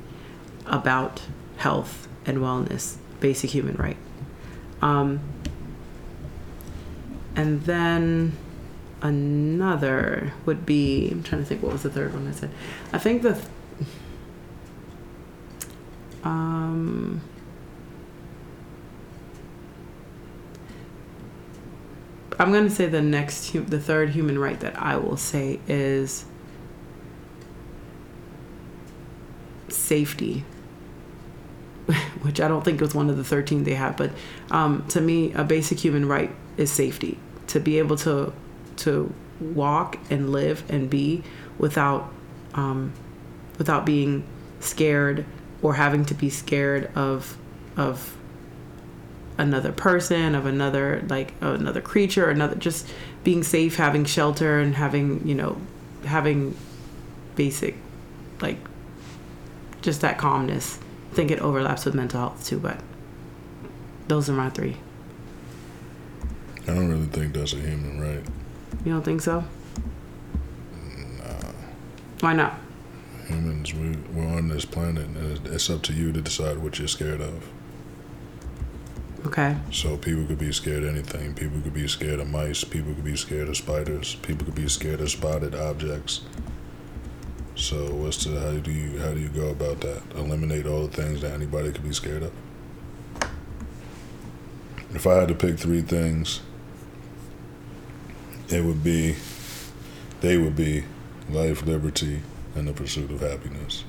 about 0.65 1.21
health 1.57 2.07
and 2.25 2.39
wellness 2.39 2.97
basic 3.19 3.51
human 3.51 3.75
right 3.75 3.97
um, 4.81 5.19
and 7.35 7.61
then 7.63 8.35
another 9.01 10.33
would 10.45 10.65
be 10.65 11.09
i'm 11.11 11.21
trying 11.21 11.41
to 11.41 11.45
think 11.45 11.61
what 11.61 11.71
was 11.71 11.83
the 11.83 11.89
third 11.89 12.11
one 12.13 12.27
i 12.27 12.31
said 12.31 12.49
i 12.91 12.97
think 12.97 13.21
the 13.21 13.33
th- 13.33 13.45
um, 16.23 17.21
I'm 22.39 22.53
going 22.53 22.63
to 22.63 22.73
say 22.73 22.85
the 22.85 23.01
next, 23.01 23.51
the 23.51 23.79
third 23.79 24.11
human 24.11 24.39
right 24.39 24.57
that 24.61 24.81
I 24.81 24.95
will 24.95 25.17
say 25.17 25.59
is 25.67 26.23
safety, 29.67 30.45
which 32.21 32.39
I 32.39 32.47
don't 32.47 32.63
think 32.63 32.79
was 32.79 32.95
one 32.95 33.09
of 33.09 33.17
the 33.17 33.25
13 33.25 33.65
they 33.65 33.73
have. 33.73 33.97
But 33.97 34.11
um, 34.51 34.87
to 34.87 35.01
me, 35.01 35.33
a 35.33 35.43
basic 35.43 35.79
human 35.79 36.07
right 36.07 36.33
is 36.55 36.71
safety. 36.71 37.19
To 37.47 37.59
be 37.59 37.79
able 37.79 37.97
to 37.97 38.31
to 38.77 39.13
walk 39.41 39.97
and 40.09 40.31
live 40.31 40.63
and 40.69 40.89
be 40.89 41.23
without 41.57 42.11
um, 42.53 42.93
without 43.57 43.85
being 43.85 44.23
scared 44.59 45.25
or 45.61 45.73
having 45.73 46.05
to 46.05 46.13
be 46.13 46.29
scared 46.29 46.89
of 46.95 47.37
of 47.75 48.15
another 49.39 49.71
person 49.71 50.35
of 50.35 50.45
another 50.45 51.01
like 51.07 51.33
another 51.41 51.81
creature 51.81 52.29
another 52.29 52.55
just 52.55 52.85
being 53.23 53.41
safe 53.41 53.77
having 53.77 54.03
shelter 54.05 54.59
and 54.59 54.75
having 54.75 55.25
you 55.27 55.33
know 55.33 55.57
having 56.05 56.55
basic 57.35 57.75
like 58.41 58.57
just 59.81 60.01
that 60.01 60.17
calmness 60.17 60.77
i 61.11 61.15
think 61.15 61.31
it 61.31 61.39
overlaps 61.39 61.85
with 61.85 61.95
mental 61.95 62.19
health 62.19 62.45
too 62.45 62.59
but 62.59 62.77
those 64.07 64.29
are 64.29 64.33
my 64.33 64.49
three 64.49 64.75
I 66.67 66.73
don't 66.75 66.89
really 66.89 67.07
think 67.07 67.33
that's 67.33 67.53
a 67.53 67.55
human 67.55 67.99
right. 67.99 68.23
you 68.85 68.91
don't 68.91 69.03
think 69.03 69.21
so 69.21 69.43
Nah. 71.17 71.51
why 72.19 72.33
not 72.33 72.59
Humans, 73.27 73.73
we, 73.75 73.91
we're 74.13 74.25
on 74.27 74.47
this 74.47 74.65
planet, 74.65 75.05
and 75.05 75.17
it's- 75.17 75.53
it's 75.53 75.69
up 75.69 75.83
to 75.83 75.93
you 75.93 76.11
to 76.11 76.19
decide 76.19 76.57
what 76.57 76.79
you're 76.79 76.87
scared 76.87 77.21
of. 77.21 77.43
Okay 79.25 79.57
So 79.71 79.97
people 79.97 80.25
could 80.25 80.39
be 80.39 80.51
scared 80.51 80.83
of 80.83 80.89
anything. 80.89 81.33
People 81.33 81.61
could 81.61 81.73
be 81.73 81.87
scared 81.87 82.19
of 82.19 82.29
mice. 82.29 82.63
People 82.63 82.93
could 82.93 83.03
be 83.03 83.15
scared 83.15 83.49
of 83.49 83.57
spiders. 83.57 84.15
People 84.15 84.45
could 84.45 84.55
be 84.55 84.67
scared 84.67 85.01
of 85.01 85.09
spotted 85.09 85.55
objects. 85.55 86.21
So 87.55 87.93
what's 87.93 88.23
the 88.23 88.39
how 88.39 88.57
do 88.57 88.71
you 88.71 88.99
how 88.99 89.13
do 89.13 89.19
you 89.19 89.29
go 89.29 89.49
about 89.49 89.81
that? 89.81 90.01
Eliminate 90.15 90.65
all 90.65 90.87
the 90.87 91.01
things 91.01 91.21
that 91.21 91.33
anybody 91.33 91.71
could 91.71 91.83
be 91.83 91.93
scared 91.93 92.23
of. 92.23 92.31
If 94.91 95.05
I 95.05 95.15
had 95.15 95.27
to 95.27 95.35
pick 95.35 95.59
three 95.59 95.81
things, 95.81 96.41
it 98.49 98.63
would 98.63 98.83
be 98.83 99.15
they 100.21 100.37
would 100.37 100.55
be 100.55 100.85
life, 101.29 101.65
liberty, 101.65 102.21
and 102.55 102.67
the 102.67 102.73
pursuit 102.73 103.11
of 103.11 103.21
happiness. 103.21 103.83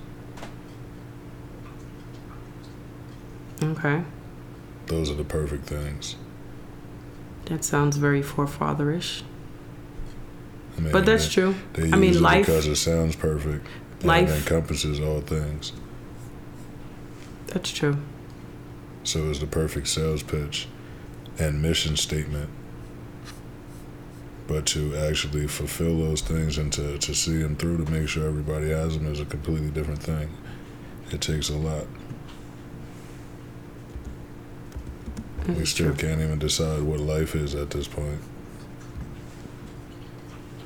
okay 3.63 4.03
Those 4.91 5.09
are 5.11 5.15
the 5.15 5.25
perfect 5.25 5.67
things. 5.67 6.17
that 7.47 7.65
sounds 7.65 7.97
very 7.97 8.23
forefatherish 8.23 9.23
I 10.77 10.81
mean, 10.81 10.93
but 10.93 11.05
that's 11.07 11.27
they- 11.27 11.35
true 11.35 11.55
They 11.75 11.93
I 11.93 11.97
mean, 11.97 12.21
life- 12.21 12.47
because 12.47 12.67
it 12.67 12.77
sounds 12.77 13.15
perfect. 13.17 13.67
Life- 14.03 14.29
it 14.31 14.37
encompasses 14.39 14.99
all 15.01 15.21
things. 15.21 15.73
that's 17.47 17.71
true 17.71 17.97
So 19.05 19.31
it's 19.31 19.39
the 19.39 19.47
perfect 19.47 19.87
sales 19.89 20.23
pitch 20.23 20.69
and 21.39 21.63
mission 21.63 21.97
statement. 21.97 22.51
But 24.49 24.67
to 24.67 24.97
actually 24.97 25.47
fulfill 25.47 25.99
those 25.99 26.21
things 26.23 26.59
and 26.59 26.73
to, 26.73 26.99
to 26.99 27.15
see 27.15 27.39
them 27.39 27.55
through 27.57 27.85
to 27.85 27.91
make 27.91 28.09
sure 28.09 28.27
everybody 28.27 28.71
has 28.71 28.99
them 28.99 29.07
is 29.13 29.21
a 29.21 29.25
completely 29.25 29.71
different 29.71 30.03
thing. 30.03 30.29
It 31.13 31.21
takes 31.21 31.49
a 31.49 31.57
lot. 31.57 31.87
We 35.49 35.65
still 35.65 35.95
true. 35.95 36.09
can't 36.09 36.21
even 36.21 36.39
decide 36.39 36.83
what 36.83 37.01
life 37.01 37.35
is 37.35 37.55
at 37.55 37.71
this 37.71 37.89
point. 37.89 38.21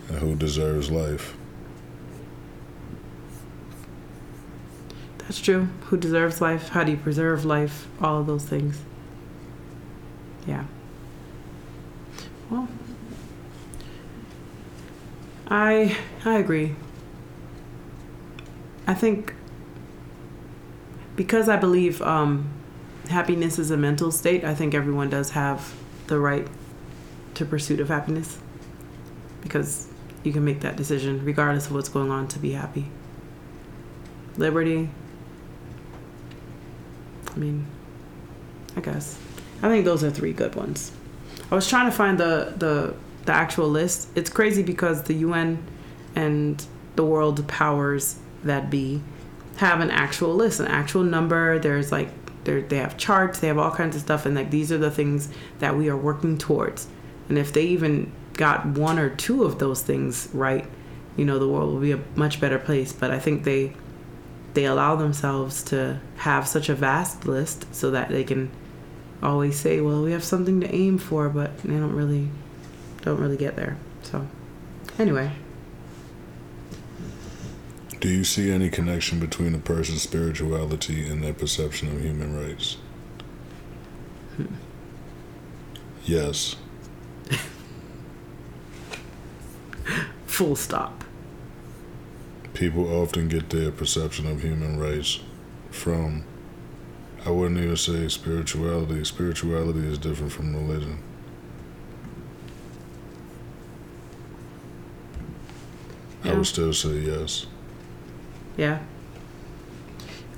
And 0.09 0.18
who 0.18 0.35
deserves 0.35 0.91
life. 0.91 1.35
That's 5.18 5.41
true. 5.41 5.68
Who 5.87 5.97
deserves 5.97 6.41
life? 6.41 6.68
How 6.68 6.85
do 6.85 6.91
you 6.91 6.97
preserve 6.99 7.45
life? 7.45 7.89
All 8.01 8.20
of 8.20 8.27
those 8.27 8.45
things. 8.45 8.79
Yeah. 10.47 10.64
Well, 12.51 12.68
I 15.49 15.97
I 16.25 16.35
agree. 16.35 16.77
I 18.87 18.93
think 18.93 19.35
because 21.16 21.49
I 21.49 21.57
believe 21.57 22.03
um, 22.03 22.51
happiness 23.09 23.59
is 23.59 23.71
a 23.71 23.77
mental 23.77 24.11
state. 24.11 24.45
I 24.45 24.55
think 24.55 24.75
everyone 24.75 25.11
does 25.11 25.31
have 25.31 25.75
the 26.07 26.19
right 26.19 26.47
to 27.35 27.45
pursuit 27.45 27.81
of 27.81 27.89
happiness 27.89 28.39
because 29.43 29.89
you 30.23 30.33
can 30.33 30.45
make 30.45 30.61
that 30.61 30.77
decision 30.77 31.25
regardless 31.25 31.67
of 31.67 31.73
what's 31.73 31.89
going 31.89 32.11
on 32.11 32.29
to 32.29 32.39
be 32.39 32.53
happy. 32.53 32.87
Liberty, 34.37 34.89
I 37.35 37.39
mean, 37.39 37.67
I 38.77 38.81
guess. 38.81 39.19
I 39.63 39.69
think 39.69 39.85
those 39.85 40.03
are 40.03 40.11
three 40.11 40.33
good 40.33 40.55
ones. 40.55 40.93
I 41.51 41.55
was 41.55 41.69
trying 41.69 41.91
to 41.91 41.97
find 41.97 42.19
the 42.19 42.55
the 42.57 42.95
the 43.27 43.33
actual 43.33 43.69
list. 43.69 44.09
It's 44.15 44.31
crazy 44.31 44.63
because 44.63 45.05
the 45.05 45.15
UN 45.15 45.65
and 46.15 46.65
the 46.97 47.05
world 47.05 47.47
powers 47.49 48.19
that 48.43 48.71
be 48.71 49.03
have 49.57 49.81
an 49.81 49.91
actual 49.91 50.35
list, 50.35 50.61
an 50.61 50.67
actual 50.67 51.03
number. 51.03 51.59
There's 51.59 51.93
like 51.93 52.09
they 52.45 52.61
they 52.63 52.77
have 52.77 52.97
charts, 52.97 53.41
they 53.41 53.49
have 53.49 53.59
all 53.59 53.71
kinds 53.71 53.97
of 53.97 54.03
stuff, 54.03 54.27
and 54.27 54.35
like 54.35 54.51
these 54.51 54.71
are 54.73 54.79
the 54.79 54.91
things 54.91 55.29
that 55.59 55.77
we 55.77 55.89
are 55.89 55.97
working 55.97 56.39
towards. 56.39 56.89
And 57.29 57.39
if 57.39 57.53
they 57.53 57.65
even 57.65 58.13
got 58.35 58.67
one 58.67 58.99
or 58.99 59.11
two 59.11 59.45
of 59.45 59.59
those 59.59 59.83
things 59.83 60.29
right, 60.33 60.67
you 61.17 61.25
know, 61.25 61.39
the 61.39 61.49
world 61.49 61.73
will 61.73 61.81
be 61.81 61.93
a 61.93 62.01
much 62.15 62.41
better 62.41 62.59
place. 62.59 62.93
But 62.93 63.11
I 63.11 63.19
think 63.19 63.45
they 63.45 63.75
they 64.55 64.65
allow 64.65 64.97
themselves 64.97 65.63
to 65.65 66.01
have 66.17 66.47
such 66.47 66.69
a 66.69 66.75
vast 66.75 67.27
list 67.27 67.73
so 67.75 67.91
that 67.91 68.09
they 68.09 68.25
can 68.25 68.51
always 69.23 69.59
say, 69.59 69.81
"Well, 69.81 70.03
we 70.03 70.13
have 70.13 70.25
something 70.25 70.61
to 70.61 70.75
aim 70.75 70.99
for," 70.99 71.29
but 71.29 71.59
they 71.59 71.75
don't 71.75 71.95
really 71.95 72.29
don't 73.03 73.21
really 73.21 73.37
get 73.37 73.57
there. 73.57 73.77
So, 74.03 74.27
anyway, 74.99 75.33
Do 78.05 78.11
you 78.11 78.23
see 78.23 78.53
any 78.53 78.69
connection 78.69 79.19
between 79.19 79.55
a 79.55 79.59
person's 79.59 80.03
spirituality 80.03 81.09
and 81.09 81.25
their 81.25 81.33
perception 81.33 81.89
of 81.91 82.03
human 82.03 82.39
rights? 82.39 82.77
Yes. 86.05 86.57
full 90.27 90.55
stop. 90.55 91.03
People 92.53 92.95
often 92.95 93.27
get 93.27 93.49
their 93.49 93.71
perception 93.71 94.27
of 94.27 94.43
human 94.43 94.79
rights 94.79 95.21
from, 95.71 96.25
I 97.25 97.31
wouldn't 97.31 97.59
even 97.59 97.75
say 97.75 98.07
spirituality. 98.09 99.03
Spirituality 99.05 99.89
is 99.89 99.97
different 99.97 100.31
from 100.31 100.55
religion. 100.55 100.99
I 106.23 106.35
would 106.35 106.47
still 106.47 106.75
say 106.75 106.99
yes. 106.99 107.47
Yeah. 108.57 108.79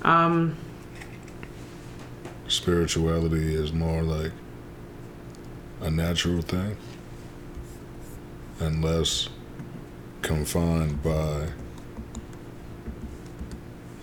Um, 0.01 0.55
Spirituality 2.47 3.53
is 3.53 3.73
more 3.73 4.01
like 4.03 4.31
a 5.81 5.91
natural 5.91 6.41
thing 6.41 6.77
and 8.59 8.83
less 8.83 9.29
confined 10.21 11.03
by 11.03 11.47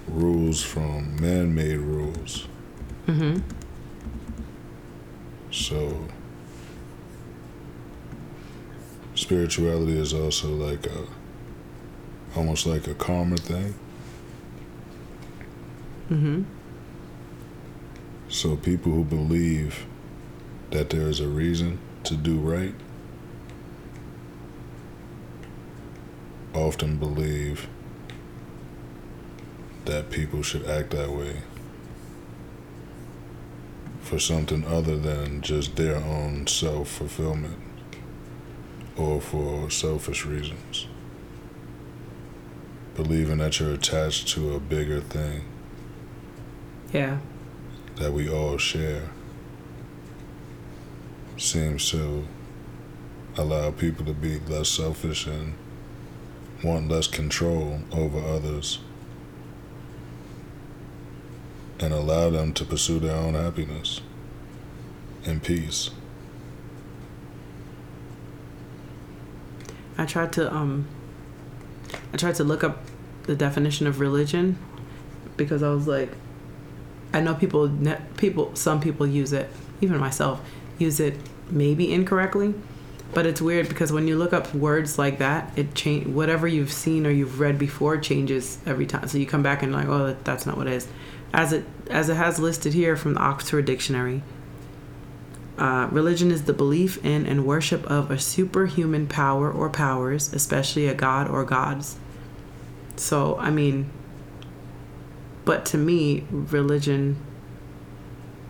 rules 0.09 0.62
from 0.62 1.17
man 1.21 1.55
made 1.55 1.79
rules. 1.79 2.47
mhm. 3.07 3.43
So 5.51 6.07
spirituality 9.15 9.99
is 9.99 10.12
also 10.12 10.49
like 10.49 10.87
a 10.87 11.07
almost 12.37 12.67
like 12.67 12.87
a 12.89 12.95
karma 12.95 13.37
thing. 13.37 13.75
Mhm. 16.11 16.45
So 18.29 18.57
people 18.57 18.93
who 18.93 19.05
believe 19.05 19.87
that 20.71 20.91
there 20.91 21.09
is 21.09 21.21
a 21.21 21.29
reason 21.29 21.79
to 22.05 22.15
do 22.15 22.39
right 22.39 22.75
often 26.55 26.97
believe 26.97 27.69
that 29.87 30.11
people 30.11 30.43
should 30.43 30.67
act 30.67 30.91
that 30.91 31.11
way 31.11 31.43
for 34.01 34.19
something 34.19 34.65
other 34.67 34.97
than 34.97 35.41
just 35.41 35.77
their 35.77 35.97
own 35.97 36.47
self 36.47 36.89
fulfillment 36.89 37.59
or 38.97 39.21
for 39.21 39.71
selfish 39.71 40.25
reasons. 40.25 40.87
Believing 42.95 43.39
that 43.39 43.59
you're 43.59 43.73
attached 43.73 44.29
to 44.29 44.55
a 44.55 44.61
bigger 44.61 45.01
thing 45.01 45.45
Yeah. 46.95 47.18
that 47.97 48.12
we 48.12 48.28
all 48.30 48.57
share 48.57 49.09
seems 51.36 51.90
to 51.90 52.24
allow 53.36 53.72
people 53.72 54.05
to 54.05 54.12
be 54.12 54.38
less 54.38 54.68
selfish 54.68 55.26
and 55.26 55.55
want 56.62 56.88
less 56.88 57.09
control 57.09 57.80
over 57.90 58.20
others 58.20 58.78
and 61.80 61.92
allow 61.92 62.30
them 62.30 62.53
to 62.55 62.64
pursue 62.64 63.01
their 63.01 63.16
own 63.16 63.34
happiness 63.34 64.01
and 65.26 65.42
peace. 65.42 65.90
I 69.99 70.07
tried 70.07 70.32
to 70.34 70.55
um 70.55 70.86
I 72.12 72.16
tried 72.18 72.36
to 72.36 72.45
look 72.45 72.62
up 72.62 72.84
the 73.24 73.34
definition 73.34 73.88
of 73.88 73.99
religion 73.99 74.59
because 75.36 75.61
I 75.64 75.70
was 75.70 75.88
like 75.88 76.11
I 77.15 77.21
know 77.21 77.35
people 77.35 77.71
people 78.17 78.55
some 78.55 78.81
people 78.81 79.07
use 79.07 79.33
it 79.33 79.49
even 79.81 79.99
myself 79.99 80.41
use 80.79 81.01
it 81.01 81.17
maybe 81.49 81.93
incorrectly 81.93 82.55
but 83.12 83.25
it's 83.25 83.41
weird 83.41 83.69
because 83.69 83.93
when 83.93 84.09
you 84.09 84.17
look 84.17 84.33
up 84.33 84.53
words 84.55 84.99
like 84.99 85.19
that 85.19 85.57
it 85.57 85.75
change 85.75 86.07
whatever 86.07 86.49
you've 86.49 86.73
seen 86.73 87.07
or 87.07 87.11
you've 87.11 87.39
read 87.39 87.59
before 87.59 87.97
changes 87.97 88.59
every 88.67 88.85
time 88.85 89.07
so 89.07 89.17
you 89.17 89.27
come 89.27 89.43
back 89.43 89.62
and 89.62 89.73
like 89.73 89.87
oh 89.87 90.17
that's 90.25 90.45
not 90.45 90.57
what 90.57 90.67
it 90.67 90.73
is 90.73 90.89
as 91.33 91.53
it 91.53 91.65
as 91.89 92.09
it 92.09 92.17
has 92.17 92.39
listed 92.39 92.73
here 92.73 92.97
from 92.97 93.15
the 93.15 93.21
Oxford 93.21 93.65
Dictionary 93.65 94.23
uh, 95.57 95.89
religion 95.93 96.33
is 96.33 96.45
the 96.45 96.53
belief 96.53 97.05
in 97.05 97.27
and 97.27 97.47
worship 97.47 97.85
of 97.89 98.11
a 98.11 98.19
superhuman 98.19 99.07
power 99.07 99.51
or 99.51 99.71
powers, 99.71 100.33
especially 100.33 100.89
a 100.89 100.95
god 100.95 101.29
or 101.29 101.45
gods. 101.45 101.97
So, 102.97 103.39
I 103.39 103.51
mean, 103.51 103.89
but 105.45 105.66
to 105.66 105.78
me, 105.78 106.24
religion 106.30 107.16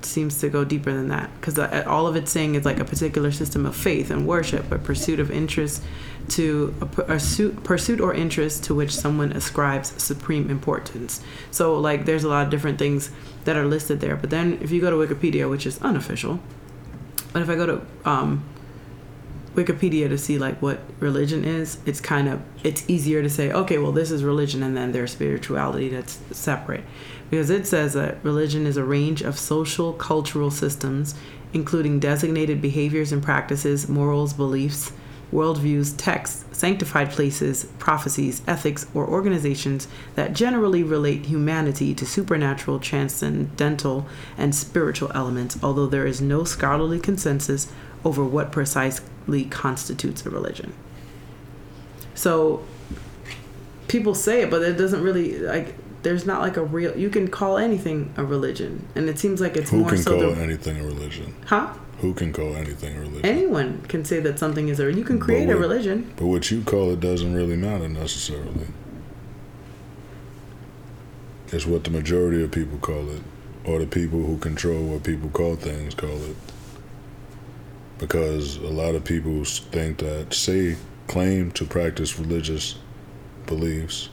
seems 0.03 0.39
to 0.41 0.49
go 0.49 0.65
deeper 0.65 0.93
than 0.93 1.09
that 1.09 1.31
because 1.41 1.59
all 1.87 2.07
of 2.07 2.15
it's 2.15 2.31
saying 2.31 2.55
is 2.55 2.65
like 2.65 2.79
a 2.79 2.85
particular 2.85 3.33
system 3.33 3.65
of 3.67 3.75
faith 3.75 4.11
and 4.11 4.27
worship, 4.27 4.71
a 4.71 4.79
pursuit 4.79 5.19
of 5.19 5.31
interest 5.31 5.83
to 6.29 6.75
a, 6.81 6.87
pu- 6.87 7.03
a 7.03 7.21
su- 7.21 7.53
pursuit 7.65 8.01
or 8.01 8.15
interest 8.15 8.65
to 8.65 8.75
which 8.75 8.95
someone 8.95 9.33
ascribes 9.33 10.01
supreme 10.03 10.51
importance. 10.51 11.21
So, 11.51 11.79
like, 11.79 12.05
there's 12.05 12.25
a 12.25 12.29
lot 12.29 12.45
of 12.45 12.51
different 12.51 12.79
things 12.79 13.11
that 13.45 13.57
are 13.57 13.67
listed 13.67 14.01
there. 14.01 14.17
But 14.17 14.31
then, 14.31 14.59
if 14.63 14.71
you 14.71 14.81
go 14.81 14.91
to 14.91 15.15
Wikipedia, 15.15 15.49
which 15.49 15.67
is 15.67 15.81
unofficial, 15.83 16.41
but 17.33 17.43
if 17.43 17.49
I 17.49 17.57
go 17.57 17.67
to 17.67 17.87
um, 18.09 18.45
Wikipedia 19.55 20.09
to 20.09 20.19
see 20.19 20.39
like 20.39 20.61
what 20.61 20.81
religion 20.99 21.45
is, 21.45 21.79
it's 21.87 22.01
kind 22.01 22.29
of 22.29 22.43
it's 22.63 22.85
easier 22.89 23.23
to 23.23 23.31
say, 23.31 23.53
okay, 23.53 23.79
well 23.79 23.93
this 23.93 24.11
is 24.11 24.25
religion, 24.25 24.63
and 24.63 24.77
then 24.77 24.93
there's 24.93 25.13
spirituality 25.13 25.89
that's 25.89 26.19
separate, 26.33 26.85
because 27.31 27.51
it 27.51 27.67
says 27.67 27.93
that 27.95 28.19
religion 28.25 28.67
is 28.67 28.77
a 28.77 28.85
range 28.85 29.23
of 29.23 29.39
social 29.39 29.93
cultural 29.93 30.51
systems, 30.51 31.15
including 31.53 32.01
designated 32.01 32.61
behaviors 32.61 33.13
and 33.13 33.23
practices, 33.23 33.89
morals, 33.89 34.33
beliefs, 34.33 34.93
worldviews, 35.33 35.95
texts, 35.97 36.45
sanctified 36.53 37.11
places, 37.11 37.65
prophecies, 37.79 38.43
ethics, 38.47 38.87
or 38.95 39.07
organizations 39.07 39.89
that 40.15 40.33
generally 40.33 40.83
relate 40.83 41.27
humanity 41.27 41.95
to 41.95 42.07
supernatural, 42.07 42.79
transcendental, 42.79 44.07
and 44.37 44.55
spiritual 44.55 45.11
elements, 45.15 45.59
although 45.63 45.87
there 45.87 46.07
is 46.07 46.21
no 46.21 46.45
scholarly 46.45 47.01
consensus 47.01 47.73
over 48.05 48.25
what 48.25 48.53
precisely 48.53 49.45
constitutes 49.47 50.25
a 50.27 50.31
religion. 50.31 50.73
So 52.15 52.63
people 53.89 54.15
say 54.15 54.43
it, 54.43 54.51
but 54.51 54.63
it 54.63 54.75
doesn't 54.77 55.03
really 55.03 55.39
like. 55.39 55.75
There's 56.03 56.27
not 56.27 56.43
like 56.43 56.57
a 56.59 56.63
real. 56.63 56.97
You 56.97 57.09
can 57.09 57.29
call 57.29 57.57
anything 57.57 58.13
a 58.17 58.25
religion, 58.25 58.87
and 58.95 59.09
it 59.09 59.19
seems 59.19 59.41
like 59.41 59.57
it's 59.57 59.71
Who 59.71 59.79
more 59.79 59.89
can 59.89 59.99
so. 59.99 60.21
call 60.21 60.35
the, 60.35 60.43
anything 60.43 60.79
a 60.79 60.85
religion? 60.85 61.35
huh? 61.47 61.73
Who 62.01 62.13
can 62.13 62.33
call 62.33 62.55
anything 62.57 62.97
a 62.97 63.01
religion? 63.01 63.25
Anyone 63.25 63.81
can 63.83 64.05
say 64.05 64.21
that 64.21 64.39
something 64.39 64.69
is 64.69 64.79
a. 64.81 64.93
You 64.93 65.05
can 65.05 65.19
create 65.19 65.49
a 65.49 65.57
religion. 65.57 66.13
But 66.17 66.27
what 66.27 66.51
you 66.51 66.63
call 66.63 66.91
it 66.91 67.01
doesn't 67.01 67.33
really 67.35 67.57
matter 67.57 67.89
necessarily. 67.89 68.67
It's 71.53 71.67
what 71.67 71.85
the 71.85 71.91
majority 71.91 72.43
of 72.43 72.51
people 72.51 72.79
call 72.79 73.09
it, 73.11 73.23
or 73.65 73.79
the 73.79 73.87
people 73.87 74.25
who 74.25 74.37
control 74.39 74.83
what 74.85 75.05
people 75.05 75.31
call 75.31 75.57
things 75.57 75.95
call 75.95 76.23
it. 76.23 76.37
Because 77.99 78.57
a 78.57 78.69
lot 78.69 78.95
of 78.95 79.05
people 79.05 79.45
think 79.45 79.99
that, 79.99 80.35
say, 80.35 80.77
claim 81.07 81.51
to 81.53 81.65
practice 81.65 82.19
religious 82.19 82.77
beliefs 83.47 84.09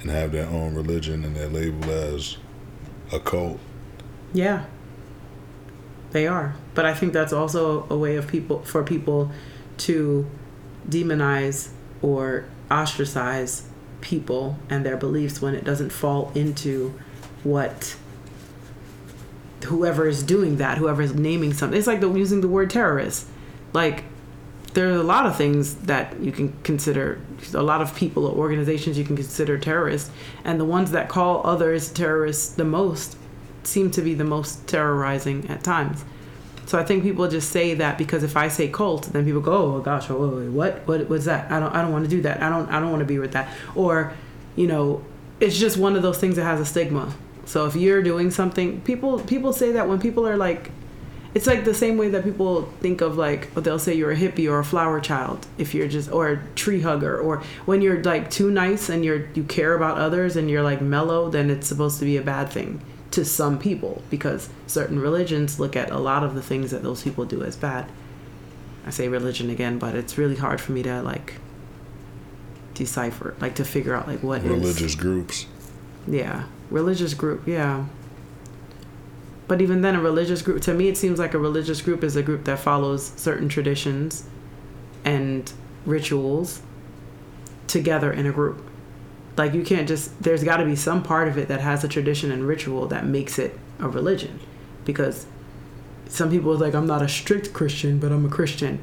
and 0.00 0.10
have 0.10 0.32
their 0.32 0.46
own 0.46 0.74
religion 0.74 1.24
and 1.24 1.34
they're 1.34 1.48
labeled 1.48 1.90
as 1.90 2.36
a 3.12 3.18
cult. 3.18 3.58
Yeah. 4.32 4.64
They 6.12 6.26
are. 6.26 6.54
But 6.74 6.84
I 6.84 6.94
think 6.94 7.12
that's 7.12 7.32
also 7.32 7.86
a 7.90 7.96
way 7.96 8.16
of 8.16 8.28
people 8.28 8.62
for 8.62 8.84
people 8.84 9.32
to 9.78 10.30
demonize 10.88 11.70
or 12.02 12.44
ostracize 12.70 13.68
people 14.00 14.58
and 14.68 14.84
their 14.84 14.96
beliefs 14.96 15.40
when 15.40 15.54
it 15.54 15.64
doesn't 15.64 15.90
fall 15.90 16.30
into 16.34 16.94
what 17.42 17.96
whoever 19.64 20.06
is 20.06 20.22
doing 20.22 20.56
that, 20.56 20.78
whoever 20.78 21.02
is 21.02 21.14
naming 21.14 21.52
something. 21.52 21.78
It's 21.78 21.86
like 21.86 22.00
the, 22.00 22.12
using 22.12 22.40
the 22.40 22.48
word 22.48 22.70
terrorist. 22.70 23.26
Like 23.72 24.04
there 24.74 24.88
are 24.88 24.96
a 24.96 25.02
lot 25.02 25.24
of 25.24 25.36
things 25.36 25.74
that 25.76 26.20
you 26.20 26.32
can 26.32 26.52
consider 26.64 27.20
a 27.54 27.62
lot 27.62 27.80
of 27.80 27.94
people 27.94 28.26
or 28.26 28.36
organizations 28.36 28.98
you 28.98 29.04
can 29.04 29.16
consider 29.16 29.56
terrorists 29.56 30.10
and 30.44 30.58
the 30.58 30.64
ones 30.64 30.90
that 30.90 31.08
call 31.08 31.46
others 31.46 31.92
terrorists 31.92 32.54
the 32.54 32.64
most 32.64 33.16
seem 33.62 33.90
to 33.92 34.02
be 34.02 34.14
the 34.14 34.24
most 34.24 34.66
terrorizing 34.66 35.48
at 35.48 35.62
times. 35.62 36.04
So 36.66 36.78
i 36.78 36.84
think 36.84 37.02
people 37.02 37.28
just 37.28 37.50
say 37.50 37.74
that 37.74 37.98
because 37.98 38.22
if 38.22 38.36
i 38.36 38.48
say 38.48 38.68
cult 38.68 39.04
then 39.12 39.24
people 39.24 39.40
go 39.40 39.76
oh 39.76 39.80
gosh 39.80 40.10
oh, 40.10 40.50
what? 40.50 40.86
What 40.88 41.08
was 41.08 41.24
that? 41.26 41.50
I 41.52 41.60
don't 41.60 41.72
i 41.72 41.80
don't 41.80 41.92
want 41.92 42.04
to 42.04 42.10
do 42.10 42.22
that. 42.22 42.42
I 42.42 42.48
don't 42.48 42.68
i 42.68 42.80
don't 42.80 42.90
want 42.90 43.00
to 43.00 43.06
be 43.06 43.18
with 43.18 43.32
that. 43.32 43.48
Or 43.74 44.12
you 44.56 44.66
know 44.66 45.04
it's 45.40 45.58
just 45.58 45.76
one 45.76 45.94
of 45.94 46.02
those 46.02 46.18
things 46.18 46.36
that 46.36 46.44
has 46.44 46.60
a 46.60 46.66
stigma 46.66 47.14
so 47.46 47.66
if 47.66 47.76
you're 47.76 48.02
doing 48.02 48.30
something 48.30 48.80
people 48.82 49.18
people 49.20 49.52
say 49.52 49.72
that 49.72 49.88
when 49.88 50.00
people 50.00 50.26
are 50.26 50.36
like 50.36 50.70
it's 51.34 51.48
like 51.48 51.64
the 51.64 51.74
same 51.74 51.96
way 51.96 52.08
that 52.08 52.22
people 52.22 52.62
think 52.80 53.00
of 53.00 53.16
like 53.16 53.50
oh, 53.56 53.60
they'll 53.60 53.78
say 53.78 53.92
you're 53.92 54.12
a 54.12 54.16
hippie 54.16 54.48
or 54.50 54.60
a 54.60 54.64
flower 54.64 55.00
child 55.00 55.46
if 55.58 55.74
you're 55.74 55.88
just 55.88 56.10
or 56.10 56.28
a 56.28 56.42
tree 56.54 56.80
hugger 56.80 57.18
or 57.18 57.42
when 57.66 57.82
you're 57.82 58.02
like 58.04 58.30
too 58.30 58.50
nice 58.50 58.88
and 58.88 59.04
you're 59.04 59.26
you 59.34 59.42
care 59.44 59.74
about 59.74 59.98
others 59.98 60.36
and 60.36 60.48
you're 60.48 60.62
like 60.62 60.80
mellow 60.80 61.28
then 61.28 61.50
it's 61.50 61.66
supposed 61.66 61.98
to 61.98 62.04
be 62.04 62.16
a 62.16 62.22
bad 62.22 62.48
thing 62.48 62.80
to 63.10 63.24
some 63.24 63.58
people 63.58 64.02
because 64.10 64.48
certain 64.66 64.98
religions 64.98 65.60
look 65.60 65.76
at 65.76 65.90
a 65.90 65.98
lot 65.98 66.24
of 66.24 66.34
the 66.34 66.42
things 66.42 66.70
that 66.70 66.82
those 66.82 67.02
people 67.02 67.24
do 67.24 67.42
as 67.42 67.56
bad 67.56 67.88
i 68.86 68.90
say 68.90 69.08
religion 69.08 69.50
again 69.50 69.78
but 69.78 69.94
it's 69.94 70.16
really 70.16 70.36
hard 70.36 70.60
for 70.60 70.72
me 70.72 70.82
to 70.82 71.02
like 71.02 71.34
decipher 72.74 73.34
like 73.40 73.54
to 73.54 73.64
figure 73.64 73.94
out 73.94 74.06
like 74.06 74.22
what 74.22 74.42
Religious 74.42 74.94
groups. 74.94 75.46
Yeah, 76.06 76.44
religious 76.70 77.14
group. 77.14 77.46
Yeah. 77.46 77.86
But 79.46 79.60
even 79.60 79.82
then, 79.82 79.94
a 79.94 80.00
religious 80.00 80.40
group 80.40 80.62
to 80.62 80.72
me, 80.74 80.88
it 80.88 80.96
seems 80.96 81.18
like 81.18 81.34
a 81.34 81.38
religious 81.38 81.82
group 81.82 82.02
is 82.02 82.16
a 82.16 82.22
group 82.22 82.44
that 82.44 82.58
follows 82.58 83.12
certain 83.16 83.48
traditions 83.48 84.24
and 85.04 85.52
rituals 85.84 86.62
together 87.66 88.10
in 88.10 88.24
a 88.26 88.32
group. 88.32 88.62
Like 89.36 89.52
you 89.52 89.62
can't 89.62 89.86
just. 89.86 90.22
There's 90.22 90.44
got 90.44 90.58
to 90.58 90.64
be 90.64 90.76
some 90.76 91.02
part 91.02 91.28
of 91.28 91.36
it 91.36 91.48
that 91.48 91.60
has 91.60 91.84
a 91.84 91.88
tradition 91.88 92.30
and 92.30 92.46
ritual 92.46 92.86
that 92.86 93.04
makes 93.04 93.38
it 93.38 93.58
a 93.80 93.88
religion, 93.88 94.40
because 94.84 95.26
some 96.08 96.30
people 96.30 96.52
are 96.52 96.56
like, 96.56 96.74
I'm 96.74 96.86
not 96.86 97.02
a 97.02 97.08
strict 97.08 97.52
Christian, 97.52 97.98
but 97.98 98.12
I'm 98.12 98.24
a 98.24 98.28
Christian. 98.28 98.78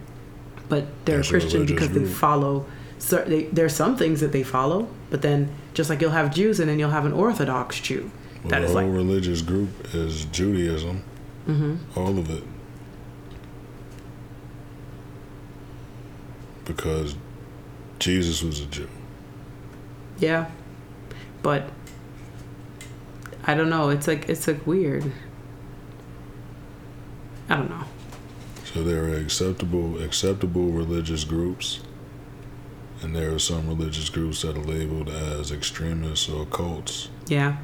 But 0.70 0.86
they're 1.06 1.18
That's 1.18 1.28
a 1.30 1.32
Christian 1.32 1.66
because 1.66 1.90
they 1.92 2.06
follow. 2.06 2.66
cer- 3.00 3.26
They, 3.26 3.44
there's 3.46 3.74
some 3.76 3.96
things 3.98 4.20
that 4.20 4.32
they 4.32 4.44
follow, 4.44 4.90
but 5.12 5.22
then 5.22 5.54
just 5.76 5.90
like 5.92 6.02
you'll 6.02 6.10
have 6.12 6.34
Jews 6.34 6.60
and 6.60 6.68
then 6.68 6.80
you'll 6.80 6.90
have 6.90 7.06
an 7.06 7.14
Orthodox 7.14 7.80
Jew. 7.80 8.10
Well, 8.42 8.50
That 8.50 8.60
the 8.62 8.66
is 8.66 8.72
whole 8.72 8.82
like- 8.84 8.92
religious 8.94 9.42
group 9.44 9.70
is 9.94 10.26
Judaism. 10.26 11.04
hmm 11.46 11.76
All 11.96 12.18
of 12.18 12.30
it. 12.32 12.44
Because 16.66 17.16
Jesus 18.00 18.42
was 18.44 18.60
a 18.62 18.66
Jew. 18.66 18.88
Yeah, 20.20 20.50
but 21.42 21.64
I 23.46 23.56
don't 23.56 23.70
know. 23.70 23.90
It's 23.90 24.08
like 24.08 24.30
it's 24.30 24.48
like 24.48 24.66
weird. 24.68 25.12
I 27.50 27.56
don't 27.58 27.70
know. 27.70 27.84
So 28.74 28.84
there 28.84 29.04
are 29.06 29.16
acceptable 29.18 30.02
acceptable 30.02 30.68
religious 30.68 31.24
groups, 31.24 31.82
and 33.02 33.16
there 33.16 33.34
are 33.34 33.40
some 33.40 33.68
religious 33.68 34.10
groups 34.10 34.42
that 34.44 34.56
are 34.58 34.62
labeled 34.64 35.10
as 35.10 35.52
extremists 35.52 36.30
or 36.30 36.46
cults, 36.46 37.10
Yeah. 37.28 37.58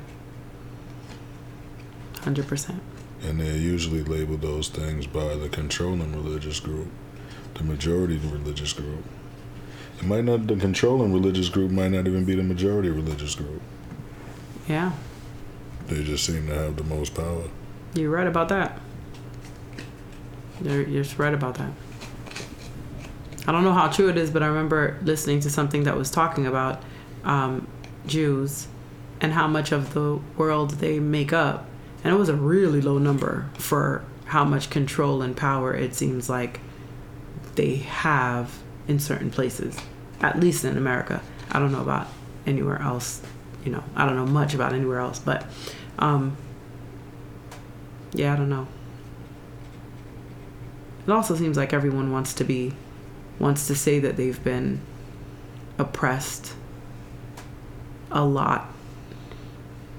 Hundred 2.21 2.47
percent. 2.47 2.81
and 3.23 3.39
they're 3.39 3.55
usually 3.55 4.03
labeled 4.03 4.41
those 4.41 4.69
things 4.69 5.07
by 5.07 5.35
the 5.35 5.49
controlling 5.49 6.13
religious 6.13 6.59
group, 6.59 6.88
the 7.55 7.63
majority 7.63 8.17
religious 8.17 8.73
group. 8.73 9.03
It 9.99 10.05
might 10.05 10.25
not 10.25 10.47
the 10.47 10.55
controlling 10.57 11.13
religious 11.13 11.49
group 11.49 11.71
might 11.71 11.89
not 11.91 12.05
even 12.07 12.25
be 12.25 12.35
the 12.35 12.43
majority 12.43 12.89
religious 12.89 13.33
group. 13.35 13.61
Yeah, 14.67 14.91
They 15.88 16.03
just 16.03 16.25
seem 16.25 16.47
to 16.47 16.53
have 16.53 16.75
the 16.75 16.83
most 16.83 17.15
power. 17.15 17.43
you're 17.95 18.11
right 18.11 18.27
about 18.27 18.49
that. 18.49 18.79
You're 20.61 20.81
you're 20.83 21.03
just 21.03 21.17
right 21.17 21.33
about 21.33 21.55
that. 21.55 21.71
I 23.48 23.54
don't 23.54 23.64
know 23.64 23.74
how 23.74 23.88
true 23.88 24.10
it 24.10 24.18
is, 24.18 24.30
but 24.30 24.43
I 24.43 24.48
remember 24.48 24.98
listening 25.02 25.39
to 25.39 25.50
something 25.50 25.84
that 25.84 25.95
was 25.95 26.12
talking 26.12 26.45
about 26.45 26.84
um, 27.24 27.68
Jews 28.06 28.68
and 29.22 29.34
how 29.34 29.48
much 29.48 29.72
of 29.72 29.93
the 29.93 30.20
world 30.38 30.72
they 30.72 31.00
make 31.00 31.34
up, 31.34 31.66
and 32.04 32.14
it 32.14 32.18
was 32.18 32.30
a 32.30 32.36
really 32.36 32.82
low 32.82 32.98
number 32.98 33.50
for 33.54 34.04
how 34.26 34.43
much 34.43 34.70
control 34.70 35.22
and 35.22 35.36
power 35.36 35.74
it 35.74 35.95
seems 35.95 36.30
like 36.30 36.60
they 37.56 37.78
have 37.78 38.60
in 38.88 39.00
certain 39.00 39.32
places, 39.32 39.78
at 40.22 40.39
least 40.39 40.66
in 40.66 40.78
America. 40.78 41.22
I 41.50 41.60
don't 41.60 41.72
know 41.72 41.82
about 41.82 42.08
anywhere 42.45 42.82
else. 42.82 43.22
You 43.64 43.72
know, 43.72 43.84
I 43.95 44.06
don't 44.06 44.16
know 44.16 44.26
much 44.26 44.54
about 44.54 44.74
anywhere 44.74 45.00
else, 45.00 45.20
but 45.20 45.45
um, 46.00 46.36
yeah, 48.14 48.34
I 48.34 48.36
don't 48.36 48.50
know. 48.50 48.68
It 51.06 51.12
also 51.12 51.36
seems 51.36 51.56
like 51.56 51.74
everyone 51.74 52.12
wants 52.12 52.34
to 52.36 52.43
be, 52.43 52.74
wants 53.39 53.67
to 53.67 53.75
say 53.75 53.99
that 53.99 54.17
they've 54.17 54.43
been 54.43 54.81
oppressed 55.77 56.53
a 58.11 58.23
lot 58.23 58.71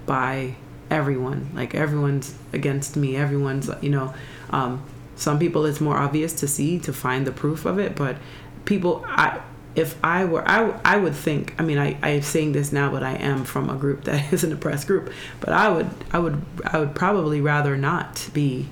by 0.06 0.56
everyone. 0.90 1.50
Like 1.54 1.74
everyone's 1.74 2.34
against 2.52 2.96
me. 2.96 3.16
Everyone's, 3.16 3.70
you 3.80 3.90
know, 3.90 4.14
um, 4.50 4.82
some 5.16 5.38
people 5.38 5.66
it's 5.66 5.80
more 5.80 5.96
obvious 5.96 6.32
to 6.34 6.48
see 6.48 6.78
to 6.80 6.92
find 6.92 7.26
the 7.26 7.32
proof 7.32 7.64
of 7.64 7.78
it, 7.78 7.96
but 7.96 8.16
people, 8.64 9.04
I, 9.06 9.40
if 9.74 9.96
I 10.02 10.24
were, 10.24 10.48
I, 10.48 10.80
I 10.84 10.96
would 10.96 11.14
think. 11.14 11.54
I 11.58 11.62
mean, 11.62 11.78
I, 11.78 11.96
I'm 12.02 12.22
saying 12.22 12.52
this 12.52 12.72
now, 12.72 12.90
but 12.90 13.02
I 13.02 13.14
am 13.14 13.44
from 13.44 13.68
a 13.70 13.76
group 13.76 14.04
that 14.04 14.32
is 14.32 14.44
an 14.44 14.52
oppressed 14.52 14.86
group. 14.86 15.12
But 15.40 15.50
I 15.50 15.68
would, 15.68 15.90
I 16.12 16.18
would, 16.18 16.42
I 16.64 16.78
would 16.78 16.94
probably 16.94 17.40
rather 17.40 17.76
not 17.76 18.28
be 18.32 18.68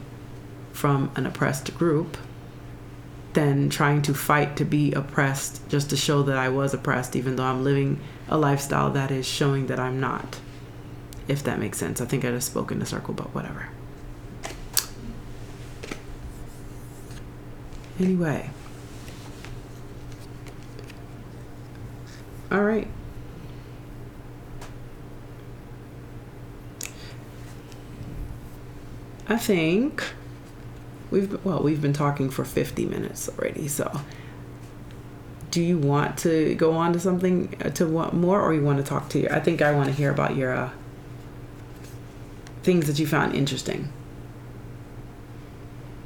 from 0.72 1.10
an 1.16 1.26
oppressed 1.26 1.76
group 1.76 2.16
than 3.36 3.68
trying 3.68 4.00
to 4.00 4.14
fight 4.14 4.56
to 4.56 4.64
be 4.64 4.92
oppressed 4.92 5.60
just 5.68 5.90
to 5.90 5.96
show 5.96 6.22
that 6.22 6.38
I 6.38 6.48
was 6.48 6.72
oppressed, 6.72 7.14
even 7.14 7.36
though 7.36 7.44
I'm 7.44 7.62
living 7.62 8.00
a 8.30 8.38
lifestyle 8.38 8.90
that 8.92 9.10
is 9.10 9.26
showing 9.26 9.66
that 9.66 9.78
I'm 9.78 10.00
not. 10.00 10.40
If 11.28 11.42
that 11.42 11.58
makes 11.58 11.76
sense. 11.76 12.00
I 12.00 12.06
think 12.06 12.24
I 12.24 12.30
just 12.30 12.46
spoke 12.46 12.72
in 12.72 12.80
a 12.80 12.86
circle, 12.86 13.12
but 13.12 13.34
whatever. 13.34 13.68
Anyway. 18.00 18.48
All 22.50 22.62
right. 22.62 22.88
I 29.28 29.36
think 29.36 30.02
we've 31.16 31.44
well 31.44 31.62
we've 31.62 31.80
been 31.80 31.92
talking 31.92 32.30
for 32.30 32.44
50 32.44 32.84
minutes 32.86 33.28
already, 33.28 33.68
so 33.68 34.00
do 35.50 35.62
you 35.62 35.78
want 35.78 36.18
to 36.18 36.54
go 36.56 36.72
on 36.72 36.92
to 36.92 37.00
something 37.00 37.56
uh, 37.64 37.70
to 37.70 37.86
want 37.86 38.12
more, 38.12 38.42
or 38.42 38.52
you 38.52 38.62
want 38.62 38.78
to 38.78 38.84
talk 38.84 39.08
to 39.10 39.18
you? 39.18 39.28
I 39.30 39.40
think 39.40 39.62
I 39.62 39.72
want 39.72 39.88
to 39.88 39.94
hear 39.94 40.10
about 40.10 40.36
your 40.36 40.54
uh, 40.54 40.70
things 42.62 42.86
that 42.88 42.98
you 42.98 43.06
found 43.06 43.34
interesting. 43.34 43.90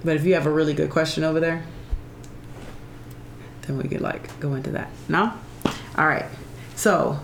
But 0.05 0.17
if 0.17 0.25
you 0.25 0.35
have 0.35 0.47
a 0.47 0.51
really 0.51 0.73
good 0.73 0.89
question 0.89 1.25
over 1.25 1.41
there, 1.41 1.65
then 3.63 3.77
we 3.77 3.89
could 3.89 4.01
like 4.01 4.39
go 4.39 4.55
into 4.55 4.71
that. 4.71 4.91
No? 5.09 5.33
All 5.99 6.07
right. 6.07 6.27
So, 6.77 7.21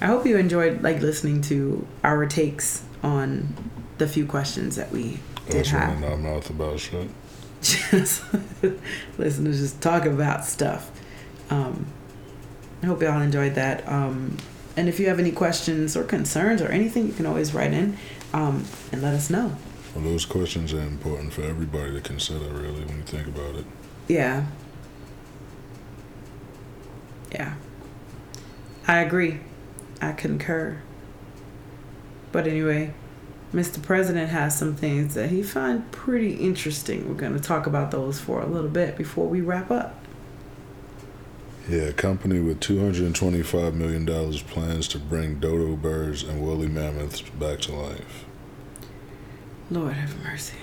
I 0.00 0.06
hope 0.06 0.24
you 0.24 0.36
enjoyed 0.36 0.82
like 0.82 1.00
listening 1.00 1.42
to 1.42 1.86
our 2.04 2.24
takes 2.26 2.84
on 3.02 3.52
the 3.98 4.06
few 4.06 4.26
questions 4.26 4.76
that 4.76 4.90
we 4.90 5.18
That's 5.46 5.70
have. 5.70 5.88
running 5.88 6.10
our 6.10 6.16
mouth 6.16 6.48
about 6.50 6.80
shit. 6.80 7.08
just 7.62 8.22
listen 9.18 9.44
to 9.44 9.52
just 9.52 9.80
talk 9.80 10.04
about 10.04 10.44
stuff. 10.44 10.90
Um, 11.50 11.86
I 12.82 12.86
hope 12.86 13.02
y'all 13.02 13.20
enjoyed 13.20 13.54
that. 13.54 13.88
Um, 13.88 14.36
and 14.76 14.88
if 14.88 14.98
you 14.98 15.08
have 15.08 15.18
any 15.18 15.32
questions 15.32 15.96
or 15.96 16.04
concerns 16.04 16.60
or 16.60 16.68
anything, 16.68 17.06
you 17.06 17.12
can 17.12 17.26
always 17.26 17.54
write 17.54 17.72
in 17.72 17.96
um, 18.32 18.64
and 18.92 19.02
let 19.02 19.14
us 19.14 19.30
know. 19.30 19.56
Well, 19.94 20.04
those 20.04 20.26
questions 20.26 20.72
are 20.72 20.80
important 20.80 21.32
for 21.32 21.42
everybody 21.42 21.92
to 21.92 22.00
consider, 22.00 22.46
really, 22.46 22.84
when 22.84 22.96
you 22.96 23.02
think 23.04 23.28
about 23.28 23.54
it. 23.54 23.64
Yeah. 24.08 24.46
Yeah. 27.32 27.54
I 28.86 28.98
agree. 28.98 29.40
I 30.02 30.12
concur. 30.12 30.82
But 32.32 32.46
anyway, 32.48 32.92
Mr. 33.54 33.80
President 33.80 34.30
has 34.30 34.58
some 34.58 34.74
things 34.74 35.14
that 35.14 35.30
he 35.30 35.40
find 35.40 35.90
pretty 35.92 36.34
interesting. 36.34 37.08
We're 37.08 37.14
going 37.14 37.34
to 37.34 37.40
talk 37.40 37.68
about 37.68 37.92
those 37.92 38.18
for 38.18 38.42
a 38.42 38.46
little 38.46 38.68
bit 38.68 38.96
before 38.96 39.28
we 39.28 39.40
wrap 39.40 39.70
up. 39.70 39.94
Yeah, 41.68 41.82
a 41.82 41.92
company 41.92 42.40
with 42.40 42.58
$225 42.58 43.74
million 43.74 44.04
plans 44.38 44.88
to 44.88 44.98
bring 44.98 45.38
dodo 45.38 45.76
birds 45.76 46.24
and 46.24 46.42
woolly 46.42 46.66
mammoths 46.66 47.20
back 47.22 47.60
to 47.60 47.72
life. 47.72 48.24
Lord 49.70 49.92
have 49.92 50.22
mercy. 50.24 50.58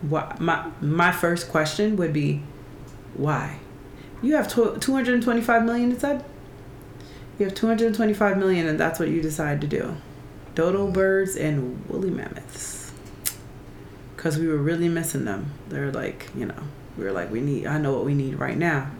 What 0.00 0.40
my 0.40 0.70
my 0.80 1.12
first 1.12 1.50
question 1.50 1.94
would 1.96 2.14
be, 2.14 2.42
why? 3.14 3.58
You 4.22 4.34
have 4.34 4.48
tw- 4.48 4.80
225 4.80 5.64
million. 5.64 5.90
You 5.90 5.98
said. 5.98 6.24
You 7.38 7.46
have 7.46 7.54
225 7.54 8.38
million, 8.38 8.66
and 8.66 8.80
that's 8.80 8.98
what 8.98 9.08
you 9.08 9.20
decide 9.22 9.60
to 9.60 9.66
do. 9.66 9.96
Dodo 10.54 10.90
birds 10.90 11.36
and 11.36 11.86
woolly 11.88 12.10
mammoths. 12.10 12.92
Cause 14.16 14.38
we 14.38 14.48
were 14.48 14.58
really 14.58 14.88
missing 14.88 15.24
them. 15.24 15.52
They're 15.68 15.90
like, 15.90 16.28
you 16.36 16.44
know, 16.44 16.62
we 16.98 17.04
were 17.04 17.12
like, 17.12 17.30
we 17.30 17.40
need. 17.40 17.66
I 17.66 17.78
know 17.78 17.94
what 17.94 18.04
we 18.04 18.12
need 18.12 18.38
right 18.38 18.56
now. 18.56 18.90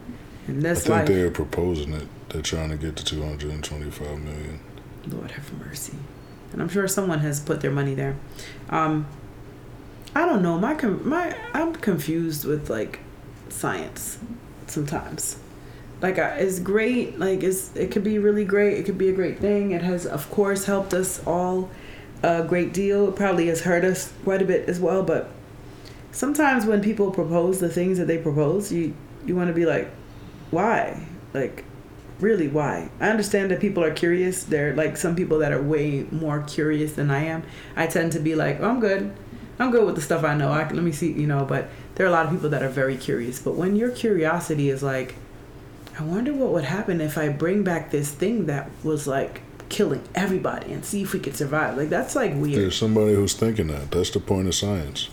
In 0.49 0.59
I 0.59 0.71
this 0.71 0.87
think 0.87 1.07
they're 1.07 1.31
proposing 1.31 1.93
it. 1.93 2.09
They're 2.31 2.41
trying 2.41 2.71
to 2.71 2.77
get 2.77 2.97
to 2.97 3.05
225 3.05 4.19
million. 4.23 4.61
Lord 5.07 5.33
have 5.33 5.53
mercy. 5.59 5.95
And 6.53 6.63
I'm 6.63 6.69
sure 6.69 6.89
someone 6.89 7.21
has 7.21 7.41
put 7.41 7.61
their 7.61 7.71
money 7.71 7.95
there. 7.95 8.17
Um, 8.71 9.07
I 10.15 10.27
don't 10.27 10.43
know. 10.43 10.59
My 10.59 10.75
com- 10.75 11.09
my 11.09 11.37
I'm 11.55 11.75
confused 11.75 12.45
with 12.45 12.71
like 12.71 13.01
science 13.49 14.19
sometimes. 14.67 15.40
Like 16.03 16.19
I, 16.19 16.31
it's 16.37 16.59
great. 16.59 17.19
Like 17.19 17.43
it's 17.43 17.75
it 17.77 17.91
could 17.91 18.05
be 18.05 18.19
really 18.19 18.45
great. 18.45 18.79
It 18.79 18.85
could 18.85 18.99
be 18.99 19.09
a 19.09 19.13
great 19.13 19.39
thing. 19.39 19.73
It 19.73 19.83
has 19.83 20.07
of 20.07 20.31
course 20.31 20.65
helped 20.65 20.95
us 20.95 21.25
all 21.27 21.71
a 22.23 22.45
great 22.45 22.73
deal. 22.73 23.09
It 23.09 23.17
probably 23.17 23.49
has 23.49 23.63
hurt 23.63 23.85
us 23.85 24.13
quite 24.25 24.43
a 24.43 24.45
bit 24.45 24.69
as 24.69 24.81
well. 24.81 25.03
But 25.03 25.31
sometimes 26.13 26.67
when 26.67 26.83
people 26.83 27.11
propose 27.11 27.61
the 27.61 27.69
things 27.69 27.99
that 27.99 28.07
they 28.07 28.19
propose, 28.19 28.73
you 28.73 28.95
you 29.27 29.37
want 29.37 29.49
to 29.49 29.55
be 29.55 29.67
like, 29.67 29.91
why? 30.51 31.07
Like 31.35 31.65
really 32.21 32.49
why 32.49 32.91
i 33.01 33.09
understand 33.09 33.51
that 33.51 33.61
people 33.61 33.83
are 33.83 33.93
curious 33.93 34.45
there 34.45 34.71
are 34.71 34.75
like 34.75 34.97
some 34.97 35.17
people 35.17 35.39
that 35.39 35.53
are 35.53 35.63
way 35.63 36.07
more 36.11 36.43
curious 36.43 36.93
than 36.93 37.11
i 37.11 37.25
am 37.25 37.43
i 37.77 37.87
tend 37.87 38.13
to 38.13 38.19
be 38.19 38.35
like 38.35 38.61
oh, 38.61 38.69
i'm 38.69 38.81
good 38.81 39.13
i'm 39.59 39.71
good 39.71 39.85
with 39.87 39.95
the 39.95 40.03
stuff 40.03 40.23
i 40.23 40.35
know 40.35 40.53
i 40.53 40.65
can 40.65 40.77
let 40.77 40.85
me 40.85 40.93
see 40.93 41.13
you 41.13 41.27
know 41.27 41.45
but 41.45 41.69
there 41.95 42.05
are 42.05 42.09
a 42.09 42.13
lot 42.13 42.27
of 42.27 42.33
people 42.33 42.49
that 42.49 42.63
are 42.63 42.69
very 42.69 42.97
curious 42.97 43.41
but 43.41 43.55
when 43.55 43.75
your 43.75 43.91
curiosity 43.91 44.69
is 44.69 44.83
like 44.83 45.15
i 45.99 46.03
wonder 46.03 46.33
what 46.33 46.53
would 46.53 46.65
happen 46.65 47.01
if 47.01 47.17
i 47.19 47.29
bring 47.29 47.63
back 47.63 47.91
this 47.91 48.11
thing 48.11 48.47
that 48.47 48.71
was 48.83 49.07
like 49.07 49.43
killing 49.69 50.03
everybody 50.15 50.73
and 50.73 50.85
see 50.85 51.03
if 51.03 51.13
we 51.15 51.21
could 51.21 51.37
survive 51.37 51.77
like 51.77 51.89
that's 51.89 52.15
like 52.17 52.35
weird 52.35 52.59
There's 52.61 52.77
somebody 52.77 53.15
who's 53.15 53.35
thinking 53.35 53.69
that. 53.69 53.91
That's 53.93 54.11
the 54.11 54.21
point 54.21 54.49
of 54.49 54.55
science. 54.55 55.09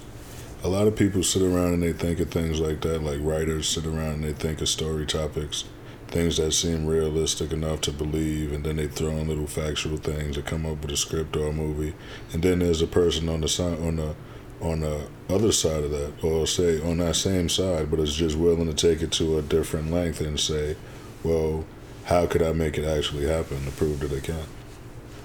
A 0.64 0.68
lot 0.68 0.88
of 0.88 0.96
people 0.96 1.22
sit 1.24 1.44
around 1.44 1.76
and 1.76 1.84
they 1.84 1.94
think 1.94 2.20
of 2.20 2.32
things 2.32 2.60
like 2.60 2.82
that, 2.82 3.04
like 3.04 3.20
writers 3.22 3.70
sit 3.70 3.86
around 3.86 4.16
and 4.16 4.24
they 4.24 4.34
think 4.34 4.60
of 4.60 4.68
story 4.68 5.06
topics, 5.06 5.66
things 6.08 6.38
that 6.38 6.52
seem 6.54 6.88
realistic 6.88 7.54
enough 7.54 7.82
to 7.82 7.92
believe, 7.92 8.52
and 8.52 8.64
then 8.64 8.78
they 8.78 8.88
throw 8.88 9.12
in 9.12 9.28
little 9.28 9.46
factual 9.46 9.98
things 9.98 10.36
to 10.36 10.42
come 10.42 10.66
up 10.66 10.82
with 10.82 10.92
a 10.92 10.98
script 10.98 11.38
or 11.38 11.50
a 11.50 11.54
movie. 11.54 11.94
And 12.34 12.42
then 12.42 12.60
there's 12.60 12.82
a 12.82 12.88
person 12.88 13.30
on 13.30 13.42
the 13.42 13.64
on 13.86 13.98
the 13.98 14.16
on 14.62 14.80
the 14.80 15.08
other 15.30 15.51
side 15.51 15.84
of 15.84 15.91
that, 15.91 16.24
or 16.24 16.47
say 16.47 16.82
on 16.82 16.97
that 16.97 17.16
same 17.16 17.49
side, 17.49 17.91
but 17.91 17.99
is 17.99 18.16
just 18.16 18.38
willing 18.38 18.68
to 18.68 18.74
take 18.74 19.01
it 19.01 19.12
to 19.14 19.38
a 19.38 19.41
different 19.41 19.91
length 19.91 20.22
and 20.22 20.39
say, 20.39 20.76
well, 21.24 21.66
how 22.05 22.26
could 22.26 22.41
I 22.41 22.53
make 22.53 22.78
it 22.78 22.86
actually 22.86 23.28
happen 23.28 23.66
to 23.66 23.72
prove 23.72 23.99
that 23.99 24.12
it 24.12 24.24
can? 24.24 24.45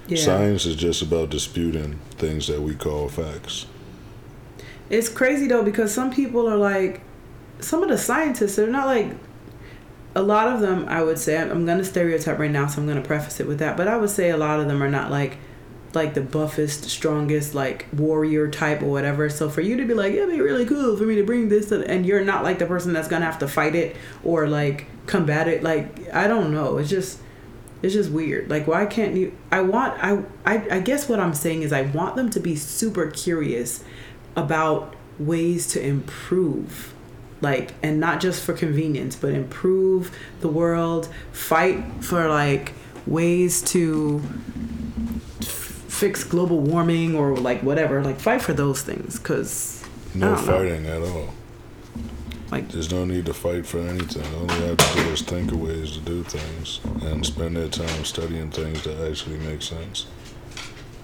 yeah 0.07 0.17
Science 0.17 0.65
is 0.65 0.75
just 0.75 1.01
about 1.01 1.29
disputing 1.29 1.99
things 2.11 2.47
that 2.47 2.61
we 2.61 2.75
call 2.75 3.07
facts. 3.09 3.65
It's 4.89 5.09
crazy 5.09 5.47
though 5.47 5.63
because 5.63 5.93
some 5.93 6.11
people 6.11 6.47
are 6.47 6.57
like, 6.57 7.01
some 7.59 7.81
of 7.83 7.89
the 7.89 7.97
scientists 7.97 8.55
they're 8.55 8.67
not 8.67 8.87
like. 8.87 9.15
A 10.15 10.21
lot 10.21 10.47
of 10.47 10.59
them, 10.59 10.85
I 10.87 11.01
would 11.01 11.17
say, 11.17 11.39
I'm 11.39 11.65
gonna 11.65 11.83
stereotype 11.83 12.37
right 12.37 12.51
now, 12.51 12.67
so 12.67 12.79
I'm 12.79 12.87
gonna 12.87 13.01
preface 13.01 13.39
it 13.39 13.47
with 13.47 13.57
that. 13.59 13.75
But 13.75 13.87
I 13.87 13.97
would 13.97 14.11
say 14.11 14.29
a 14.29 14.37
lot 14.37 14.59
of 14.59 14.67
them 14.67 14.83
are 14.83 14.89
not 14.89 15.09
like, 15.09 15.37
like 15.95 16.13
the 16.13 16.21
buffest, 16.21 16.85
strongest, 16.85 17.53
like 17.53 17.85
warrior 17.93 18.49
type 18.49 18.81
or 18.81 18.87
whatever. 18.87 19.29
So 19.29 19.49
for 19.49 19.61
you 19.61 19.77
to 19.77 19.85
be 19.85 19.93
like, 19.93 20.13
yeah, 20.13 20.23
it'd 20.23 20.35
be 20.35 20.41
really 20.41 20.65
cool 20.65 20.97
for 20.97 21.03
me 21.03 21.15
to 21.15 21.23
bring 21.23 21.49
this, 21.49 21.71
and 21.71 22.05
you're 22.05 22.23
not 22.23 22.43
like 22.43 22.59
the 22.59 22.65
person 22.65 22.93
that's 22.93 23.07
gonna 23.07 23.25
have 23.25 23.39
to 23.39 23.47
fight 23.47 23.75
it 23.75 23.95
or 24.23 24.47
like 24.47 24.87
combat 25.05 25.47
it. 25.47 25.63
Like 25.63 26.13
I 26.13 26.27
don't 26.27 26.51
know. 26.53 26.77
It's 26.77 26.89
just, 26.89 27.19
it's 27.81 27.93
just 27.93 28.11
weird. 28.11 28.49
Like 28.49 28.67
why 28.67 28.85
can't 28.85 29.15
you? 29.15 29.35
I 29.51 29.61
want 29.61 30.03
I 30.03 30.23
I 30.45 30.75
I 30.77 30.79
guess 30.79 31.07
what 31.07 31.19
I'm 31.19 31.33
saying 31.33 31.61
is 31.63 31.71
I 31.71 31.83
want 31.83 32.15
them 32.15 32.29
to 32.31 32.39
be 32.39 32.55
super 32.55 33.09
curious 33.11 33.83
about 34.35 34.95
ways 35.19 35.67
to 35.67 35.81
improve 35.85 36.93
like 37.41 37.71
and 37.83 37.99
not 37.99 38.19
just 38.19 38.43
for 38.43 38.53
convenience 38.53 39.15
but 39.15 39.31
improve 39.31 40.17
the 40.41 40.47
world 40.47 41.07
fight 41.31 41.83
for 42.01 42.27
like 42.27 42.73
ways 43.05 43.61
to 43.61 44.23
fix 46.03 46.25
global 46.25 46.59
warming 46.59 47.15
or 47.15 47.33
like 47.37 47.61
whatever 47.63 48.03
like 48.03 48.19
fight 48.19 48.41
for 48.41 48.51
those 48.51 48.81
things 48.81 49.17
because 49.17 49.81
No 50.13 50.35
don't 50.35 50.45
know. 50.45 50.51
fighting 50.51 50.85
at 50.85 51.01
all. 51.01 51.29
Like- 52.51 52.67
there's 52.73 52.91
no 52.91 53.05
need 53.05 53.25
to 53.27 53.33
fight 53.33 53.65
for 53.65 53.79
anything. 53.79 54.27
All 54.35 54.45
they 54.47 54.67
have 54.67 54.75
to 54.75 54.93
do 54.95 55.09
is 55.13 55.21
think 55.21 55.53
of 55.53 55.61
ways 55.61 55.93
to 55.93 56.01
do 56.01 56.23
things 56.23 56.81
and 57.03 57.25
spend 57.25 57.55
their 57.55 57.69
time 57.69 58.03
studying 58.03 58.51
things 58.51 58.83
that 58.83 58.97
actually 59.09 59.37
make 59.37 59.61
sense 59.61 60.05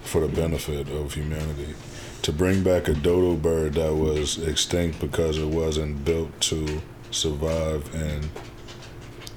for 0.02 0.20
the 0.20 0.28
benefit 0.28 0.90
of 0.90 1.14
humanity. 1.14 1.74
To 2.22 2.30
bring 2.32 2.62
back 2.62 2.86
a 2.86 2.92
dodo 2.92 3.36
bird 3.36 3.72
that 3.76 3.94
was 3.94 4.36
extinct 4.46 5.00
because 5.00 5.38
it 5.38 5.48
wasn't 5.48 6.04
built 6.04 6.38
to 6.52 6.82
survive 7.10 7.88
in 7.94 8.28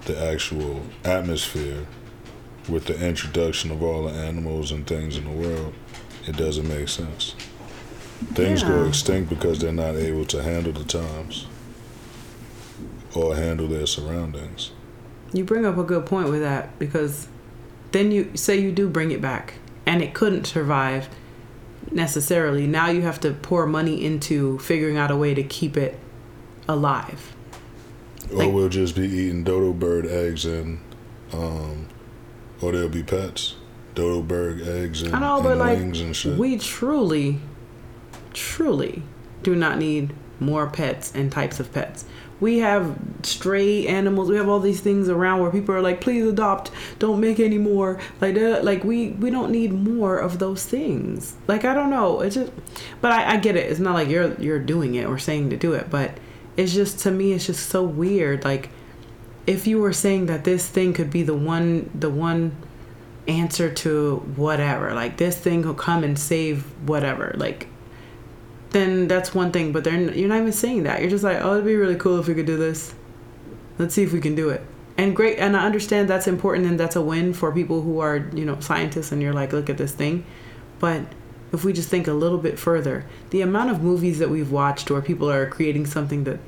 the 0.07 0.21
actual 0.31 0.81
atmosphere 1.05 1.85
with 2.69 2.85
the 2.85 3.05
introduction 3.05 3.71
of 3.71 3.81
all 3.83 4.03
the 4.05 4.13
animals 4.13 4.71
and 4.71 4.85
things 4.87 5.17
in 5.17 5.25
the 5.25 5.31
world, 5.31 5.73
it 6.27 6.37
doesn't 6.37 6.67
make 6.67 6.87
sense. 6.87 7.35
Things 8.33 8.63
go 8.63 8.85
extinct 8.85 9.29
because 9.29 9.59
they're 9.59 9.73
not 9.73 9.95
able 9.95 10.25
to 10.25 10.41
handle 10.41 10.71
the 10.71 10.85
times 10.85 11.45
or 13.15 13.35
handle 13.35 13.67
their 13.67 13.85
surroundings. 13.85 14.71
you 15.33 15.43
bring 15.43 15.65
up 15.65 15.77
a 15.77 15.83
good 15.83 16.05
point 16.05 16.29
with 16.29 16.41
that 16.41 16.77
because 16.79 17.27
then 17.91 18.11
you 18.11 18.31
say 18.35 18.57
you 18.57 18.71
do 18.71 18.87
bring 18.87 19.11
it 19.11 19.19
back 19.21 19.55
and 19.85 20.01
it 20.01 20.13
couldn't 20.13 20.45
survive 20.45 21.09
necessarily 21.91 22.65
now 22.65 22.87
you 22.87 23.01
have 23.01 23.19
to 23.19 23.31
pour 23.33 23.65
money 23.67 24.03
into 24.05 24.57
figuring 24.59 24.95
out 24.97 25.11
a 25.11 25.15
way 25.15 25.33
to 25.33 25.43
keep 25.43 25.75
it 25.77 25.99
alive 26.67 27.35
or 28.31 28.37
Like- 28.37 28.53
we'll 28.53 28.69
just 28.69 28.95
be 28.95 29.07
eating 29.07 29.43
dodo 29.43 29.73
bird 29.73 30.05
eggs 30.07 30.45
and, 30.45 30.79
um, 31.33 31.87
Oh, 32.63 32.67
or 32.67 32.71
there'll 32.71 32.89
be 32.89 33.03
pets. 33.03 33.55
Dodo 33.93 34.21
bird 34.21 34.61
eggs 34.61 35.03
and, 35.03 35.15
I 35.15 35.19
know, 35.19 35.35
and 35.35 35.43
but 35.43 35.57
like 35.57 35.77
wings 35.77 36.01
and 36.01 36.15
shit. 36.15 36.37
we 36.37 36.57
truly, 36.57 37.39
truly 38.33 39.03
do 39.43 39.55
not 39.55 39.77
need 39.77 40.13
more 40.39 40.67
pets 40.67 41.13
and 41.13 41.31
types 41.31 41.59
of 41.59 41.71
pets. 41.71 42.05
We 42.39 42.57
have 42.59 42.97
stray 43.21 43.87
animals. 43.87 44.29
We 44.29 44.35
have 44.37 44.49
all 44.49 44.59
these 44.59 44.81
things 44.81 45.09
around 45.09 45.41
where 45.41 45.51
people 45.51 45.75
are 45.75 45.81
like, 45.81 46.01
"Please 46.01 46.25
adopt. 46.25 46.71
Don't 46.99 47.19
make 47.19 47.39
any 47.39 47.59
more." 47.59 47.99
Like, 48.19 48.33
that. 48.35 48.65
like 48.65 48.83
we 48.83 49.09
we 49.09 49.29
don't 49.29 49.51
need 49.51 49.73
more 49.73 50.17
of 50.17 50.39
those 50.39 50.65
things. 50.65 51.35
Like 51.47 51.65
I 51.65 51.73
don't 51.73 51.91
know. 51.91 52.21
It's 52.21 52.35
just, 52.35 52.51
but 52.99 53.11
I, 53.11 53.33
I 53.33 53.37
get 53.37 53.55
it. 53.55 53.69
It's 53.69 53.79
not 53.79 53.93
like 53.93 54.09
you're 54.09 54.33
you're 54.41 54.59
doing 54.59 54.95
it 54.95 55.05
or 55.05 55.19
saying 55.19 55.51
to 55.51 55.57
do 55.57 55.73
it, 55.73 55.89
but 55.89 56.17
it's 56.57 56.73
just 56.73 56.99
to 56.99 57.11
me 57.11 57.33
it's 57.33 57.45
just 57.45 57.69
so 57.69 57.83
weird 57.83 58.43
like 58.43 58.69
if 59.45 59.67
you 59.67 59.79
were 59.79 59.93
saying 59.93 60.27
that 60.27 60.43
this 60.43 60.67
thing 60.67 60.93
could 60.93 61.11
be 61.11 61.23
the 61.23 61.35
one 61.35 61.89
the 61.93 62.09
one 62.09 62.55
answer 63.27 63.71
to 63.71 64.17
whatever 64.35 64.93
like 64.93 65.17
this 65.17 65.37
thing 65.37 65.61
will 65.61 65.73
come 65.73 66.03
and 66.03 66.19
save 66.19 66.63
whatever 66.87 67.33
like 67.37 67.67
then 68.73 69.07
that's 69.07 69.33
one 69.33 69.51
thing 69.51 69.71
but 69.71 69.83
then 69.85 70.11
you're 70.17 70.27
not 70.27 70.39
even 70.39 70.51
saying 70.51 70.83
that. 70.83 70.99
You're 70.99 71.09
just 71.09 71.23
like 71.23 71.37
oh 71.39 71.53
it'd 71.53 71.65
be 71.65 71.75
really 71.75 71.95
cool 71.95 72.19
if 72.19 72.27
we 72.27 72.33
could 72.33 72.45
do 72.45 72.57
this. 72.57 72.93
Let's 73.77 73.95
see 73.95 74.03
if 74.03 74.11
we 74.11 74.19
can 74.19 74.35
do 74.35 74.49
it. 74.49 74.61
And 74.97 75.15
great 75.15 75.39
and 75.39 75.55
i 75.55 75.65
understand 75.65 76.09
that's 76.09 76.27
important 76.27 76.67
and 76.67 76.79
that's 76.79 76.95
a 76.95 77.01
win 77.01 77.33
for 77.33 77.51
people 77.51 77.81
who 77.81 77.99
are 77.99 78.29
you 78.33 78.45
know 78.45 78.59
scientists 78.59 79.11
and 79.11 79.21
you're 79.21 79.33
like 79.33 79.53
look 79.53 79.69
at 79.69 79.77
this 79.77 79.93
thing. 79.93 80.25
But 80.79 81.01
if 81.53 81.63
we 81.63 81.71
just 81.71 81.89
think 81.89 82.07
a 82.07 82.13
little 82.13 82.39
bit 82.39 82.59
further 82.59 83.05
the 83.29 83.41
amount 83.41 83.69
of 83.69 83.81
movies 83.81 84.19
that 84.19 84.29
we've 84.29 84.51
watched 84.51 84.89
where 84.91 85.01
people 85.01 85.29
are 85.29 85.45
creating 85.45 85.85
something 85.85 86.23
that 86.25 86.39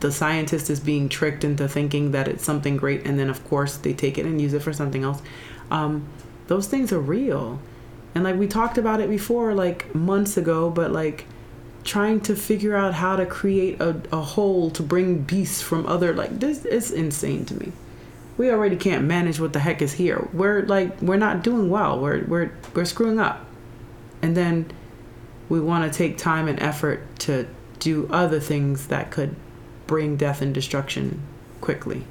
the 0.00 0.12
scientist 0.12 0.70
is 0.70 0.80
being 0.80 1.08
tricked 1.08 1.44
into 1.44 1.68
thinking 1.68 2.12
that 2.12 2.28
it's 2.28 2.44
something 2.44 2.76
great 2.76 3.06
and 3.06 3.18
then 3.18 3.30
of 3.30 3.44
course 3.48 3.76
they 3.76 3.92
take 3.92 4.18
it 4.18 4.26
and 4.26 4.40
use 4.40 4.52
it 4.52 4.62
for 4.62 4.72
something 4.72 5.04
else. 5.04 5.22
Um, 5.70 6.06
those 6.46 6.66
things 6.66 6.92
are 6.92 7.00
real. 7.00 7.60
And 8.14 8.24
like 8.24 8.36
we 8.36 8.46
talked 8.46 8.78
about 8.78 9.00
it 9.00 9.08
before 9.08 9.54
like 9.54 9.94
months 9.94 10.36
ago 10.36 10.70
but 10.70 10.92
like 10.92 11.26
trying 11.84 12.20
to 12.20 12.34
figure 12.34 12.76
out 12.76 12.94
how 12.94 13.16
to 13.16 13.26
create 13.26 13.80
a, 13.80 14.00
a 14.10 14.20
hole 14.20 14.70
to 14.70 14.82
bring 14.82 15.18
beasts 15.18 15.60
from 15.60 15.86
other 15.86 16.14
like 16.14 16.40
this 16.40 16.64
is 16.64 16.90
insane 16.90 17.44
to 17.46 17.54
me. 17.54 17.72
We 18.36 18.50
already 18.50 18.76
can't 18.76 19.04
manage 19.04 19.38
what 19.38 19.52
the 19.52 19.60
heck 19.60 19.80
is 19.80 19.92
here. 19.92 20.28
We're 20.32 20.62
like 20.62 21.00
we're 21.00 21.16
not 21.16 21.42
doing 21.42 21.70
well. 21.70 22.00
We're 22.00 22.24
we're 22.24 22.52
we're 22.74 22.84
screwing 22.84 23.20
up. 23.20 23.44
And 24.22 24.36
then 24.36 24.72
we 25.48 25.60
want 25.60 25.90
to 25.90 25.96
take 25.96 26.16
time 26.16 26.48
and 26.48 26.60
effort 26.60 27.18
to 27.20 27.46
do 27.78 28.08
other 28.10 28.40
things 28.40 28.86
that 28.88 29.10
could 29.10 29.36
bring 29.86 30.16
death 30.16 30.42
and 30.42 30.54
destruction 30.54 31.20
quickly. 31.60 32.04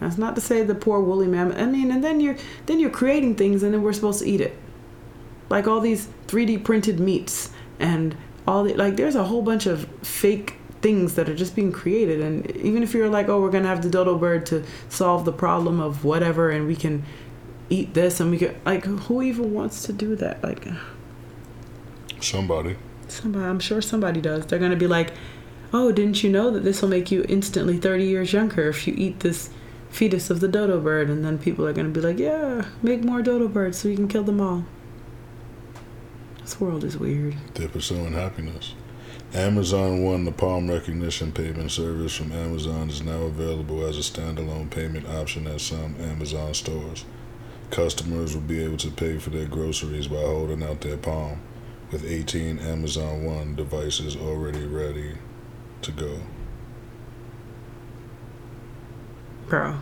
That's 0.00 0.18
not 0.18 0.34
to 0.34 0.40
say 0.40 0.62
the 0.62 0.74
poor 0.74 1.00
woolly 1.00 1.26
mammoth 1.26 1.58
i 1.58 1.64
mean 1.64 1.90
and 1.90 2.02
then 2.02 2.20
you're 2.20 2.36
then 2.66 2.78
you're 2.80 2.90
creating 2.90 3.36
things 3.36 3.62
and 3.62 3.72
then 3.72 3.82
we're 3.82 3.92
supposed 3.92 4.20
to 4.20 4.28
eat 4.28 4.40
it. 4.40 4.56
Like 5.48 5.66
all 5.66 5.80
these 5.80 6.08
3d 6.26 6.64
printed 6.64 7.00
meats 7.00 7.50
and 7.78 8.16
all 8.46 8.64
the 8.64 8.74
like 8.74 8.96
there's 8.96 9.14
a 9.14 9.24
whole 9.24 9.42
bunch 9.42 9.66
of 9.66 9.86
fake 10.02 10.56
things 10.82 11.14
that 11.14 11.28
are 11.28 11.34
just 11.34 11.56
being 11.56 11.72
created. 11.72 12.20
And 12.20 12.50
even 12.56 12.82
if 12.82 12.92
you're 12.92 13.08
like 13.08 13.28
oh 13.28 13.40
we're 13.40 13.50
gonna 13.50 13.68
have 13.68 13.82
the 13.82 13.88
dodo 13.88 14.18
bird 14.18 14.46
to 14.46 14.64
solve 14.88 15.24
the 15.24 15.32
problem 15.32 15.80
of 15.80 16.04
whatever 16.04 16.50
and 16.50 16.66
we 16.66 16.76
can 16.76 17.04
eat 17.70 17.94
this 17.94 18.20
and 18.20 18.30
we 18.30 18.38
can 18.38 18.60
like 18.66 18.84
who 18.84 19.22
even 19.22 19.54
wants 19.54 19.84
to 19.84 19.92
do 19.92 20.16
that? 20.16 20.42
Like 20.42 20.66
Somebody. 22.20 22.76
somebody 23.08 23.44
i'm 23.44 23.60
sure 23.60 23.80
somebody 23.80 24.20
does. 24.20 24.46
They're 24.46 24.58
gonna 24.58 24.76
be 24.76 24.86
like 24.88 25.12
oh 25.74 25.90
didn't 25.90 26.22
you 26.22 26.30
know 26.30 26.52
that 26.52 26.62
this 26.62 26.80
will 26.80 26.88
make 26.88 27.10
you 27.10 27.26
instantly 27.28 27.76
30 27.76 28.04
years 28.04 28.32
younger 28.32 28.68
if 28.68 28.86
you 28.86 28.94
eat 28.96 29.20
this 29.20 29.50
fetus 29.90 30.30
of 30.30 30.38
the 30.38 30.48
dodo 30.48 30.80
bird? 30.80 31.10
And 31.10 31.24
then 31.24 31.36
people 31.36 31.66
are 31.66 31.72
gonna 31.72 31.88
be 31.88 32.00
like 32.00 32.18
yeah 32.18 32.66
make 32.80 33.02
more 33.02 33.20
dodo 33.20 33.48
birds 33.48 33.78
so 33.78 33.88
you 33.88 33.96
can 33.96 34.08
kill 34.08 34.22
them 34.22 34.40
all. 34.40 34.64
This 36.40 36.60
world 36.60 36.84
is 36.84 36.96
weird. 36.96 37.34
They're 37.54 37.68
pursuing 37.68 38.12
happiness. 38.12 38.74
Amazon 39.32 40.04
One, 40.04 40.24
the 40.24 40.30
palm 40.30 40.70
recognition 40.70 41.32
payment 41.32 41.72
service 41.72 42.14
from 42.14 42.30
Amazon, 42.30 42.88
is 42.88 43.02
now 43.02 43.22
available 43.22 43.84
as 43.84 43.96
a 43.96 44.00
standalone 44.00 44.70
payment 44.70 45.08
option 45.08 45.48
at 45.48 45.60
some 45.60 45.96
Amazon 46.00 46.54
stores. 46.54 47.04
Customers 47.70 48.34
will 48.34 48.42
be 48.42 48.62
able 48.62 48.76
to 48.76 48.90
pay 48.90 49.18
for 49.18 49.30
their 49.30 49.46
groceries 49.46 50.06
by 50.06 50.20
holding 50.20 50.62
out 50.62 50.82
their 50.82 50.98
palm, 50.98 51.40
with 51.90 52.04
18 52.04 52.60
Amazon 52.60 53.24
One 53.24 53.56
devices 53.56 54.14
already 54.14 54.64
ready 54.66 55.14
to 55.84 55.92
go. 55.92 56.18
bro 59.48 59.78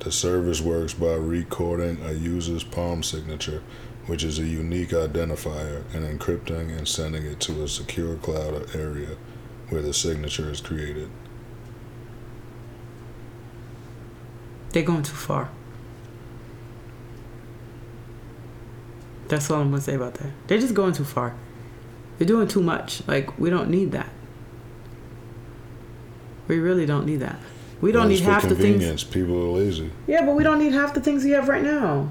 The 0.00 0.12
service 0.12 0.60
works 0.60 0.94
by 0.94 1.14
recording 1.14 2.02
a 2.02 2.12
user's 2.12 2.64
palm 2.64 3.02
signature, 3.02 3.62
which 4.06 4.22
is 4.24 4.38
a 4.38 4.46
unique 4.46 4.90
identifier, 4.90 5.82
and 5.94 6.04
encrypting 6.04 6.76
and 6.76 6.86
sending 6.86 7.24
it 7.24 7.40
to 7.40 7.62
a 7.62 7.68
secure 7.68 8.16
cloud 8.16 8.74
area 8.74 9.16
where 9.68 9.82
the 9.82 9.94
signature 9.94 10.50
is 10.50 10.60
created. 10.60 11.10
they're 14.76 14.84
going 14.84 15.02
too 15.02 15.14
far. 15.14 15.48
That's 19.28 19.50
all 19.50 19.62
i'm 19.62 19.70
gonna 19.70 19.80
say 19.80 19.94
about 19.94 20.14
that. 20.14 20.30
They're 20.46 20.58
just 20.58 20.74
going 20.74 20.92
too 20.92 21.04
far. 21.04 21.34
They're 22.18 22.28
doing 22.28 22.46
too 22.46 22.60
much. 22.62 23.06
Like 23.08 23.38
we 23.38 23.48
don't 23.48 23.70
need 23.70 23.92
that 23.92 24.10
we 26.48 26.58
really 26.58 26.86
don't 26.86 27.06
need 27.06 27.20
that 27.20 27.38
we 27.80 27.92
don't 27.92 28.02
Well, 28.02 28.08
need 28.08 28.20
half 28.20 28.48
the 28.48 28.54
things. 28.54 29.04
People 29.04 29.36
are 29.36 29.58
lazy. 29.58 29.90
Yeah, 30.06 30.24
but 30.24 30.34
we 30.34 30.42
don't 30.42 30.58
need 30.58 30.72
half 30.72 30.94
the 30.94 31.00
things 31.00 31.24
we 31.24 31.32
have 31.32 31.48
right 31.48 31.62
now. 31.62 32.08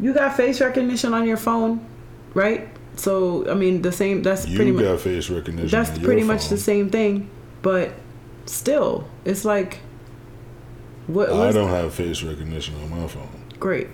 You 0.00 0.12
got 0.12 0.36
face 0.36 0.60
recognition 0.60 1.14
on 1.14 1.26
your 1.26 1.36
phone, 1.36 1.86
right? 2.34 2.68
So 2.96 3.48
I 3.48 3.54
mean, 3.54 3.82
the 3.82 3.92
same. 3.92 4.22
That's 4.22 4.46
You 4.46 4.56
pretty 4.56 4.72
much. 4.72 4.82
You 4.82 4.88
got 4.88 5.00
face 5.00 5.30
recognition. 5.30 5.70
That's 5.70 5.98
pretty 5.98 6.24
much 6.24 6.48
the 6.48 6.58
same 6.58 6.90
thing, 6.90 7.30
but 7.62 7.92
still, 8.46 9.08
it's 9.24 9.44
like. 9.44 9.80
What? 11.06 11.30
I 11.30 11.52
don't 11.52 11.68
have 11.68 11.94
face 11.94 12.22
recognition 12.24 12.74
on 12.82 12.90
my 12.90 13.06
phone. 13.06 13.28
Great. 13.60 13.88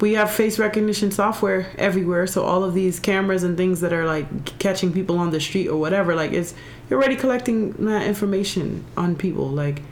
We 0.00 0.14
have 0.14 0.30
face 0.30 0.58
recognition 0.58 1.10
software 1.10 1.70
everywhere, 1.76 2.26
so 2.26 2.42
all 2.42 2.64
of 2.64 2.74
these 2.74 2.98
cameras 2.98 3.42
and 3.42 3.56
things 3.56 3.80
that 3.82 3.92
are 3.92 4.06
like 4.06 4.58
catching 4.58 4.92
people 4.92 5.18
on 5.18 5.30
the 5.30 5.40
street 5.40 5.68
or 5.68 5.78
whatever, 5.78 6.14
like 6.14 6.32
it's 6.32 6.54
you're 6.88 6.98
already 6.98 7.16
collecting 7.16 7.72
that 7.84 8.06
information 8.06 8.84
on 8.96 9.16
people. 9.16 9.48
Like 9.48 9.82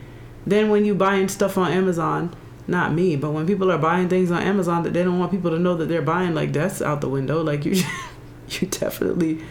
then 0.45 0.69
when 0.69 0.85
you 0.85 0.95
buying 0.95 1.27
stuff 1.27 1.57
on 1.57 1.71
Amazon, 1.71 2.35
not 2.67 2.93
me, 2.93 3.15
but 3.15 3.31
when 3.31 3.45
people 3.45 3.71
are 3.71 3.77
buying 3.77 4.09
things 4.09 4.31
on 4.31 4.41
Amazon 4.41 4.83
that 4.83 4.93
they 4.93 5.03
don't 5.03 5.19
want 5.19 5.31
people 5.31 5.51
to 5.51 5.59
know 5.59 5.75
that 5.75 5.87
they're 5.87 6.01
buying, 6.01 6.33
like 6.33 6.53
that's 6.53 6.81
out 6.81 7.01
the 7.01 7.09
window. 7.09 7.41
Like 7.41 7.65
you, 7.65 7.83
you 8.49 8.67
definitely, 8.67 9.41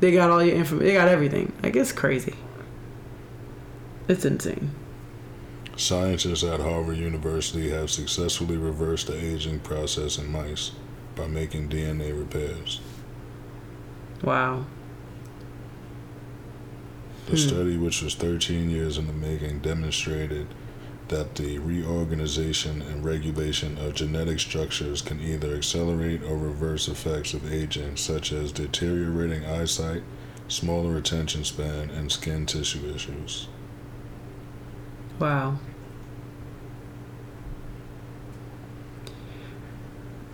they 0.00 0.12
got 0.12 0.30
all 0.30 0.42
your 0.42 0.56
information, 0.56 0.86
they 0.86 0.94
got 0.94 1.08
everything. 1.08 1.52
Like 1.62 1.76
it's 1.76 1.92
crazy. 1.92 2.34
It's 4.06 4.24
insane. 4.24 4.70
Scientists 5.76 6.42
at 6.42 6.60
Harvard 6.60 6.96
University 6.96 7.70
have 7.70 7.90
successfully 7.90 8.56
reversed 8.56 9.06
the 9.06 9.16
aging 9.16 9.60
process 9.60 10.18
in 10.18 10.30
mice 10.30 10.72
by 11.14 11.26
making 11.26 11.68
DNA 11.68 12.18
repairs. 12.18 12.80
Wow. 14.22 14.64
The 17.30 17.36
Hmm. 17.36 17.48
study, 17.48 17.76
which 17.76 18.00
was 18.02 18.14
13 18.14 18.70
years 18.70 18.96
in 18.96 19.06
the 19.06 19.12
making, 19.12 19.58
demonstrated 19.60 20.46
that 21.08 21.34
the 21.36 21.58
reorganization 21.58 22.82
and 22.82 23.04
regulation 23.04 23.76
of 23.78 23.94
genetic 23.94 24.40
structures 24.40 25.00
can 25.02 25.20
either 25.20 25.54
accelerate 25.54 26.22
or 26.22 26.36
reverse 26.36 26.88
effects 26.88 27.32
of 27.34 27.50
aging, 27.50 27.96
such 27.96 28.32
as 28.32 28.52
deteriorating 28.52 29.44
eyesight, 29.44 30.02
smaller 30.48 30.96
attention 30.96 31.44
span, 31.44 31.90
and 31.90 32.10
skin 32.12 32.46
tissue 32.46 32.90
issues. 32.94 33.48
Wow. 35.18 35.58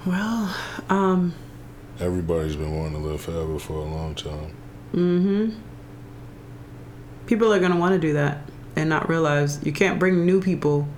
Well, 0.07 0.55
um, 0.91 1.35
Everybody's 2.01 2.57
been 2.57 2.77
wanting 2.77 3.01
to 3.01 3.09
live 3.09 3.21
forever 3.21 3.59
for 3.59 3.75
a 3.75 3.85
long 3.85 4.15
time. 4.15 4.53
mm-hmm. 4.93 5.51
People 7.27 7.53
are 7.53 7.59
gonna 7.59 7.79
want 7.79 7.95
to 7.95 7.99
do 7.99 8.13
that 8.15 8.39
and 8.77 8.89
not 8.89 9.09
realize 9.09 9.65
you 9.65 9.73
can't 9.73 9.99
bring 9.99 10.27
new 10.27 10.41
people 10.41 10.89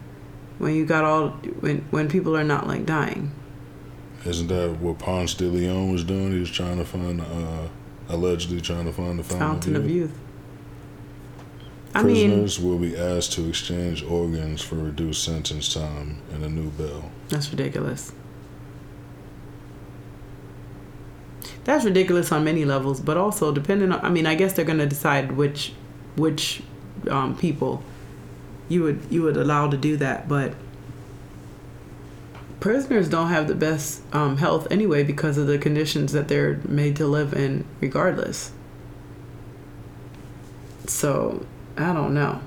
when 0.59 0.75
you 0.75 0.87
got 0.87 1.05
all 1.05 1.29
when 1.61 1.85
when 1.91 2.09
people 2.09 2.37
are 2.37 2.45
not 2.45 2.67
like 2.67 2.87
dying. 2.87 3.31
Isn't 4.25 4.49
that 4.49 4.79
what 4.81 4.99
Ponce 4.99 5.35
de 5.35 5.45
Leon 5.45 5.93
was 5.93 6.03
doing? 6.03 6.33
He 6.33 6.41
was 6.41 6.51
trying 6.51 6.79
to 6.79 6.85
find, 6.85 7.21
uh, 7.21 7.69
allegedly 8.09 8.61
trying 8.61 8.87
to 8.87 8.93
find 8.93 9.19
the 9.19 9.23
fountain, 9.23 9.39
Fountain 9.39 9.77
of 9.77 9.89
youth. 9.89 10.19
I 11.95 12.03
Prisoners 12.03 12.59
mean, 12.61 12.69
will 12.69 12.79
be 12.79 12.97
asked 12.97 13.33
to 13.35 13.49
exchange 13.49 14.03
organs 14.03 14.63
for 14.63 14.75
reduced 14.75 15.23
sentence 15.23 15.73
time 15.73 16.21
and 16.33 16.45
a 16.45 16.49
new 16.49 16.71
bill. 16.71 17.11
that's 17.29 17.51
ridiculous. 17.51 18.13
That's 21.65 21.85
ridiculous 21.85 22.31
on 22.33 22.45
many 22.45 22.65
levels, 22.65 23.01
but 23.01 23.17
also 23.17 23.53
depending 23.53 23.93
on. 23.93 24.05
I 24.05 24.09
mean, 24.09 24.27
I 24.27 24.35
guess 24.35 24.53
they're 24.53 24.65
gonna 24.65 24.87
decide 24.87 25.33
which 25.33 25.73
which 26.17 26.63
um, 27.09 27.37
people 27.37 27.83
you 28.69 28.83
would 28.83 29.07
you 29.11 29.23
would 29.23 29.37
allow 29.37 29.69
to 29.69 29.77
do 29.77 29.97
that, 29.97 30.29
but 30.29 30.55
prisoners 32.61 33.09
don't 33.09 33.29
have 33.29 33.47
the 33.47 33.55
best 33.55 34.03
um, 34.15 34.39
health 34.39 34.67
anyway 34.71 35.05
because 35.05 35.39
of 35.39 35.47
the 35.47 35.59
conditions 35.59 36.13
that 36.13 36.29
they're 36.29 36.61
made 36.67 36.97
to 36.97 37.07
live 37.07 37.33
in, 37.33 37.65
regardless. 37.81 38.53
So 40.87 41.47
I 41.77 41.93
don't 41.93 42.15
know. 42.15 42.41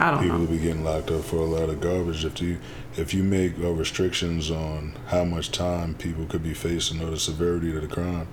I 0.00 0.10
don't 0.10 0.20
know. 0.20 0.22
People 0.22 0.38
know. 0.38 0.44
will 0.44 0.52
be 0.52 0.58
getting 0.58 0.84
locked 0.84 1.10
up 1.10 1.24
for 1.24 1.36
a 1.36 1.44
lot 1.44 1.68
of 1.68 1.80
garbage 1.80 2.24
if 2.24 2.40
you 2.40 2.58
if 2.96 3.12
you 3.12 3.22
make 3.22 3.58
uh, 3.58 3.70
restrictions 3.72 4.50
on 4.50 4.94
how 5.08 5.24
much 5.24 5.52
time 5.52 5.94
people 5.94 6.24
could 6.26 6.42
be 6.42 6.54
facing 6.54 7.02
or 7.02 7.10
the 7.10 7.18
severity 7.18 7.74
of 7.74 7.82
the 7.82 7.88
crime, 7.88 8.26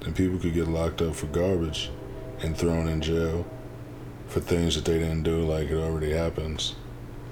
then 0.00 0.12
people 0.12 0.38
could 0.38 0.54
get 0.54 0.68
locked 0.68 1.00
up 1.00 1.14
for 1.14 1.26
garbage, 1.26 1.90
and 2.42 2.56
thrown 2.56 2.88
in 2.88 3.00
jail 3.00 3.46
for 4.28 4.40
things 4.40 4.74
that 4.76 4.84
they 4.84 4.98
didn't 4.98 5.22
do, 5.24 5.40
like 5.40 5.68
it 5.70 5.76
already 5.76 6.12
happens. 6.12 6.74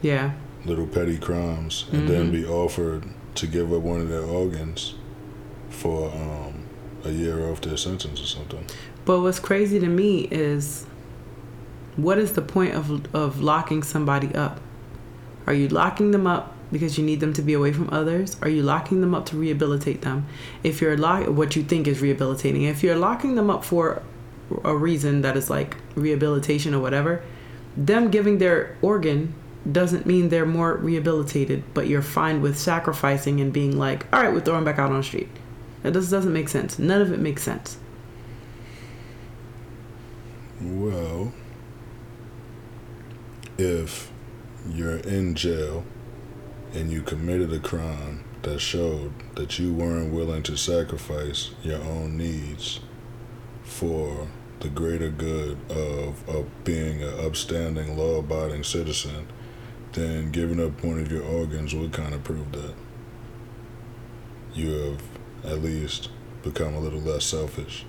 Yeah. 0.02 0.32
Little 0.64 0.86
petty 0.86 1.18
crimes, 1.18 1.86
and 1.92 2.02
Mhm. 2.02 2.09
then 2.09 2.30
be 2.32 2.44
offered 2.44 3.04
to 3.36 3.46
give 3.46 3.72
up 3.72 3.82
one 3.82 4.00
of 4.00 4.09
their 4.09 4.22
organs 4.24 4.94
for 5.70 6.11
um, 6.11 6.54
a 7.04 7.11
year 7.11 7.48
off 7.48 7.61
their 7.61 7.76
sentence 7.76 8.20
or 8.20 8.26
something. 8.26 8.64
But 9.04 9.20
what's 9.20 9.38
crazy 9.38 9.78
to 9.80 9.86
me 9.86 10.28
is 10.30 10.84
what 11.96 12.18
is 12.18 12.32
the 12.32 12.42
point 12.42 12.74
of 12.74 13.14
of 13.14 13.40
locking 13.40 13.82
somebody 13.82 14.34
up? 14.34 14.61
Are 15.46 15.54
you 15.54 15.68
locking 15.68 16.11
them 16.11 16.26
up 16.26 16.52
because 16.72 16.98
you 16.98 17.04
need 17.04 17.20
them 17.20 17.32
to 17.34 17.42
be 17.42 17.54
away 17.54 17.72
from 17.72 17.88
others? 17.90 18.36
Are 18.42 18.48
you 18.50 18.62
locking 18.62 19.00
them 19.00 19.14
up 19.14 19.24
to 19.26 19.36
rehabilitate 19.36 20.02
them? 20.02 20.26
If 20.62 20.80
you're 20.82 20.96
lock 20.96 21.26
what 21.28 21.56
you 21.56 21.62
think 21.62 21.86
is 21.86 22.00
rehabilitating, 22.02 22.62
if 22.64 22.82
you're 22.82 22.96
locking 22.96 23.34
them 23.36 23.48
up 23.50 23.64
for 23.64 24.02
a 24.64 24.74
reason 24.74 25.22
that 25.22 25.36
is 25.36 25.51
like 25.51 25.76
rehabilitation 25.94 26.74
or 26.74 26.80
whatever, 26.80 27.22
them 27.76 28.11
giving 28.11 28.38
their 28.38 28.76
organ 28.82 29.34
doesn't 29.70 30.07
mean 30.07 30.28
they're 30.28 30.46
more 30.46 30.74
rehabilitated, 30.76 31.62
but 31.74 31.86
you're 31.86 32.03
fine 32.03 32.40
with 32.40 32.59
sacrificing 32.59 33.40
and 33.40 33.53
being 33.53 33.78
like, 33.78 34.07
all 34.12 34.22
right, 34.22 34.32
we're 34.32 34.40
throwing 34.40 34.64
back 34.64 34.78
out 34.78 34.90
on 34.90 34.99
the 34.99 35.03
street. 35.03 35.28
That 35.82 35.92
just 35.92 36.11
doesn't 36.11 36.32
make 36.32 36.49
sense. 36.49 36.78
None 36.78 37.01
of 37.01 37.12
it 37.12 37.18
makes 37.18 37.42
sense. 37.42 37.78
Well, 40.61 41.32
if 43.59 44.11
you're 44.68 44.99
in 44.99 45.34
jail 45.34 45.84
and 46.74 46.90
you 46.90 47.03
committed 47.03 47.53
a 47.53 47.61
crime 47.61 48.24
that 48.42 48.59
showed 48.61 49.12
that 49.36 49.59
you 49.59 49.72
weren't 49.72 50.12
willing 50.12 50.42
to 50.44 50.57
sacrifice 50.57 51.51
your 51.62 51.80
own 51.82 52.16
needs 52.16 52.80
for 53.62 54.28
the 54.61 54.68
greater 54.68 55.09
good 55.09 55.59
of, 55.70 56.28
of 56.28 56.46
being 56.64 57.02
an 57.02 57.20
upstanding, 57.20 57.96
law 57.96 58.18
abiding 58.18 58.64
citizen, 58.64 59.26
then 59.92 60.30
giving 60.30 60.64
up 60.64 60.82
one 60.82 61.00
of 61.00 61.11
your 61.11 61.22
organs 61.22 61.74
would 61.74 61.92
kind 61.92 62.14
of 62.14 62.24
prove 62.24 62.50
that 62.52 62.74
you 64.54 64.70
have 64.70 65.02
at 65.44 65.62
least 65.62 66.11
become 66.42 66.74
a 66.74 66.80
little 66.80 67.00
less 67.00 67.24
selfish. 67.24 67.84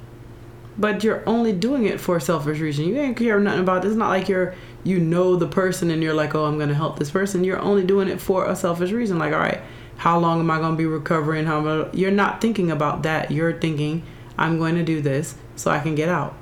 But 0.77 1.03
you're 1.03 1.23
only 1.27 1.51
doing 1.51 1.85
it 1.85 1.99
for 1.99 2.17
a 2.17 2.21
selfish 2.21 2.59
reason. 2.59 2.85
You 2.85 2.97
ain't 2.99 3.17
care 3.17 3.39
nothing 3.39 3.61
about 3.61 3.81
this. 3.81 3.91
It's 3.91 3.97
not 3.97 4.09
like 4.09 4.29
you're 4.29 4.55
you 4.83 4.99
know 4.99 5.35
the 5.35 5.47
person 5.47 5.91
and 5.91 6.01
you're 6.01 6.13
like, 6.13 6.35
oh, 6.35 6.45
I'm 6.45 6.57
gonna 6.57 6.73
help 6.73 6.99
this 6.99 7.11
person. 7.11 7.43
You're 7.43 7.59
only 7.59 7.83
doing 7.83 8.07
it 8.07 8.21
for 8.21 8.45
a 8.45 8.55
selfish 8.55 8.91
reason. 8.91 9.17
Like, 9.19 9.33
all 9.33 9.39
right, 9.39 9.61
how 9.97 10.19
long 10.19 10.39
am 10.39 10.49
I 10.49 10.59
gonna 10.59 10.77
be 10.77 10.85
recovering? 10.85 11.45
How 11.45 11.89
you're 11.91 12.11
not 12.11 12.39
thinking 12.39 12.71
about 12.71 13.03
that. 13.03 13.31
You're 13.31 13.59
thinking, 13.59 14.03
I'm 14.39 14.57
going 14.57 14.75
to 14.75 14.83
do 14.83 15.01
this 15.01 15.35
so 15.57 15.69
I 15.69 15.79
can 15.79 15.95
get 15.95 16.07
out, 16.07 16.33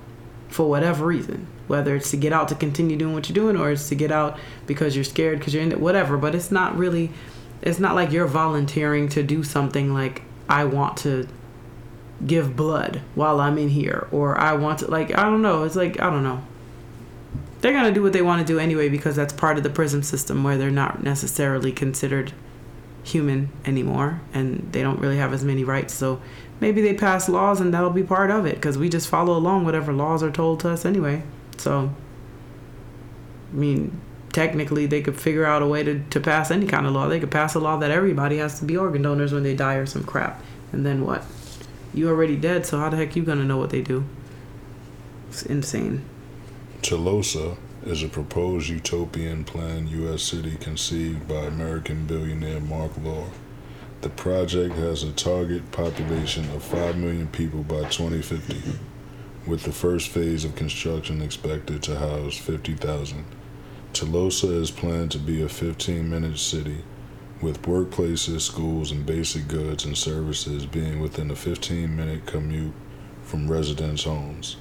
for 0.49 0.69
whatever 0.69 1.05
reason. 1.05 1.47
Whether 1.67 1.95
it's 1.95 2.11
to 2.11 2.17
get 2.17 2.31
out 2.31 2.47
to 2.49 2.55
continue 2.55 2.95
doing 2.95 3.13
what 3.13 3.27
you're 3.27 3.33
doing, 3.33 3.57
or 3.57 3.71
it's 3.71 3.89
to 3.89 3.95
get 3.95 4.11
out 4.11 4.39
because 4.65 4.95
you're 4.95 5.03
scared 5.03 5.39
because 5.39 5.53
you're 5.53 5.63
in 5.63 5.71
it, 5.71 5.81
whatever. 5.81 6.17
But 6.17 6.33
it's 6.33 6.51
not 6.51 6.77
really, 6.77 7.11
it's 7.61 7.79
not 7.79 7.95
like 7.95 8.11
you're 8.11 8.27
volunteering 8.27 9.09
to 9.09 9.23
do 9.23 9.43
something 9.43 9.93
like 9.93 10.21
I 10.47 10.63
want 10.63 10.97
to 10.99 11.27
give 12.25 12.55
blood 12.55 13.01
while 13.15 13.39
I'm 13.39 13.57
in 13.57 13.69
here, 13.69 14.07
or 14.11 14.37
I 14.37 14.53
want 14.53 14.79
to 14.79 14.89
like 14.89 15.17
I 15.17 15.23
don't 15.23 15.41
know. 15.41 15.63
It's 15.63 15.75
like 15.75 15.99
I 15.99 16.09
don't 16.09 16.23
know. 16.23 16.41
They're 17.59 17.73
gonna 17.73 17.91
do 17.91 18.03
what 18.03 18.13
they 18.13 18.21
want 18.21 18.45
to 18.45 18.53
do 18.53 18.59
anyway 18.59 18.87
because 18.87 19.15
that's 19.15 19.33
part 19.33 19.57
of 19.57 19.63
the 19.63 19.69
prison 19.69 20.03
system 20.03 20.43
where 20.43 20.57
they're 20.57 20.71
not 20.71 21.03
necessarily 21.03 21.71
considered 21.71 22.31
human 23.03 23.49
anymore, 23.65 24.21
and 24.33 24.69
they 24.71 24.81
don't 24.81 24.99
really 24.99 25.17
have 25.17 25.33
as 25.33 25.43
many 25.43 25.63
rights. 25.63 25.93
So 25.93 26.21
maybe 26.59 26.81
they 26.81 26.93
pass 26.93 27.29
laws 27.29 27.61
and 27.61 27.73
that'll 27.73 27.89
be 27.89 28.03
part 28.03 28.31
of 28.31 28.45
it 28.45 28.55
because 28.55 28.77
we 28.77 28.89
just 28.89 29.07
follow 29.07 29.37
along 29.37 29.65
whatever 29.65 29.93
laws 29.93 30.23
are 30.23 30.31
told 30.31 30.59
to 30.61 30.69
us 30.69 30.85
anyway. 30.85 31.23
So 31.57 31.93
I 33.51 33.55
mean. 33.55 34.01
Technically, 34.33 34.85
they 34.85 35.01
could 35.01 35.19
figure 35.19 35.45
out 35.45 35.63
a 35.63 35.67
way 35.67 35.81
to, 35.81 36.03
to 36.11 36.19
pass 36.19 36.51
any 36.51 36.67
kind 36.67 36.85
of 36.85 36.91
law. 36.91 37.07
They 37.07 37.19
could 37.19 37.31
pass 37.31 37.55
a 37.55 37.59
law 37.59 37.77
that 37.77 37.89
everybody 37.89 38.37
has 38.37 38.59
to 38.59 38.65
be 38.65 38.77
organ 38.77 39.01
donors 39.01 39.33
when 39.33 39.41
they 39.41 39.55
die 39.55 39.75
or 39.75 39.87
some 39.87 40.03
crap. 40.03 40.43
And 40.71 40.85
then 40.85 41.03
what? 41.03 41.25
You 41.91 42.07
already 42.09 42.35
dead, 42.35 42.63
so 42.63 42.77
how 42.77 42.89
the 42.89 42.97
heck 42.97 43.15
you 43.15 43.23
gonna 43.23 43.45
know 43.45 43.57
what 43.57 43.71
they 43.71 43.81
do? 43.81 44.05
It's 45.29 45.41
insane. 45.41 46.03
Telosa 46.83 47.57
is 47.83 48.03
a 48.03 48.07
proposed 48.07 48.69
utopian 48.69 49.43
planned 49.43 49.89
U.S. 49.89 50.21
city 50.21 50.55
conceived 50.57 51.27
by 51.27 51.45
American 51.45 52.05
billionaire 52.05 52.59
Marc 52.59 52.91
Lore. 53.01 53.31
The 54.01 54.09
project 54.09 54.75
has 54.75 55.01
a 55.01 55.11
target 55.11 55.71
population 55.71 56.47
of 56.51 56.61
5 56.61 56.97
million 56.97 57.29
people 57.29 57.63
by 57.63 57.89
2050, 57.89 58.61
with 59.47 59.63
the 59.63 59.71
first 59.71 60.09
phase 60.09 60.45
of 60.45 60.53
construction 60.53 61.19
expected 61.19 61.81
to 61.83 61.97
house 61.97 62.37
50,000. 62.37 63.25
Telosa 63.93 64.61
is 64.61 64.69
planned 64.69 65.09
to 65.13 65.17
be 65.17 65.41
a 65.41 65.49
15 65.49 66.07
minute 66.07 66.37
city, 66.37 66.83
with 67.41 67.63
workplaces, 67.63 68.41
schools, 68.41 68.91
and 68.91 69.03
basic 69.03 69.47
goods 69.47 69.83
and 69.83 69.97
services 69.97 70.67
being 70.67 70.99
within 70.99 71.31
a 71.31 71.35
15 71.35 71.95
minute 71.95 72.27
commute 72.27 72.75
from 73.23 73.49
residents' 73.49 74.03
homes. 74.03 74.57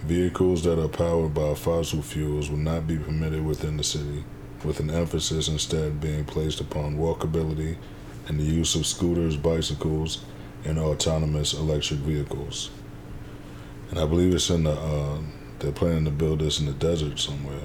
Vehicles 0.00 0.64
that 0.64 0.78
are 0.78 0.86
powered 0.86 1.32
by 1.32 1.54
fossil 1.54 2.02
fuels 2.02 2.50
will 2.50 2.58
not 2.58 2.86
be 2.86 2.98
permitted 2.98 3.42
within 3.42 3.78
the 3.78 3.84
city, 3.84 4.24
with 4.62 4.80
an 4.80 4.90
emphasis 4.90 5.48
instead 5.48 5.98
being 5.98 6.26
placed 6.26 6.60
upon 6.60 6.98
walkability 6.98 7.78
and 8.26 8.38
the 8.38 8.44
use 8.44 8.74
of 8.74 8.86
scooters, 8.86 9.36
bicycles, 9.36 10.24
and 10.64 10.78
autonomous 10.78 11.54
electric 11.54 12.00
vehicles. 12.00 12.70
And 13.90 13.98
I 13.98 14.06
believe 14.06 14.34
it's 14.34 14.50
in 14.50 14.64
the, 14.64 14.72
uh, 14.72 15.18
they're 15.60 15.72
planning 15.72 16.04
to 16.06 16.10
build 16.10 16.40
this 16.40 16.58
in 16.58 16.66
the 16.66 16.72
desert 16.72 17.18
somewhere. 17.18 17.60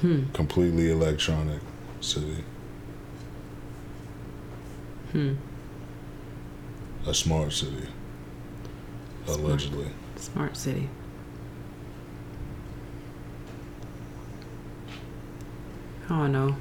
Hmm. 0.00 0.24
Completely 0.32 0.90
electronic 0.90 1.60
city. 2.00 2.44
Hmm. 5.10 5.34
A 7.06 7.14
smart 7.14 7.52
city. 7.52 7.86
Smart. 9.24 9.40
Allegedly. 9.40 9.88
Smart 10.16 10.56
city. 10.56 10.88
I 16.08 16.08
don't 16.08 16.32
know. 16.32 16.56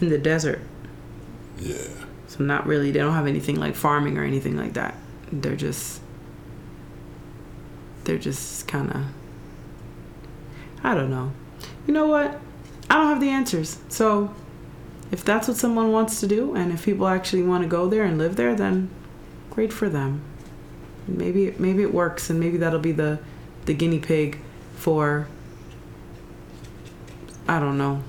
In 0.00 0.08
the 0.08 0.18
desert. 0.18 0.60
Yeah. 1.62 2.04
So 2.26 2.42
not 2.42 2.66
really 2.66 2.90
they 2.90 2.98
don't 2.98 3.14
have 3.14 3.26
anything 3.26 3.56
like 3.56 3.74
farming 3.74 4.18
or 4.18 4.24
anything 4.24 4.56
like 4.56 4.72
that. 4.72 4.96
They're 5.30 5.56
just 5.56 6.00
they're 8.04 8.18
just 8.18 8.66
kinda 8.66 9.08
I 10.82 10.94
don't 10.94 11.10
know. 11.10 11.32
You 11.86 11.94
know 11.94 12.06
what? 12.06 12.40
I 12.90 12.94
don't 12.94 13.06
have 13.06 13.20
the 13.20 13.28
answers. 13.28 13.78
So 13.88 14.34
if 15.12 15.24
that's 15.24 15.46
what 15.46 15.56
someone 15.56 15.92
wants 15.92 16.18
to 16.20 16.26
do 16.26 16.56
and 16.56 16.72
if 16.72 16.84
people 16.84 17.06
actually 17.06 17.42
want 17.42 17.62
to 17.62 17.68
go 17.68 17.88
there 17.88 18.02
and 18.02 18.18
live 18.18 18.36
there, 18.36 18.54
then 18.56 18.90
great 19.50 19.72
for 19.72 19.88
them. 19.88 20.22
Maybe 21.06 21.54
maybe 21.58 21.82
it 21.82 21.94
works 21.94 22.30
and 22.30 22.40
maybe 22.40 22.56
that'll 22.56 22.80
be 22.80 22.92
the 22.92 23.20
the 23.66 23.74
guinea 23.74 24.00
pig 24.00 24.38
for 24.74 25.28
I 27.46 27.60
don't 27.60 27.78
know. 27.78 28.02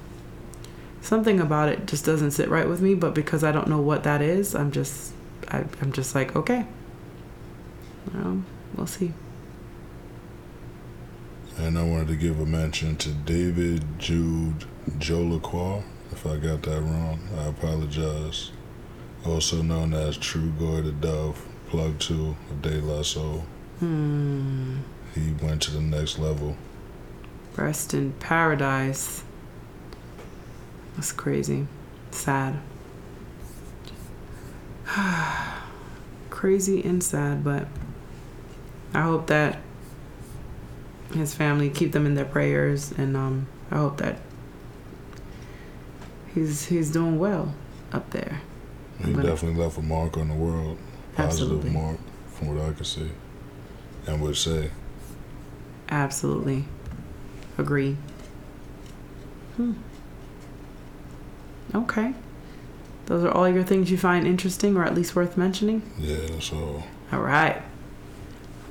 Something 1.03 1.41
about 1.41 1.67
it 1.67 1.85
just 1.85 2.05
doesn't 2.05 2.31
sit 2.31 2.47
right 2.47 2.67
with 2.67 2.79
me, 2.79 2.95
but 2.95 3.13
because 3.13 3.43
I 3.43 3.51
don't 3.51 3.67
know 3.67 3.81
what 3.81 4.03
that 4.05 4.21
is, 4.21 4.55
I'm 4.55 4.71
just 4.71 5.11
I, 5.49 5.65
I'm 5.81 5.91
just 5.91 6.15
like, 6.15 6.33
okay. 6.33 6.65
Um, 8.13 8.45
we'll 8.73 8.87
see. 8.87 9.11
And 11.57 11.77
I 11.77 11.83
wanted 11.83 12.07
to 12.07 12.15
give 12.15 12.39
a 12.39 12.45
mention 12.45 12.95
to 12.97 13.09
David 13.09 13.83
Jude 13.99 14.63
Jolacqua. 14.91 15.83
If 16.13 16.25
I 16.25 16.37
got 16.37 16.63
that 16.63 16.79
wrong, 16.79 17.19
I 17.37 17.47
apologize. 17.47 18.51
Also 19.25 19.61
known 19.61 19.93
as 19.93 20.17
Trugoy 20.17 20.85
the 20.85 20.93
Dove, 20.93 21.45
plug 21.67 21.99
two 21.99 22.37
of 22.49 22.61
De 22.61 22.79
La 22.79 23.01
Soul. 23.01 23.43
Hmm. 23.79 24.77
He 25.13 25.33
went 25.43 25.61
to 25.63 25.71
the 25.71 25.81
next 25.81 26.17
level. 26.17 26.55
Rest 27.57 27.93
in 27.93 28.13
paradise. 28.13 29.25
That's 30.95 31.11
crazy. 31.11 31.67
Sad. 32.11 32.59
crazy 36.29 36.83
and 36.83 37.03
sad, 37.03 37.43
but 37.43 37.67
I 38.93 39.01
hope 39.01 39.27
that 39.27 39.59
his 41.13 41.33
family 41.33 41.69
keep 41.69 41.91
them 41.91 42.05
in 42.05 42.15
their 42.15 42.25
prayers 42.25 42.91
and 42.97 43.15
um 43.15 43.47
I 43.71 43.77
hope 43.77 43.97
that 43.97 44.19
he's 46.33 46.65
he's 46.65 46.91
doing 46.91 47.17
well 47.19 47.53
up 47.91 48.09
there. 48.11 48.41
He 49.03 49.13
But- 49.13 49.23
definitely 49.25 49.61
left 49.61 49.77
a 49.77 49.81
mark 49.81 50.17
on 50.17 50.29
the 50.29 50.35
world. 50.35 50.77
Positive 51.15 51.57
Absolutely. 51.59 51.69
mark, 51.69 51.97
from 52.31 52.47
what 52.55 52.65
I 52.65 52.71
could 52.73 52.87
see. 52.87 53.11
And 54.07 54.21
would 54.21 54.35
say. 54.35 54.71
Absolutely. 55.89 56.65
Agree. 57.57 57.97
Hmm. 59.57 59.73
Okay. 61.73 62.13
Those 63.05 63.23
are 63.23 63.31
all 63.31 63.49
your 63.49 63.63
things 63.63 63.91
you 63.91 63.97
find 63.97 64.25
interesting 64.25 64.77
or 64.77 64.83
at 64.83 64.95
least 64.95 65.15
worth 65.15 65.37
mentioning? 65.37 65.81
Yeah, 65.99 66.17
that's 66.29 66.53
all. 66.53 66.83
All 67.11 67.19
right. 67.19 67.61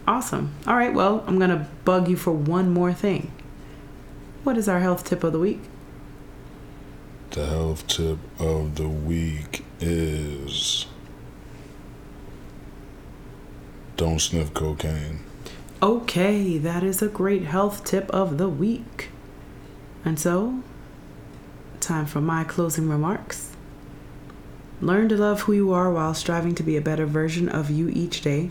Awesome. 0.06 0.54
All 0.66 0.76
right, 0.76 0.92
well, 0.92 1.22
I'm 1.26 1.38
going 1.38 1.50
to 1.50 1.68
bug 1.84 2.08
you 2.08 2.16
for 2.16 2.32
one 2.32 2.70
more 2.70 2.92
thing. 2.92 3.30
What 4.42 4.56
is 4.56 4.68
our 4.68 4.80
health 4.80 5.04
tip 5.04 5.22
of 5.22 5.32
the 5.32 5.38
week? 5.38 5.60
The 7.30 7.46
health 7.46 7.86
tip 7.86 8.18
of 8.38 8.74
the 8.74 8.88
week 8.88 9.64
is 9.80 10.86
don't 13.96 14.18
sniff 14.18 14.52
cocaine. 14.52 15.20
Okay, 15.80 16.58
that 16.58 16.82
is 16.82 17.02
a 17.02 17.08
great 17.08 17.44
health 17.44 17.84
tip 17.84 18.10
of 18.10 18.38
the 18.38 18.48
week. 18.48 19.10
And 20.04 20.18
so, 20.18 20.62
time 21.82 22.06
for 22.06 22.20
my 22.20 22.44
closing 22.44 22.88
remarks. 22.88 23.54
Learn 24.80 25.08
to 25.08 25.16
love 25.16 25.42
who 25.42 25.52
you 25.52 25.72
are 25.72 25.92
while 25.92 26.14
striving 26.14 26.54
to 26.54 26.62
be 26.62 26.76
a 26.76 26.80
better 26.80 27.06
version 27.06 27.48
of 27.48 27.70
you 27.70 27.88
each 27.88 28.22
day. 28.22 28.50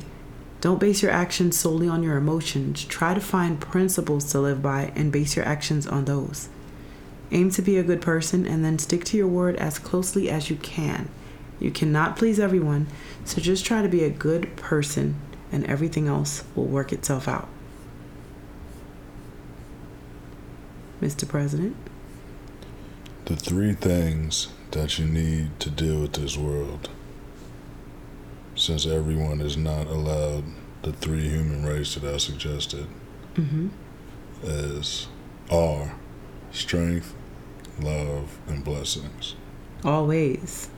Don't 0.62 0.80
base 0.80 1.02
your 1.02 1.12
actions 1.12 1.58
solely 1.58 1.88
on 1.88 2.04
your 2.04 2.18
emotions. 2.18 2.86
Try 2.86 3.14
to 3.14 3.20
find 3.20 3.60
principles 3.60 4.32
to 4.32 4.40
live 4.40 4.62
by 4.62 4.92
and 4.96 5.12
base 5.12 5.36
your 5.36 5.46
actions 5.46 5.88
on 5.88 6.06
those. 6.06 6.50
Aim 7.32 7.50
to 7.52 7.62
be 7.62 7.78
a 7.78 7.84
good 7.84 8.02
person 8.02 8.46
and 8.46 8.64
then 8.64 8.78
stick 8.78 9.04
to 9.06 9.18
your 9.18 9.28
word 9.28 9.56
as 9.56 9.80
closely 9.80 10.30
as 10.30 10.50
you 10.50 10.56
can. 10.58 11.10
You 11.60 11.72
cannot 11.72 12.18
please 12.18 12.40
everyone, 12.40 12.88
so 13.26 13.42
just 13.42 13.66
try 13.66 13.82
to 13.82 13.90
be 13.90 14.04
a 14.04 14.10
good 14.10 14.56
person 14.56 15.16
and 15.52 15.66
everything 15.66 16.08
else 16.08 16.44
will 16.56 16.66
work 16.66 16.94
itself 16.94 17.28
out. 17.28 17.48
Mr. 21.02 21.28
President? 21.28 21.76
The 23.32 23.38
three 23.38 23.72
things 23.72 24.50
that 24.72 25.00
you 25.00 25.06
need 25.06 25.58
to 25.62 25.70
deal 25.70 26.02
with 26.02 26.12
this 26.12 26.36
world, 26.36 26.90
since 28.56 28.86
everyone 28.86 29.40
is 29.40 29.56
not 29.56 29.88
allowed 29.88 30.44
the 30.82 30.92
three 30.92 31.30
human 31.30 31.66
race 31.66 31.96
that 31.96 32.04
I 32.04 32.18
suggested, 32.18 32.88
Mm-hmm. 33.36 33.70
is 34.44 35.08
are 35.50 35.96
strength, 36.52 37.16
love, 37.80 38.38
and 38.50 38.66
blessings. 38.66 39.36
Always. 39.86 40.70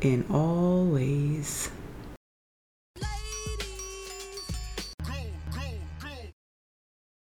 In 0.00 0.26
all 0.30 0.84
ways. 0.86 1.70